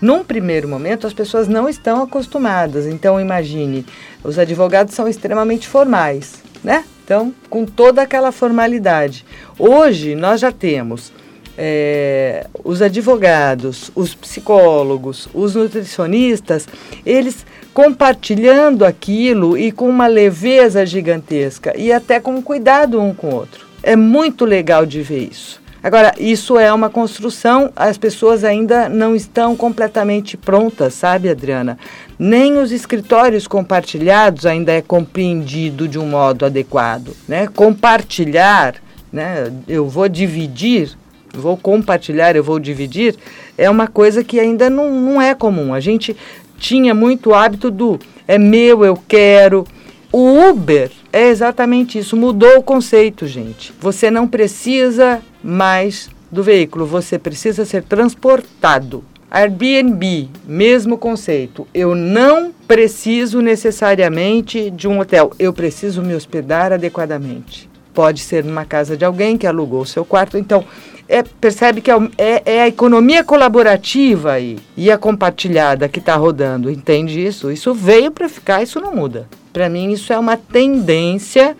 Num 0.01 0.23
primeiro 0.23 0.67
momento, 0.67 1.05
as 1.05 1.13
pessoas 1.13 1.47
não 1.47 1.69
estão 1.69 2.01
acostumadas, 2.01 2.87
então 2.87 3.21
imagine, 3.21 3.85
os 4.23 4.39
advogados 4.39 4.95
são 4.95 5.07
extremamente 5.07 5.67
formais, 5.67 6.41
né? 6.63 6.83
Então, 7.05 7.33
com 7.49 7.65
toda 7.65 8.01
aquela 8.01 8.31
formalidade. 8.31 9.25
Hoje, 9.59 10.15
nós 10.15 10.39
já 10.39 10.51
temos 10.51 11.11
é, 11.57 12.47
os 12.63 12.81
advogados, 12.81 13.91
os 13.93 14.15
psicólogos, 14.15 15.27
os 15.33 15.55
nutricionistas, 15.55 16.67
eles 17.05 17.45
compartilhando 17.73 18.85
aquilo 18.85 19.57
e 19.57 19.71
com 19.71 19.87
uma 19.87 20.07
leveza 20.07 20.85
gigantesca 20.85 21.73
e 21.77 21.91
até 21.91 22.19
com 22.19 22.41
cuidado 22.41 23.01
um 23.01 23.13
com 23.13 23.29
o 23.29 23.35
outro. 23.35 23.65
É 23.81 23.95
muito 23.95 24.45
legal 24.45 24.85
de 24.85 25.01
ver 25.01 25.29
isso. 25.31 25.61
Agora, 25.83 26.13
isso 26.19 26.59
é 26.59 26.71
uma 26.71 26.91
construção, 26.91 27.71
as 27.75 27.97
pessoas 27.97 28.43
ainda 28.43 28.87
não 28.87 29.15
estão 29.15 29.55
completamente 29.55 30.37
prontas, 30.37 30.93
sabe, 30.93 31.27
Adriana? 31.27 31.75
Nem 32.19 32.59
os 32.59 32.71
escritórios 32.71 33.47
compartilhados 33.47 34.45
ainda 34.45 34.71
é 34.71 34.81
compreendido 34.81 35.87
de 35.87 35.97
um 35.97 36.05
modo 36.05 36.45
adequado, 36.45 37.15
né? 37.27 37.47
Compartilhar, 37.47 38.75
né? 39.11 39.51
Eu 39.67 39.89
vou 39.89 40.07
dividir, 40.07 40.95
vou 41.33 41.57
compartilhar, 41.57 42.35
eu 42.35 42.43
vou 42.43 42.59
dividir, 42.59 43.15
é 43.57 43.67
uma 43.67 43.87
coisa 43.87 44.23
que 44.23 44.39
ainda 44.39 44.69
não, 44.69 44.91
não 44.93 45.19
é 45.19 45.33
comum. 45.33 45.73
A 45.73 45.79
gente 45.79 46.15
tinha 46.61 46.93
muito 46.93 47.33
hábito 47.33 47.71
do 47.71 47.99
é 48.27 48.37
meu, 48.37 48.85
eu 48.85 48.97
quero. 49.07 49.65
O 50.11 50.49
Uber 50.49 50.91
é 51.11 51.27
exatamente 51.27 51.97
isso, 51.97 52.15
mudou 52.15 52.59
o 52.59 52.63
conceito, 52.63 53.25
gente. 53.27 53.73
Você 53.79 54.11
não 54.11 54.27
precisa 54.27 55.21
mais 55.43 56.09
do 56.31 56.43
veículo, 56.43 56.85
você 56.85 57.17
precisa 57.17 57.65
ser 57.65 57.83
transportado. 57.83 59.03
Airbnb, 59.29 60.29
mesmo 60.45 60.97
conceito. 60.97 61.67
Eu 61.73 61.95
não 61.95 62.53
preciso 62.67 63.41
necessariamente 63.41 64.69
de 64.69 64.87
um 64.87 64.99
hotel, 64.99 65.31
eu 65.39 65.51
preciso 65.51 66.01
me 66.01 66.13
hospedar 66.13 66.71
adequadamente. 66.71 67.69
Pode 67.93 68.21
ser 68.21 68.43
numa 68.43 68.65
casa 68.65 68.95
de 68.95 69.03
alguém 69.03 69.37
que 69.37 69.47
alugou 69.47 69.81
o 69.81 69.85
seu 69.85 70.05
quarto. 70.05 70.37
Então, 70.37 70.63
é, 71.11 71.23
percebe 71.23 71.81
que 71.81 71.91
é, 71.91 71.95
é, 72.17 72.41
é, 72.45 72.61
a 72.61 72.67
economia 72.69 73.21
colaborativa 73.21 74.31
aí, 74.31 74.57
e 74.77 74.89
a 74.89 74.97
compartilhada 74.97 75.89
que 75.89 75.99
está 75.99 76.15
rodando, 76.15 76.71
entende 76.71 77.23
isso? 77.23 77.51
Isso 77.51 77.73
veio 77.73 78.11
para 78.11 78.29
ficar, 78.29 78.63
isso 78.63 78.79
não 78.79 78.95
muda. 78.95 79.27
Para 79.51 79.67
mim, 79.67 79.91
isso 79.91 80.13
é 80.13 80.17
uma 80.17 80.37
tendência 80.37 81.57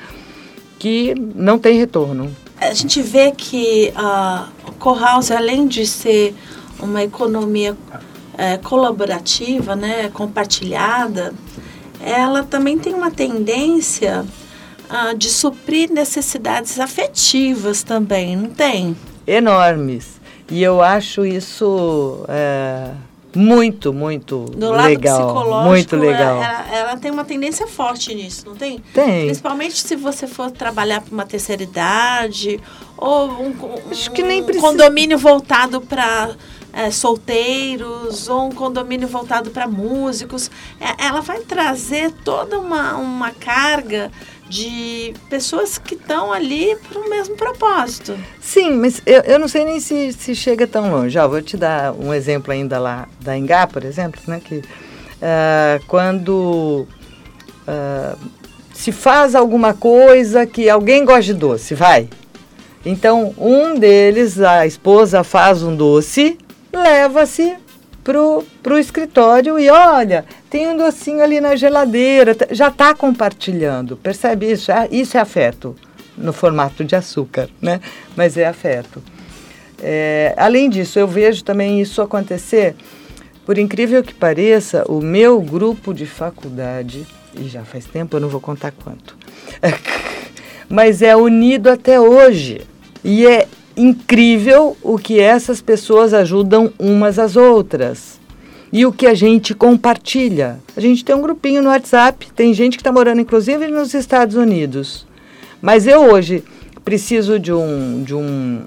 que 0.79 1.13
não 1.35 1.59
tem 1.59 1.77
retorno. 1.77 2.33
A 2.61 2.73
gente 2.73 3.01
vê 3.01 3.31
que 3.31 3.91
uh, 3.97 4.47
o 4.69 4.71
Co-House, 4.73 5.31
além 5.31 5.67
de 5.67 5.85
ser 5.85 6.33
uma 6.79 7.03
economia 7.03 7.75
é, 8.37 8.57
colaborativa, 8.57 9.75
né, 9.75 10.09
compartilhada, 10.13 11.33
ela 11.99 12.43
também 12.43 12.79
tem 12.79 12.93
uma 12.93 13.11
tendência 13.11 14.25
uh, 14.89 15.17
de 15.17 15.29
suprir 15.29 15.91
necessidades 15.91 16.79
afetivas 16.79 17.83
também, 17.83 18.37
não 18.37 18.49
tem? 18.49 18.95
Enormes. 19.25 20.19
E 20.49 20.61
eu 20.61 20.81
acho 20.81 21.25
isso 21.25 22.25
é, 22.27 22.91
muito, 23.35 23.93
muito 23.93 24.45
Do 24.45 24.71
legal. 24.71 25.33
lado 25.33 25.69
muito 25.69 25.95
legal. 25.95 26.41
Ela, 26.43 26.75
ela, 26.75 26.97
tem 26.97 27.09
uma 27.09 27.23
tendência 27.23 27.65
forte 27.67 28.13
nisso, 28.13 28.43
não 28.45 28.55
tem? 28.55 28.79
Tem. 28.93 29.25
Principalmente 29.25 29.79
se 29.79 29.95
você 29.95 30.27
for 30.27 30.51
trabalhar 30.51 31.01
para 31.01 31.13
uma 31.13 31.25
terceira 31.25 31.63
idade 31.63 32.59
ou 32.97 33.29
um, 33.31 33.49
um 33.49 33.79
precisa... 33.87 34.59
condomínio 34.59 35.17
voltado 35.17 35.79
para 35.79 36.35
é, 36.73 36.91
solteiros 36.91 38.27
ou 38.27 38.47
um 38.47 38.51
condomínio 38.51 39.07
voltado 39.07 39.49
para 39.49 39.67
músicos. 39.67 40.49
É, 40.79 41.05
ela 41.05 41.21
vai 41.21 41.39
trazer 41.39 42.11
toda 42.23 42.59
uma, 42.59 42.95
uma 42.95 43.31
carga 43.31 44.11
de 44.51 45.13
pessoas 45.29 45.77
que 45.77 45.95
estão 45.95 46.33
ali 46.33 46.75
para 46.89 46.99
o 46.99 47.09
mesmo 47.09 47.37
propósito. 47.37 48.17
Sim, 48.41 48.73
mas 48.73 49.01
eu, 49.05 49.21
eu 49.21 49.39
não 49.39 49.47
sei 49.47 49.63
nem 49.63 49.79
se, 49.79 50.11
se 50.11 50.35
chega 50.35 50.67
tão 50.67 50.91
longe. 50.91 51.11
Já 51.11 51.25
vou 51.25 51.41
te 51.41 51.55
dar 51.55 51.93
um 51.93 52.13
exemplo 52.13 52.51
ainda 52.51 52.77
lá 52.77 53.07
da 53.21 53.37
Engá, 53.37 53.65
por 53.65 53.85
exemplo, 53.85 54.19
né, 54.27 54.41
que 54.43 54.57
uh, 54.57 55.85
quando 55.87 56.85
uh, 57.65 58.17
se 58.73 58.91
faz 58.91 59.35
alguma 59.35 59.73
coisa 59.73 60.45
que 60.45 60.69
alguém 60.69 61.05
gosta 61.05 61.23
de 61.23 61.33
doce, 61.33 61.73
vai. 61.73 62.09
Então, 62.85 63.33
um 63.37 63.79
deles, 63.79 64.41
a 64.41 64.67
esposa 64.67 65.23
faz 65.23 65.63
um 65.63 65.73
doce, 65.73 66.37
leva-se 66.73 67.55
pro, 68.03 68.43
pro 68.61 68.77
escritório 68.77 69.59
e 69.59 69.69
olha, 69.69 70.25
tem 70.49 70.67
um 70.67 70.77
docinho 70.77 71.23
ali 71.23 71.39
na 71.39 71.55
geladeira, 71.55 72.35
já 72.51 72.67
está 72.67 72.93
compartilhando, 72.93 73.95
percebe 73.97 74.51
isso? 74.51 74.71
É, 74.71 74.87
isso 74.91 75.17
é 75.17 75.19
afeto, 75.19 75.75
no 76.17 76.33
formato 76.33 76.83
de 76.83 76.95
açúcar, 76.95 77.49
né? 77.61 77.79
Mas 78.15 78.37
é 78.37 78.45
afeto. 78.45 79.01
É, 79.81 80.33
além 80.37 80.69
disso, 80.69 80.99
eu 80.99 81.07
vejo 81.07 81.43
também 81.43 81.81
isso 81.81 82.01
acontecer, 82.01 82.75
por 83.45 83.57
incrível 83.57 84.03
que 84.03 84.13
pareça, 84.13 84.83
o 84.87 85.01
meu 85.01 85.41
grupo 85.41 85.93
de 85.93 86.05
faculdade, 86.05 87.05
e 87.35 87.47
já 87.47 87.63
faz 87.63 87.85
tempo, 87.85 88.15
eu 88.15 88.21
não 88.21 88.29
vou 88.29 88.41
contar 88.41 88.71
quanto, 88.71 89.17
mas 90.69 91.01
é 91.01 91.15
unido 91.15 91.69
até 91.69 91.99
hoje. 91.99 92.61
E 93.03 93.25
é 93.25 93.47
incrível 93.75 94.77
o 94.81 94.97
que 94.97 95.19
essas 95.19 95.61
pessoas 95.61 96.13
ajudam 96.13 96.71
umas 96.77 97.17
às 97.17 97.35
outras. 97.35 98.19
E 98.73 98.85
o 98.85 98.91
que 98.91 99.05
a 99.05 99.13
gente 99.13 99.53
compartilha. 99.53 100.59
A 100.75 100.79
gente 100.79 101.03
tem 101.03 101.15
um 101.15 101.21
grupinho 101.21 101.61
no 101.61 101.69
WhatsApp, 101.69 102.31
tem 102.33 102.53
gente 102.53 102.77
que 102.77 102.81
está 102.81 102.91
morando 102.91 103.21
inclusive 103.21 103.67
nos 103.67 103.93
Estados 103.93 104.35
Unidos. 104.35 105.05
Mas 105.61 105.85
eu 105.85 106.11
hoje 106.11 106.43
preciso 106.83 107.37
de 107.37 107.51
um, 107.51 108.03
de 108.03 108.15
um 108.15 108.61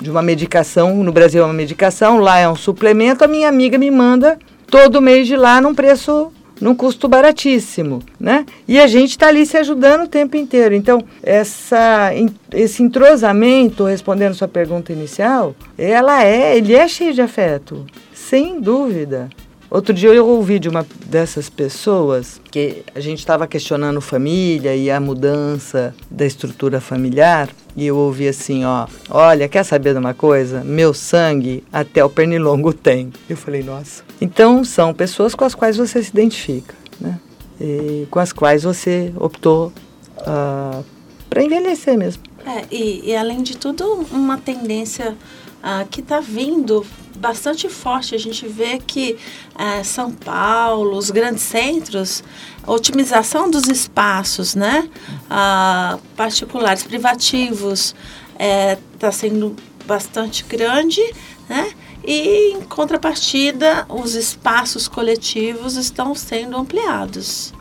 de 0.00 0.10
uma 0.10 0.22
medicação, 0.22 1.02
no 1.04 1.12
Brasil 1.12 1.42
é 1.42 1.44
uma 1.44 1.54
medicação, 1.54 2.18
lá 2.18 2.38
é 2.38 2.48
um 2.48 2.56
suplemento, 2.56 3.24
a 3.24 3.28
minha 3.28 3.48
amiga 3.48 3.78
me 3.78 3.90
manda 3.90 4.36
todo 4.68 5.00
mês 5.00 5.28
de 5.28 5.36
lá 5.36 5.60
num 5.60 5.74
preço 5.74 6.32
num 6.62 6.76
custo 6.76 7.08
baratíssimo, 7.08 8.00
né? 8.20 8.46
E 8.68 8.78
a 8.78 8.86
gente 8.86 9.10
está 9.10 9.26
ali 9.26 9.44
se 9.44 9.56
ajudando 9.56 10.04
o 10.04 10.08
tempo 10.08 10.36
inteiro. 10.36 10.76
Então, 10.76 11.02
essa, 11.20 12.12
esse 12.52 12.84
entrosamento, 12.84 13.82
respondendo 13.82 14.34
sua 14.34 14.46
pergunta 14.46 14.92
inicial, 14.92 15.56
ela 15.76 16.22
é, 16.24 16.56
ele 16.56 16.72
é 16.72 16.86
cheio 16.86 17.12
de 17.12 17.20
afeto, 17.20 17.84
sem 18.14 18.60
dúvida. 18.60 19.28
Outro 19.72 19.94
dia 19.94 20.10
eu 20.10 20.28
ouvi 20.28 20.58
de 20.58 20.68
uma 20.68 20.86
dessas 21.06 21.48
pessoas 21.48 22.38
que 22.50 22.84
a 22.94 23.00
gente 23.00 23.20
estava 23.20 23.46
questionando 23.46 24.02
família 24.02 24.76
e 24.76 24.90
a 24.90 25.00
mudança 25.00 25.94
da 26.10 26.26
estrutura 26.26 26.78
familiar. 26.78 27.48
E 27.74 27.86
eu 27.86 27.96
ouvi 27.96 28.28
assim, 28.28 28.66
ó, 28.66 28.86
olha, 29.08 29.48
quer 29.48 29.64
saber 29.64 29.94
de 29.94 29.98
uma 29.98 30.12
coisa? 30.12 30.62
Meu 30.62 30.92
sangue 30.92 31.64
até 31.72 32.04
o 32.04 32.10
pernilongo 32.10 32.74
tem. 32.74 33.10
Eu 33.30 33.36
falei, 33.38 33.62
nossa. 33.62 34.04
Então 34.20 34.62
são 34.62 34.92
pessoas 34.92 35.34
com 35.34 35.46
as 35.46 35.54
quais 35.54 35.78
você 35.78 36.02
se 36.02 36.10
identifica, 36.10 36.74
né? 37.00 37.18
E 37.58 38.06
com 38.10 38.18
as 38.18 38.30
quais 38.30 38.64
você 38.64 39.10
optou 39.16 39.68
uh, 39.68 40.22
ah, 40.26 40.82
para 41.30 41.42
envelhecer 41.42 41.96
mesmo. 41.96 42.22
É, 42.44 42.66
e, 42.70 43.08
e 43.08 43.16
além 43.16 43.42
de 43.42 43.56
tudo, 43.56 44.06
uma 44.10 44.36
tendência 44.36 45.16
uh, 45.62 45.86
que 45.88 46.00
está 46.00 46.20
vindo 46.20 46.84
bastante 47.16 47.68
forte. 47.68 48.14
A 48.14 48.18
gente 48.18 48.46
vê 48.48 48.78
que 48.78 49.16
é, 49.56 49.82
São 49.84 50.10
Paulo, 50.10 50.96
os 50.96 51.10
grandes 51.10 51.42
centros, 51.42 52.24
a 52.64 52.72
otimização 52.72 53.50
dos 53.50 53.68
espaços, 53.68 54.54
né? 54.54 54.88
Ah, 55.30 55.98
particulares, 56.16 56.82
privativos, 56.82 57.94
está 58.32 58.44
é, 58.44 58.78
tá 58.98 59.12
sendo 59.12 59.54
bastante 59.86 60.44
grande, 60.44 61.00
né? 61.48 61.72
E, 62.04 62.54
em 62.54 62.62
contrapartida, 62.62 63.86
os 63.88 64.14
espaços 64.14 64.88
coletivos 64.88 65.76
estão 65.76 66.14
sendo 66.14 66.56
ampliados. 66.56 67.54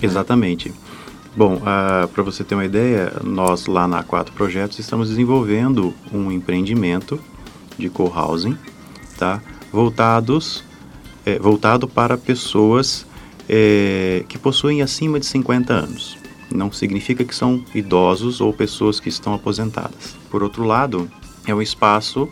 Exatamente. 0.00 0.72
Bom, 1.36 1.56
uh, 1.56 1.62
ah, 1.64 2.08
para 2.12 2.22
você 2.22 2.44
ter 2.44 2.54
uma 2.54 2.64
ideia, 2.64 3.12
nós 3.22 3.66
lá 3.66 3.86
na 3.88 4.02
Quatro 4.02 4.32
Projetos 4.34 4.78
estamos 4.78 5.08
desenvolvendo 5.08 5.94
um 6.12 6.30
empreendimento 6.30 7.20
de 7.80 7.90
co-housing 7.90 8.56
tá? 9.18 9.42
voltados 9.72 10.62
é, 11.24 11.38
voltado 11.38 11.86
para 11.86 12.16
pessoas 12.16 13.06
é, 13.48 14.24
que 14.28 14.38
possuem 14.38 14.82
acima 14.82 15.20
de 15.20 15.26
50 15.26 15.72
anos. 15.72 16.18
Não 16.50 16.72
significa 16.72 17.24
que 17.24 17.34
são 17.34 17.64
idosos 17.74 18.40
ou 18.40 18.52
pessoas 18.52 18.98
que 18.98 19.08
estão 19.08 19.34
aposentadas. 19.34 20.16
Por 20.30 20.42
outro 20.42 20.64
lado, 20.64 21.10
é 21.46 21.54
um 21.54 21.62
espaço 21.62 22.28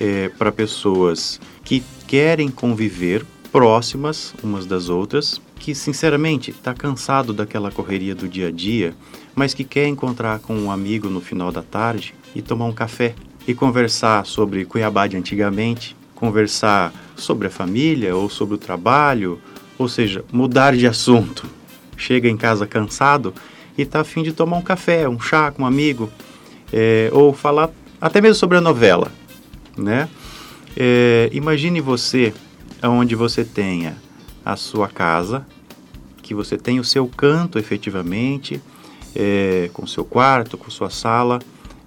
é, 0.00 0.28
para 0.30 0.52
pessoas 0.52 1.40
que 1.64 1.82
querem 2.06 2.48
conviver 2.48 3.24
próximas 3.50 4.34
umas 4.42 4.66
das 4.66 4.88
outras, 4.88 5.40
que 5.56 5.74
sinceramente 5.74 6.50
está 6.50 6.74
cansado 6.74 7.32
daquela 7.32 7.70
correria 7.70 8.14
do 8.14 8.28
dia 8.28 8.48
a 8.48 8.50
dia, 8.50 8.94
mas 9.34 9.54
que 9.54 9.62
quer 9.62 9.86
encontrar 9.86 10.40
com 10.40 10.54
um 10.54 10.70
amigo 10.70 11.08
no 11.08 11.20
final 11.20 11.52
da 11.52 11.62
tarde 11.62 12.14
e 12.34 12.42
tomar 12.42 12.64
um 12.66 12.72
café 12.72 13.14
e 13.46 13.54
conversar 13.54 14.24
sobre 14.26 14.64
Cuiabá 14.64 15.06
de 15.06 15.16
antigamente, 15.16 15.96
conversar 16.14 16.92
sobre 17.16 17.48
a 17.48 17.50
família 17.50 18.14
ou 18.14 18.28
sobre 18.28 18.54
o 18.54 18.58
trabalho, 18.58 19.40
ou 19.78 19.88
seja, 19.88 20.24
mudar 20.32 20.76
de 20.76 20.86
assunto. 20.86 21.46
Chega 21.96 22.28
em 22.28 22.36
casa 22.36 22.66
cansado 22.66 23.34
e 23.76 23.82
está 23.82 24.00
afim 24.00 24.22
de 24.22 24.32
tomar 24.32 24.56
um 24.56 24.62
café, 24.62 25.08
um 25.08 25.20
chá 25.20 25.50
com 25.50 25.62
um 25.62 25.66
amigo, 25.66 26.10
é, 26.72 27.10
ou 27.12 27.32
falar 27.32 27.70
até 28.00 28.20
mesmo 28.20 28.36
sobre 28.36 28.58
a 28.58 28.60
novela. 28.60 29.10
né? 29.76 30.08
É, 30.76 31.28
imagine 31.32 31.80
você 31.80 32.32
onde 32.82 33.14
você 33.14 33.44
tenha 33.44 33.96
a 34.44 34.56
sua 34.56 34.88
casa, 34.88 35.46
que 36.22 36.34
você 36.34 36.56
tenha 36.56 36.80
o 36.80 36.84
seu 36.84 37.06
canto 37.06 37.58
efetivamente, 37.58 38.60
é, 39.14 39.70
com 39.72 39.86
seu 39.86 40.04
quarto, 40.04 40.56
com 40.56 40.70
sua 40.70 40.90
sala, 40.90 41.38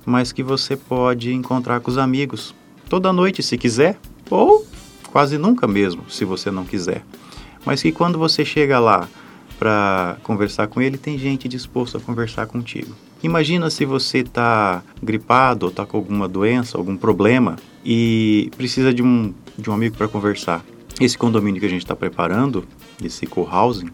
mas 0.05 0.31
que 0.31 0.43
você 0.43 0.77
pode 0.77 1.33
encontrar 1.33 1.79
com 1.79 1.89
os 1.89 1.97
amigos 1.97 2.53
toda 2.89 3.11
noite 3.11 3.41
se 3.41 3.57
quiser, 3.57 3.97
ou 4.29 4.65
quase 5.11 5.37
nunca 5.37 5.67
mesmo, 5.67 6.03
se 6.09 6.23
você 6.23 6.51
não 6.51 6.65
quiser. 6.65 7.03
Mas 7.65 7.81
que 7.81 7.91
quando 7.91 8.19
você 8.19 8.45
chega 8.45 8.79
lá 8.79 9.07
para 9.57 10.17
conversar 10.23 10.67
com 10.67 10.81
ele, 10.81 10.97
tem 10.97 11.17
gente 11.17 11.47
disposta 11.47 11.97
a 11.97 12.01
conversar 12.01 12.45
contigo. 12.45 12.93
Imagina 13.23 13.69
se 13.69 13.85
você 13.85 14.19
está 14.19 14.83
gripado 15.01 15.65
ou 15.65 15.69
está 15.71 15.85
com 15.85 15.97
alguma 15.97 16.27
doença, 16.27 16.77
algum 16.77 16.95
problema 16.95 17.55
e 17.83 18.51
precisa 18.55 18.93
de 18.93 19.01
um, 19.01 19.33
de 19.57 19.69
um 19.69 19.73
amigo 19.73 19.97
para 19.97 20.07
conversar. 20.07 20.63
Esse 20.99 21.17
condomínio 21.17 21.59
que 21.59 21.65
a 21.65 21.69
gente 21.69 21.83
está 21.83 21.95
preparando, 21.95 22.65
esse 23.03 23.25
co-housing, 23.25 23.89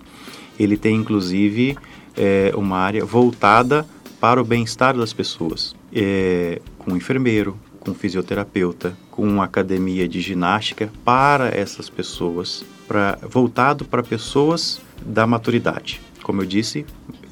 ele 0.60 0.76
tem 0.76 0.96
inclusive 0.96 1.78
é, 2.18 2.52
uma 2.56 2.78
área 2.78 3.06
voltada 3.06 3.86
para 4.22 4.40
o 4.40 4.46
bem-estar 4.46 4.96
das 4.96 5.12
pessoas, 5.12 5.76
é, 5.92 6.62
com 6.78 6.96
enfermeiro, 6.96 7.58
com 7.80 7.92
fisioterapeuta, 7.92 8.96
com 9.10 9.42
academia 9.42 10.08
de 10.08 10.22
ginástica 10.22 10.92
para 11.04 11.48
essas 11.48 11.90
pessoas, 11.90 12.64
pra, 12.88 13.18
voltado 13.28 13.84
para 13.84 14.04
pessoas 14.04 14.80
da 15.04 15.26
maturidade. 15.26 16.00
Como 16.22 16.44
eu 16.44 16.46
disse, 16.46 16.86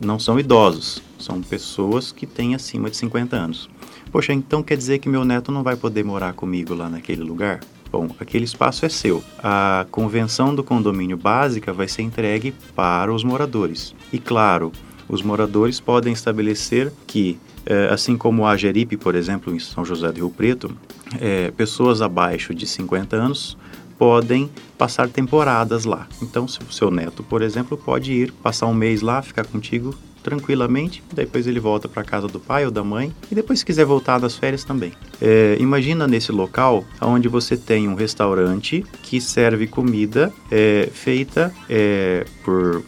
não 0.03 0.17
são 0.17 0.39
idosos, 0.39 0.99
são 1.19 1.39
pessoas 1.43 2.11
que 2.11 2.25
têm 2.25 2.55
acima 2.55 2.89
de 2.89 2.97
50 2.97 3.35
anos. 3.35 3.69
Poxa, 4.11 4.33
então 4.33 4.63
quer 4.63 4.75
dizer 4.75 4.97
que 4.97 5.07
meu 5.07 5.23
neto 5.23 5.51
não 5.51 5.61
vai 5.61 5.75
poder 5.75 6.03
morar 6.03 6.33
comigo 6.33 6.73
lá 6.73 6.89
naquele 6.89 7.21
lugar? 7.21 7.59
Bom, 7.91 8.09
aquele 8.19 8.45
espaço 8.45 8.83
é 8.83 8.89
seu. 8.89 9.23
A 9.37 9.85
convenção 9.91 10.55
do 10.55 10.63
condomínio 10.63 11.17
básica 11.17 11.71
vai 11.71 11.87
ser 11.87 12.01
entregue 12.01 12.51
para 12.75 13.13
os 13.13 13.23
moradores. 13.23 13.93
E 14.11 14.17
claro, 14.17 14.71
os 15.09 15.23
moradores 15.23 15.79
podem 15.79 16.13
estabelecer 16.13 16.93
que, 17.07 17.39
eh, 17.65 17.89
assim 17.91 18.15
como 18.15 18.45
a 18.45 18.55
Jeripe, 18.55 18.95
por 18.95 19.15
exemplo, 19.15 19.53
em 19.53 19.59
São 19.59 19.83
José 19.83 20.11
do 20.11 20.17
Rio 20.17 20.29
Preto, 20.29 20.71
é, 21.19 21.49
pessoas 21.51 22.01
abaixo 22.01 22.53
de 22.53 22.67
50 22.67 23.15
anos 23.15 23.57
podem 23.97 24.49
passar 24.77 25.09
temporadas 25.09 25.83
lá. 25.83 26.07
Então, 26.21 26.47
se 26.47 26.59
o 26.59 26.71
seu 26.71 26.89
neto, 26.89 27.23
por 27.23 27.41
exemplo, 27.41 27.77
pode 27.77 28.13
ir 28.13 28.31
passar 28.31 28.67
um 28.67 28.73
mês 28.73 29.01
lá, 29.01 29.21
ficar 29.21 29.45
contigo 29.45 29.93
tranquilamente, 30.29 31.03
depois 31.11 31.47
ele 31.47 31.59
volta 31.59 31.87
para 31.87 32.03
casa 32.03 32.27
do 32.27 32.39
pai 32.39 32.65
ou 32.65 32.71
da 32.71 32.83
mãe 32.83 33.11
e 33.31 33.35
depois 33.35 33.59
se 33.59 33.65
quiser 33.65 33.83
voltar 33.83 34.19
das 34.19 34.35
férias 34.35 34.63
também. 34.63 34.93
É, 35.19 35.57
imagina 35.59 36.07
nesse 36.07 36.31
local 36.31 36.85
onde 37.01 37.27
você 37.27 37.57
tem 37.57 37.89
um 37.89 37.95
restaurante 37.95 38.85
que 39.01 39.19
serve 39.19 39.65
comida 39.65 40.31
é, 40.51 40.87
feita 40.93 41.51
é, 41.67 42.25
por, 42.45 42.83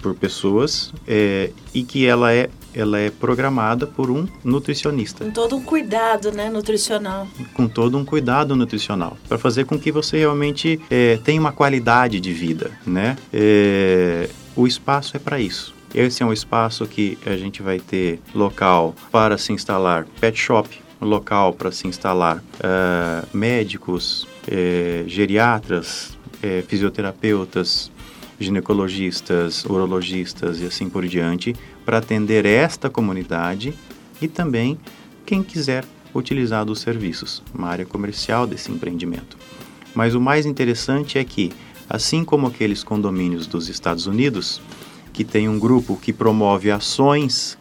por 0.00 0.14
pessoas 0.14 0.92
é, 1.08 1.50
e 1.74 1.82
que 1.82 2.06
ela 2.06 2.32
é 2.32 2.48
ela 2.72 2.98
é 2.98 3.08
programada 3.08 3.86
por 3.86 4.10
um 4.10 4.28
nutricionista. 4.44 5.24
Com 5.24 5.30
todo 5.30 5.56
um 5.56 5.62
cuidado, 5.62 6.30
né, 6.30 6.50
nutricional. 6.50 7.26
Com 7.54 7.66
todo 7.66 7.96
um 7.96 8.04
cuidado 8.04 8.54
nutricional, 8.54 9.16
para 9.26 9.38
fazer 9.38 9.64
com 9.64 9.78
que 9.78 9.90
você 9.90 10.18
realmente 10.18 10.78
é, 10.90 11.16
tenha 11.24 11.40
uma 11.40 11.52
qualidade 11.52 12.20
de 12.20 12.34
vida, 12.34 12.70
né? 12.86 13.16
É, 13.32 14.28
o 14.54 14.66
espaço 14.66 15.16
é 15.16 15.20
para 15.20 15.40
isso. 15.40 15.75
Esse 15.94 16.22
é 16.22 16.26
um 16.26 16.32
espaço 16.32 16.86
que 16.86 17.18
a 17.24 17.36
gente 17.36 17.62
vai 17.62 17.80
ter 17.80 18.20
local 18.34 18.94
para 19.10 19.38
se 19.38 19.52
instalar 19.52 20.06
pet 20.20 20.38
shop, 20.38 20.68
local 21.00 21.52
para 21.52 21.70
se 21.70 21.86
instalar 21.86 22.38
uh, 22.38 23.36
médicos, 23.36 24.26
eh, 24.48 25.04
geriatras, 25.06 26.16
eh, 26.42 26.64
fisioterapeutas, 26.66 27.90
ginecologistas, 28.38 29.64
urologistas 29.64 30.60
e 30.60 30.66
assim 30.66 30.88
por 30.88 31.06
diante, 31.06 31.54
para 31.84 31.98
atender 31.98 32.44
esta 32.46 32.88
comunidade 32.88 33.74
e 34.20 34.28
também 34.28 34.78
quem 35.24 35.42
quiser 35.42 35.84
utilizar 36.14 36.64
dos 36.64 36.80
serviços, 36.80 37.42
uma 37.54 37.68
área 37.68 37.84
comercial 37.84 38.46
desse 38.46 38.70
empreendimento. 38.70 39.36
Mas 39.94 40.14
o 40.14 40.20
mais 40.20 40.46
interessante 40.46 41.18
é 41.18 41.24
que, 41.24 41.52
assim 41.88 42.24
como 42.24 42.46
aqueles 42.46 42.84
condomínios 42.84 43.46
dos 43.46 43.68
Estados 43.68 44.06
Unidos, 44.06 44.60
que 45.16 45.24
tem 45.24 45.48
um 45.48 45.58
grupo 45.58 45.96
que 45.96 46.12
promove 46.12 46.70
ações 46.70 47.56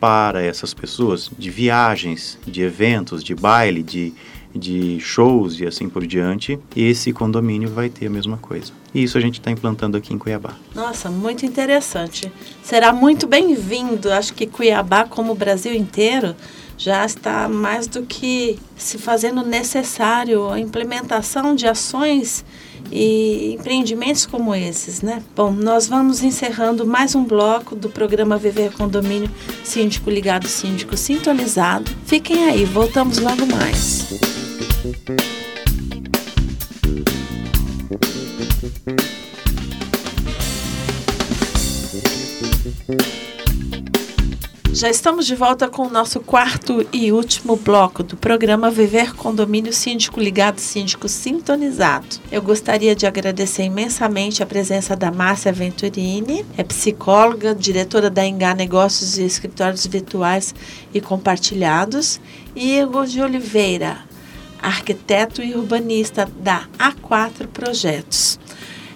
para 0.00 0.42
essas 0.42 0.74
pessoas, 0.74 1.30
de 1.38 1.50
viagens, 1.50 2.36
de 2.44 2.62
eventos, 2.62 3.22
de 3.22 3.32
baile, 3.32 3.80
de, 3.80 4.12
de 4.52 4.98
shows 4.98 5.60
e 5.60 5.66
assim 5.66 5.88
por 5.88 6.04
diante, 6.04 6.58
esse 6.74 7.12
condomínio 7.12 7.68
vai 7.68 7.88
ter 7.88 8.08
a 8.08 8.10
mesma 8.10 8.36
coisa. 8.36 8.72
E 8.92 9.04
isso 9.04 9.16
a 9.16 9.20
gente 9.20 9.38
está 9.38 9.52
implantando 9.52 9.96
aqui 9.96 10.12
em 10.12 10.18
Cuiabá. 10.18 10.54
Nossa, 10.74 11.08
muito 11.08 11.46
interessante. 11.46 12.30
Será 12.60 12.92
muito 12.92 13.28
bem-vindo. 13.28 14.10
Acho 14.10 14.34
que 14.34 14.44
Cuiabá, 14.44 15.04
como 15.04 15.30
o 15.30 15.36
Brasil 15.36 15.72
inteiro, 15.74 16.34
já 16.76 17.06
está 17.06 17.48
mais 17.48 17.86
do 17.86 18.02
que 18.02 18.58
se 18.76 18.98
fazendo 18.98 19.46
necessário 19.46 20.50
a 20.50 20.58
implementação 20.58 21.54
de 21.54 21.68
ações 21.68 22.44
e 22.90 23.54
empreendimentos 23.54 24.26
como 24.26 24.54
esses, 24.54 25.02
né? 25.02 25.22
Bom, 25.34 25.50
nós 25.50 25.86
vamos 25.88 26.22
encerrando 26.22 26.86
mais 26.86 27.14
um 27.14 27.24
bloco 27.24 27.74
do 27.74 27.88
programa 27.88 28.36
Viver 28.36 28.72
Condomínio 28.72 29.30
Síndico 29.64 30.10
Ligado, 30.10 30.46
Síndico 30.46 30.96
Sintonizado. 30.96 31.90
Fiquem 32.04 32.44
aí, 32.44 32.64
voltamos 32.64 33.18
logo 33.18 33.46
mais. 33.46 34.06
Já 44.76 44.90
estamos 44.90 45.24
de 45.26 45.34
volta 45.34 45.68
com 45.68 45.86
o 45.86 45.90
nosso 45.90 46.20
quarto 46.20 46.86
e 46.92 47.10
último 47.10 47.56
bloco 47.56 48.02
do 48.02 48.14
programa 48.14 48.70
Viver 48.70 49.14
Condomínio 49.14 49.72
Síndico 49.72 50.20
Ligado, 50.20 50.58
Síndico 50.58 51.08
Sintonizado. 51.08 52.20
Eu 52.30 52.42
gostaria 52.42 52.94
de 52.94 53.06
agradecer 53.06 53.62
imensamente 53.62 54.42
a 54.42 54.46
presença 54.46 54.94
da 54.94 55.10
Márcia 55.10 55.50
Venturini, 55.50 56.44
é 56.58 56.62
psicóloga, 56.62 57.54
diretora 57.54 58.10
da 58.10 58.26
Engá 58.26 58.54
Negócios 58.54 59.16
e 59.16 59.22
Escritórios 59.22 59.86
Virtuais 59.86 60.54
e 60.92 61.00
Compartilhados, 61.00 62.20
e 62.54 62.78
Igor 62.78 63.06
de 63.06 63.22
Oliveira, 63.22 64.00
arquiteto 64.60 65.40
e 65.40 65.54
urbanista 65.54 66.28
da 66.38 66.68
A4 66.78 67.46
Projetos. 67.46 68.38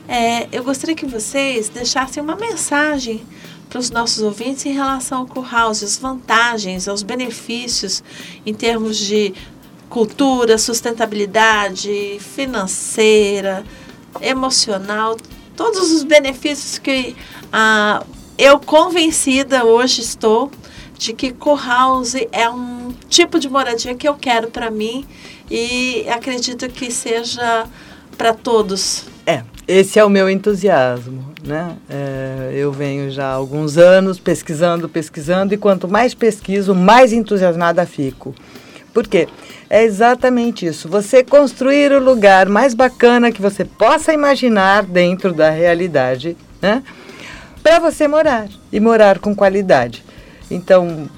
É, 0.07 0.47
eu 0.53 0.62
gostaria 0.62 0.95
que 0.95 1.07
vocês 1.07 1.70
deixassem 1.70 2.22
uma 2.22 2.37
mensagem 2.37 3.22
para 3.70 3.78
os 3.78 3.88
nossos 3.88 4.20
ouvintes 4.20 4.66
em 4.66 4.72
relação 4.72 5.18
ao 5.18 5.26
Courhouse, 5.26 5.84
as 5.84 5.96
vantagens, 5.96 6.88
aos 6.88 7.04
benefícios 7.04 8.02
em 8.44 8.52
termos 8.52 8.98
de 8.98 9.32
cultura, 9.88 10.58
sustentabilidade 10.58 12.18
financeira, 12.18 13.64
emocional, 14.20 15.16
todos 15.56 15.92
os 15.92 16.02
benefícios 16.02 16.78
que 16.78 17.14
ah, 17.52 18.04
eu 18.36 18.58
convencida 18.58 19.64
hoje 19.64 20.00
estou 20.00 20.50
de 20.98 21.12
que 21.12 21.32
co-house 21.32 22.16
é 22.32 22.50
um 22.50 22.92
tipo 23.08 23.38
de 23.38 23.48
moradia 23.48 23.94
que 23.94 24.06
eu 24.06 24.14
quero 24.14 24.50
para 24.50 24.70
mim 24.70 25.06
e 25.50 26.06
acredito 26.08 26.68
que 26.68 26.90
seja 26.90 27.66
para 28.20 28.34
todos. 28.34 29.06
É, 29.26 29.42
esse 29.66 29.98
é 29.98 30.04
o 30.04 30.10
meu 30.10 30.28
entusiasmo, 30.28 31.32
né? 31.42 31.74
É, 31.88 32.52
eu 32.54 32.70
venho 32.70 33.10
já 33.10 33.24
há 33.24 33.32
alguns 33.32 33.78
anos 33.78 34.20
pesquisando, 34.20 34.90
pesquisando, 34.90 35.54
e 35.54 35.56
quanto 35.56 35.88
mais 35.88 36.12
pesquiso, 36.12 36.74
mais 36.74 37.14
entusiasmada 37.14 37.86
fico. 37.86 38.34
Por 38.92 39.06
quê? 39.06 39.26
É 39.70 39.82
exatamente 39.84 40.66
isso. 40.66 40.86
Você 40.86 41.24
construir 41.24 41.92
o 41.92 41.98
lugar 41.98 42.46
mais 42.46 42.74
bacana 42.74 43.32
que 43.32 43.40
você 43.40 43.64
possa 43.64 44.12
imaginar 44.12 44.82
dentro 44.82 45.32
da 45.32 45.48
realidade, 45.48 46.36
né? 46.60 46.82
Para 47.62 47.78
você 47.78 48.06
morar 48.06 48.48
e 48.70 48.78
morar 48.78 49.18
com 49.18 49.34
qualidade. 49.34 50.04
Então, 50.50 51.08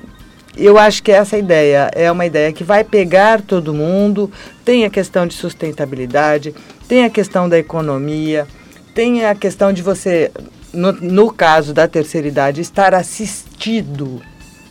eu 0.57 0.79
acho 0.79 1.03
que 1.03 1.11
essa 1.11 1.37
ideia 1.37 1.91
é 1.95 2.13
uma 2.13 2.27
ideia 2.27 2.53
que 2.53 2.63
vai 2.63 2.85
pegar 2.85 3.41
todo 3.41 3.73
mundo. 3.73 4.31
Tem 4.65 4.85
a 4.85 4.91
questão 4.91 5.27
de 5.27 5.35
sustentabilidade, 5.35 6.55
tem 6.93 7.07
a 7.07 7.09
questão 7.09 7.49
da 7.49 7.59
economia, 7.59 8.47
tem 8.95 9.25
a 9.25 9.35
questão 9.35 9.73
de 9.73 9.81
você, 9.81 10.31
no, 10.75 10.93
no 10.93 11.33
caso 11.33 11.73
da 11.73 11.89
terceira 11.89 12.29
idade, 12.29 12.61
estar 12.61 12.95
assistido, 12.95 14.21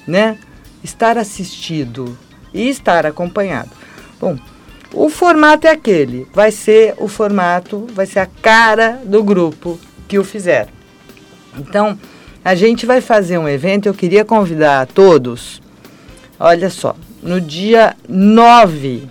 né? 0.06 0.38
Estar 0.84 1.18
assistido 1.18 2.16
e 2.54 2.70
estar 2.70 3.08
acompanhado. 3.08 3.72
Bom, 4.20 4.38
o 4.94 5.10
formato 5.10 5.66
é 5.66 5.72
aquele, 5.72 6.28
vai 6.32 6.52
ser 6.52 6.94
o 7.00 7.08
formato, 7.08 7.88
vai 7.92 8.06
ser 8.06 8.20
a 8.20 8.28
cara 8.28 9.02
do 9.04 9.24
grupo 9.24 9.80
que 10.08 10.20
o 10.20 10.24
fizer. 10.24 10.68
Então, 11.58 11.98
a 12.46 12.54
gente 12.54 12.86
vai 12.86 13.02
fazer 13.02 13.40
um 13.40 13.50
evento, 13.50 13.88
eu 13.88 13.96
queria 13.96 14.24
convidar 14.24 14.82
a 14.82 14.86
todos, 14.86 15.60
olha 16.40 16.70
só, 16.70 16.96
no 17.20 17.42
dia 17.42 17.96
9 18.08 19.10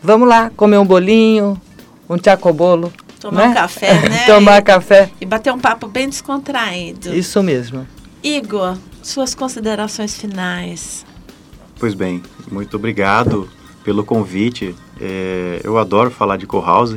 Vamos 0.04 0.30
lá, 0.30 0.52
comer 0.56 0.78
um 0.78 0.86
bolinho, 0.86 1.60
um 2.08 2.20
chacobolo. 2.24 2.94
Tomar 3.20 3.46
né? 3.46 3.48
um 3.48 3.54
café, 3.56 3.94
né? 4.08 4.26
Tomar 4.28 4.62
café. 4.62 5.10
E 5.20 5.26
bater 5.26 5.52
um 5.52 5.58
papo 5.58 5.88
bem 5.88 6.08
descontraído. 6.08 7.16
Isso 7.16 7.42
mesmo. 7.42 7.88
Igor, 8.24 8.78
suas 9.02 9.34
considerações 9.34 10.16
finais. 10.16 11.04
Pois 11.80 11.96
bem, 11.96 12.22
muito 12.52 12.78
obrigado 12.78 13.50
pelo 13.84 14.04
convite. 14.04 14.76
É, 15.02 15.62
eu 15.64 15.80
adoro 15.80 16.12
falar 16.12 16.38
de 16.38 16.46
co-house. 16.46 16.96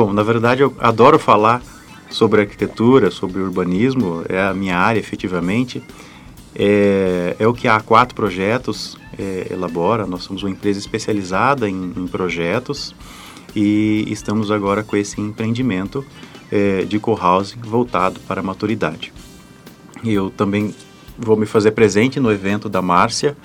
Bom, 0.00 0.14
na 0.14 0.22
verdade, 0.22 0.62
eu 0.62 0.74
adoro 0.78 1.18
falar 1.18 1.60
sobre 2.08 2.40
arquitetura, 2.40 3.10
sobre 3.10 3.38
urbanismo, 3.42 4.24
é 4.30 4.40
a 4.40 4.54
minha 4.54 4.78
área 4.78 4.98
efetivamente. 4.98 5.82
É, 6.54 7.36
é 7.38 7.46
o 7.46 7.52
que 7.52 7.68
a 7.68 7.78
quatro 7.82 8.14
projetos 8.14 8.96
é, 9.18 9.48
elabora. 9.50 10.06
Nós 10.06 10.22
somos 10.22 10.42
uma 10.42 10.48
empresa 10.48 10.78
especializada 10.78 11.68
em, 11.68 11.92
em 11.94 12.06
projetos 12.06 12.94
e 13.54 14.06
estamos 14.08 14.50
agora 14.50 14.82
com 14.82 14.96
esse 14.96 15.20
empreendimento 15.20 16.02
é, 16.50 16.84
de 16.84 16.98
co-housing 16.98 17.60
voltado 17.60 18.20
para 18.20 18.40
a 18.40 18.42
maturidade. 18.42 19.12
Eu 20.02 20.30
também 20.30 20.74
vou 21.18 21.36
me 21.36 21.44
fazer 21.44 21.72
presente 21.72 22.18
no 22.18 22.32
evento 22.32 22.70
da 22.70 22.80
Márcia 22.80 23.36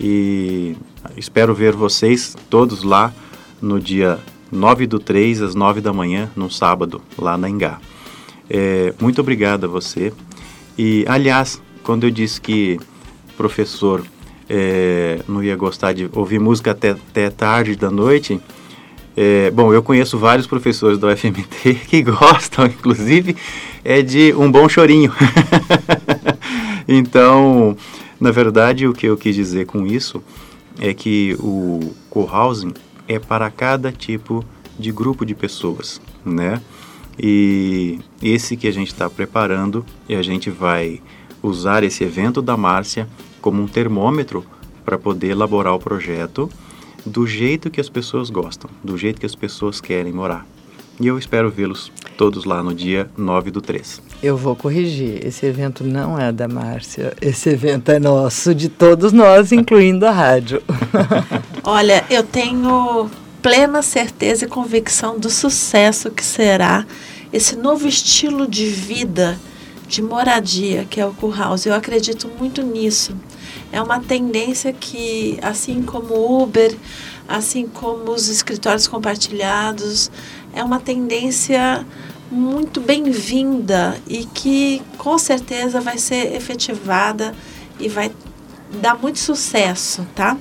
e 0.00 0.74
espero 1.18 1.54
ver 1.54 1.74
vocês 1.74 2.34
todos 2.48 2.82
lá 2.82 3.12
no 3.60 3.78
dia 3.78 4.18
9 4.50 4.86
do 4.86 4.98
3 4.98 5.42
às 5.42 5.54
9 5.54 5.80
da 5.80 5.92
manhã, 5.92 6.30
num 6.34 6.50
sábado, 6.50 7.00
lá 7.18 7.36
na 7.36 7.48
Engá. 7.48 7.78
É, 8.48 8.94
muito 9.00 9.20
obrigado 9.20 9.64
a 9.64 9.68
você. 9.68 10.12
E, 10.76 11.04
aliás, 11.08 11.60
quando 11.82 12.04
eu 12.04 12.10
disse 12.10 12.40
que 12.40 12.78
professor 13.36 14.04
é, 14.48 15.20
não 15.28 15.42
ia 15.42 15.54
gostar 15.56 15.92
de 15.92 16.08
ouvir 16.12 16.40
música 16.40 16.70
até, 16.70 16.90
até 16.90 17.30
tarde 17.30 17.76
da 17.76 17.90
noite, 17.90 18.40
é, 19.16 19.50
bom, 19.50 19.72
eu 19.72 19.82
conheço 19.82 20.16
vários 20.16 20.46
professores 20.46 20.98
da 20.98 21.08
UFMT 21.12 21.74
que 21.88 22.02
gostam, 22.02 22.66
inclusive, 22.66 23.36
é 23.84 24.00
de 24.00 24.32
um 24.34 24.50
bom 24.50 24.68
chorinho. 24.68 25.12
então, 26.86 27.76
na 28.20 28.30
verdade, 28.30 28.86
o 28.86 28.92
que 28.92 29.06
eu 29.06 29.16
quis 29.16 29.34
dizer 29.34 29.66
com 29.66 29.86
isso 29.86 30.22
é 30.80 30.94
que 30.94 31.36
o 31.40 31.92
co-housing 32.08 32.72
é 33.08 33.18
para 33.18 33.50
cada 33.50 33.90
tipo 33.90 34.44
de 34.78 34.92
grupo 34.92 35.24
de 35.24 35.34
pessoas, 35.34 36.00
né? 36.24 36.62
E 37.18 37.98
esse 38.22 38.56
que 38.56 38.68
a 38.68 38.72
gente 38.72 38.92
está 38.92 39.10
preparando 39.10 39.84
e 40.08 40.14
a 40.14 40.22
gente 40.22 40.50
vai 40.50 41.00
usar 41.42 41.82
esse 41.82 42.04
evento 42.04 42.40
da 42.40 42.56
Márcia 42.56 43.08
como 43.40 43.60
um 43.62 43.66
termômetro 43.66 44.44
para 44.84 44.98
poder 44.98 45.30
elaborar 45.30 45.74
o 45.74 45.78
projeto 45.78 46.48
do 47.04 47.26
jeito 47.26 47.70
que 47.70 47.80
as 47.80 47.88
pessoas 47.88 48.30
gostam, 48.30 48.70
do 48.84 48.96
jeito 48.96 49.18
que 49.18 49.26
as 49.26 49.34
pessoas 49.34 49.80
querem 49.80 50.12
morar. 50.12 50.46
E 51.00 51.06
eu 51.06 51.18
espero 51.18 51.50
vê-los 51.50 51.90
todos 52.18 52.44
lá 52.44 52.62
no 52.64 52.74
dia 52.74 53.08
9 53.16 53.52
do 53.52 53.62
3. 53.62 54.02
Eu 54.20 54.36
vou 54.36 54.56
corrigir. 54.56 55.24
Esse 55.24 55.46
evento 55.46 55.84
não 55.84 56.18
é 56.18 56.32
da 56.32 56.48
Márcia. 56.48 57.14
Esse 57.22 57.50
evento 57.50 57.90
é 57.90 58.00
nosso, 58.00 58.52
de 58.52 58.68
todos 58.68 59.12
nós, 59.12 59.52
incluindo 59.52 60.04
a 60.04 60.10
rádio. 60.10 60.60
Olha, 61.62 62.04
eu 62.10 62.24
tenho 62.24 63.08
plena 63.40 63.80
certeza 63.82 64.44
e 64.44 64.48
convicção 64.48 65.16
do 65.16 65.30
sucesso 65.30 66.10
que 66.10 66.24
será 66.24 66.84
esse 67.32 67.54
novo 67.54 67.86
estilo 67.86 68.48
de 68.48 68.66
vida, 68.66 69.38
de 69.86 70.02
moradia, 70.02 70.84
que 70.90 71.00
é 71.00 71.06
o 71.06 71.14
Cool 71.14 71.34
House. 71.34 71.66
Eu 71.66 71.74
acredito 71.74 72.28
muito 72.38 72.62
nisso 72.62 73.14
é 73.72 73.80
uma 73.82 74.00
tendência 74.00 74.72
que, 74.72 75.38
assim 75.42 75.82
como 75.82 76.14
o 76.14 76.42
Uber, 76.42 76.74
assim 77.26 77.66
como 77.66 78.12
os 78.12 78.28
escritórios 78.28 78.86
compartilhados, 78.86 80.10
é 80.52 80.62
uma 80.62 80.80
tendência 80.80 81.84
muito 82.30 82.80
bem-vinda 82.80 83.96
e 84.06 84.24
que 84.26 84.82
com 84.98 85.18
certeza 85.18 85.80
vai 85.80 85.98
ser 85.98 86.34
efetivada 86.34 87.34
e 87.80 87.88
vai 87.88 88.10
dar 88.80 88.98
muito 88.98 89.18
sucesso, 89.18 90.06
tá? 90.14 90.36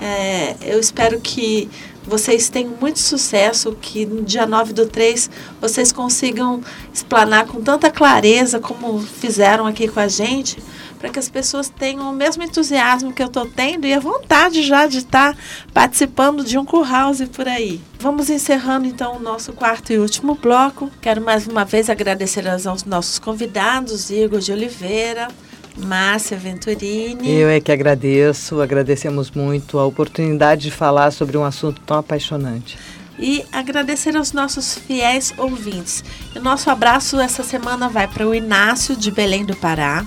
É, 0.00 0.56
eu 0.62 0.78
espero 0.80 1.20
que 1.20 1.70
vocês 2.04 2.48
tenham 2.48 2.74
muito 2.80 2.98
sucesso, 2.98 3.76
que 3.80 4.04
no 4.04 4.22
dia 4.22 4.46
9 4.46 4.72
do 4.72 4.86
3 4.86 5.30
vocês 5.60 5.92
consigam 5.92 6.60
explanar 6.92 7.46
com 7.46 7.60
tanta 7.60 7.90
clareza 7.90 8.58
como 8.58 9.00
fizeram 9.00 9.66
aqui 9.66 9.88
com 9.88 10.00
a 10.00 10.08
gente, 10.08 10.62
para 10.98 11.10
que 11.10 11.18
as 11.18 11.28
pessoas 11.28 11.68
tenham 11.68 12.10
o 12.10 12.12
mesmo 12.12 12.42
entusiasmo 12.42 13.12
que 13.12 13.22
eu 13.22 13.26
estou 13.26 13.46
tendo 13.46 13.86
e 13.86 13.92
a 13.92 13.98
vontade 13.98 14.62
já 14.62 14.86
de 14.86 14.98
estar 14.98 15.34
tá 15.34 15.38
participando 15.72 16.44
de 16.44 16.56
um 16.56 16.64
curhouse 16.64 17.26
por 17.26 17.48
aí. 17.48 17.80
Vamos 17.98 18.30
encerrando 18.30 18.86
então 18.86 19.16
o 19.16 19.20
nosso 19.20 19.52
quarto 19.52 19.92
e 19.92 19.98
último 19.98 20.34
bloco. 20.34 20.90
Quero 21.00 21.20
mais 21.20 21.46
uma 21.46 21.64
vez 21.64 21.90
agradecer 21.90 22.48
aos 22.48 22.84
nossos 22.84 23.18
convidados, 23.18 24.10
Igor 24.10 24.40
de 24.40 24.52
Oliveira, 24.52 25.28
Márcia 25.76 26.36
Venturini. 26.36 27.30
Eu 27.30 27.48
é 27.48 27.60
que 27.60 27.72
agradeço, 27.72 28.60
agradecemos 28.60 29.30
muito 29.30 29.78
a 29.78 29.86
oportunidade 29.86 30.62
de 30.62 30.70
falar 30.70 31.10
sobre 31.10 31.36
um 31.36 31.44
assunto 31.44 31.80
tão 31.82 31.98
apaixonante 31.98 32.78
e 33.18 33.44
agradecer 33.52 34.16
aos 34.16 34.32
nossos 34.32 34.74
fiéis 34.74 35.32
ouvintes. 35.36 36.02
O 36.34 36.40
nosso 36.40 36.70
abraço 36.70 37.20
essa 37.20 37.42
semana 37.42 37.88
vai 37.88 38.08
para 38.08 38.26
o 38.26 38.34
Inácio 38.34 38.96
de 38.96 39.10
Belém 39.10 39.44
do 39.44 39.56
Pará, 39.56 40.04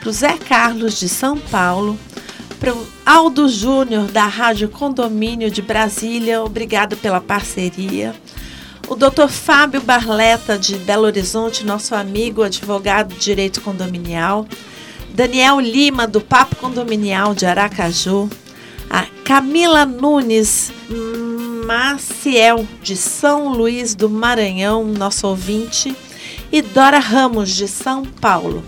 para 0.00 0.08
o 0.08 0.12
Zé 0.12 0.36
Carlos 0.38 0.98
de 0.98 1.08
São 1.08 1.38
Paulo, 1.38 1.98
para 2.58 2.74
o 2.74 2.86
Aldo 3.04 3.48
Júnior 3.48 4.06
da 4.10 4.26
Rádio 4.26 4.68
Condomínio 4.68 5.50
de 5.50 5.60
Brasília, 5.60 6.42
obrigado 6.42 6.96
pela 6.96 7.20
parceria. 7.20 8.14
O 8.88 8.94
Dr. 8.94 9.28
Fábio 9.28 9.80
Barleta 9.80 10.56
de 10.56 10.76
Belo 10.76 11.04
Horizonte, 11.04 11.66
nosso 11.66 11.94
amigo 11.94 12.42
advogado 12.42 13.14
de 13.14 13.20
direito 13.20 13.60
condominial. 13.60 14.46
Daniel 15.16 15.58
Lima 15.60 16.06
do 16.06 16.20
Papo 16.20 16.56
Condominial 16.56 17.34
de 17.34 17.46
Aracaju. 17.46 18.28
A 18.90 19.06
Camila 19.24 19.86
Nunes 19.86 20.70
Maciel 21.64 22.68
de 22.82 22.98
São 22.98 23.48
Luís 23.48 23.94
do 23.94 24.10
Maranhão, 24.10 24.84
nosso 24.84 25.26
ouvinte. 25.26 25.96
E 26.52 26.60
Dora 26.60 26.98
Ramos 26.98 27.48
de 27.56 27.66
São 27.66 28.04
Paulo. 28.04 28.62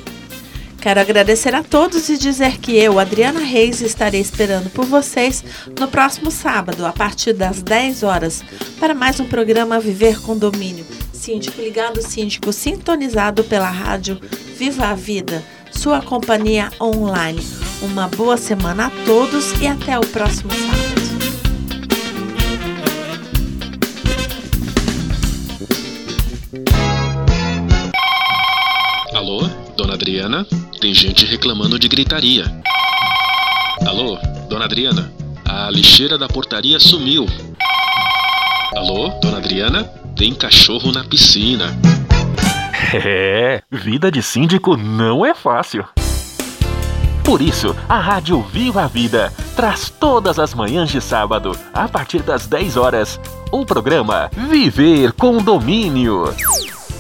Quero 0.81 1.01
agradecer 1.01 1.55
a 1.55 1.63
todos 1.63 2.09
e 2.09 2.17
dizer 2.17 2.57
que 2.57 2.75
eu, 2.79 2.99
Adriana 2.99 3.41
Reis, 3.41 3.83
estarei 3.83 4.23
esperando 4.23 4.71
por 4.71 4.87
vocês 4.87 5.45
no 5.79 5.87
próximo 5.87 6.31
sábado, 6.31 6.87
a 6.87 6.93
partir 6.93 7.35
das 7.35 7.61
10 7.61 8.05
horas, 8.05 8.43
para 8.81 8.95
mais 8.95 9.21
um 9.21 9.27
programa 9.27 9.79
Viver 9.79 10.19
Condomínio. 10.23 10.87
Síndico 11.13 11.61
ligado, 11.61 12.01
síndico 12.01 12.55
sintonizado 12.55 13.45
pela 13.45 13.69
rádio 13.69 14.19
Viva 14.57 14.87
a 14.87 14.95
Vida, 14.95 15.45
sua 15.79 16.03
companhia 16.03 16.71
online. 16.81 17.41
Uma 17.81 18.09
boa 18.09 18.37
semana 18.37 18.87
a 18.87 18.91
todos 19.07 19.53
e 19.61 19.67
até 19.69 19.97
o 19.97 20.01
próximo 20.03 20.51
sábado. 20.51 20.99
Alô, 29.15 29.49
dona 29.77 29.95
Adriana? 29.95 30.45
Tem 30.81 30.93
gente 30.93 31.25
reclamando 31.25 31.79
de 31.79 31.87
gritaria. 31.87 32.45
Alô, 33.87 34.19
dona 34.49 34.65
Adriana? 34.65 35.13
A 35.45 35.71
lixeira 35.71 36.19
da 36.19 36.27
portaria 36.27 36.81
sumiu. 36.81 37.25
Alô, 38.75 39.11
dona 39.23 39.37
Adriana? 39.37 39.85
Tem 40.17 40.35
cachorro 40.35 40.91
na 40.91 41.05
piscina. 41.05 41.67
É, 42.93 43.63
vida 43.71 44.11
de 44.11 44.23
síndico 44.23 44.75
não 44.75 45.25
é 45.25 45.35
fácil. 45.35 45.85
Por 47.23 47.43
isso, 47.43 47.77
a 47.87 47.99
Rádio 47.99 48.41
Viva 48.41 48.85
a 48.85 48.87
Vida 48.87 49.31
traz 49.55 49.91
todas 49.91 50.39
as 50.39 50.55
manhãs 50.55 50.89
de 50.89 50.99
sábado, 50.99 51.53
a 51.75 51.87
partir 51.87 52.23
das 52.23 52.47
10 52.47 52.79
horas, 52.79 53.21
o 53.53 53.67
programa 53.67 54.31
Viver 54.33 55.13
Condomínio. 55.13 56.35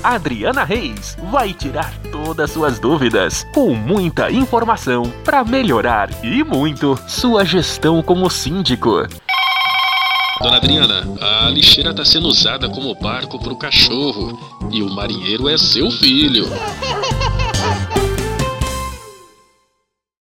Adriana 0.04 0.62
Reis 0.62 1.16
vai 1.30 1.54
tirar 1.54 1.96
todas 2.12 2.50
suas 2.50 2.78
dúvidas 2.78 3.46
com 3.54 3.74
muita 3.74 4.30
informação 4.30 5.10
para 5.24 5.42
melhorar 5.42 6.10
e 6.22 6.44
muito 6.44 6.98
sua 7.08 7.46
gestão 7.46 8.02
como 8.02 8.28
síndico. 8.28 9.06
Dona 10.40 10.56
Adriana, 10.56 11.02
a 11.20 11.50
lixeira 11.50 11.90
está 11.90 12.04
sendo 12.04 12.28
usada 12.28 12.68
como 12.68 12.94
barco 12.94 13.40
para 13.40 13.52
o 13.52 13.56
cachorro 13.56 14.38
e 14.70 14.82
o 14.82 14.88
marinheiro 14.88 15.48
é 15.48 15.58
seu 15.58 15.90
filho. 15.90 16.46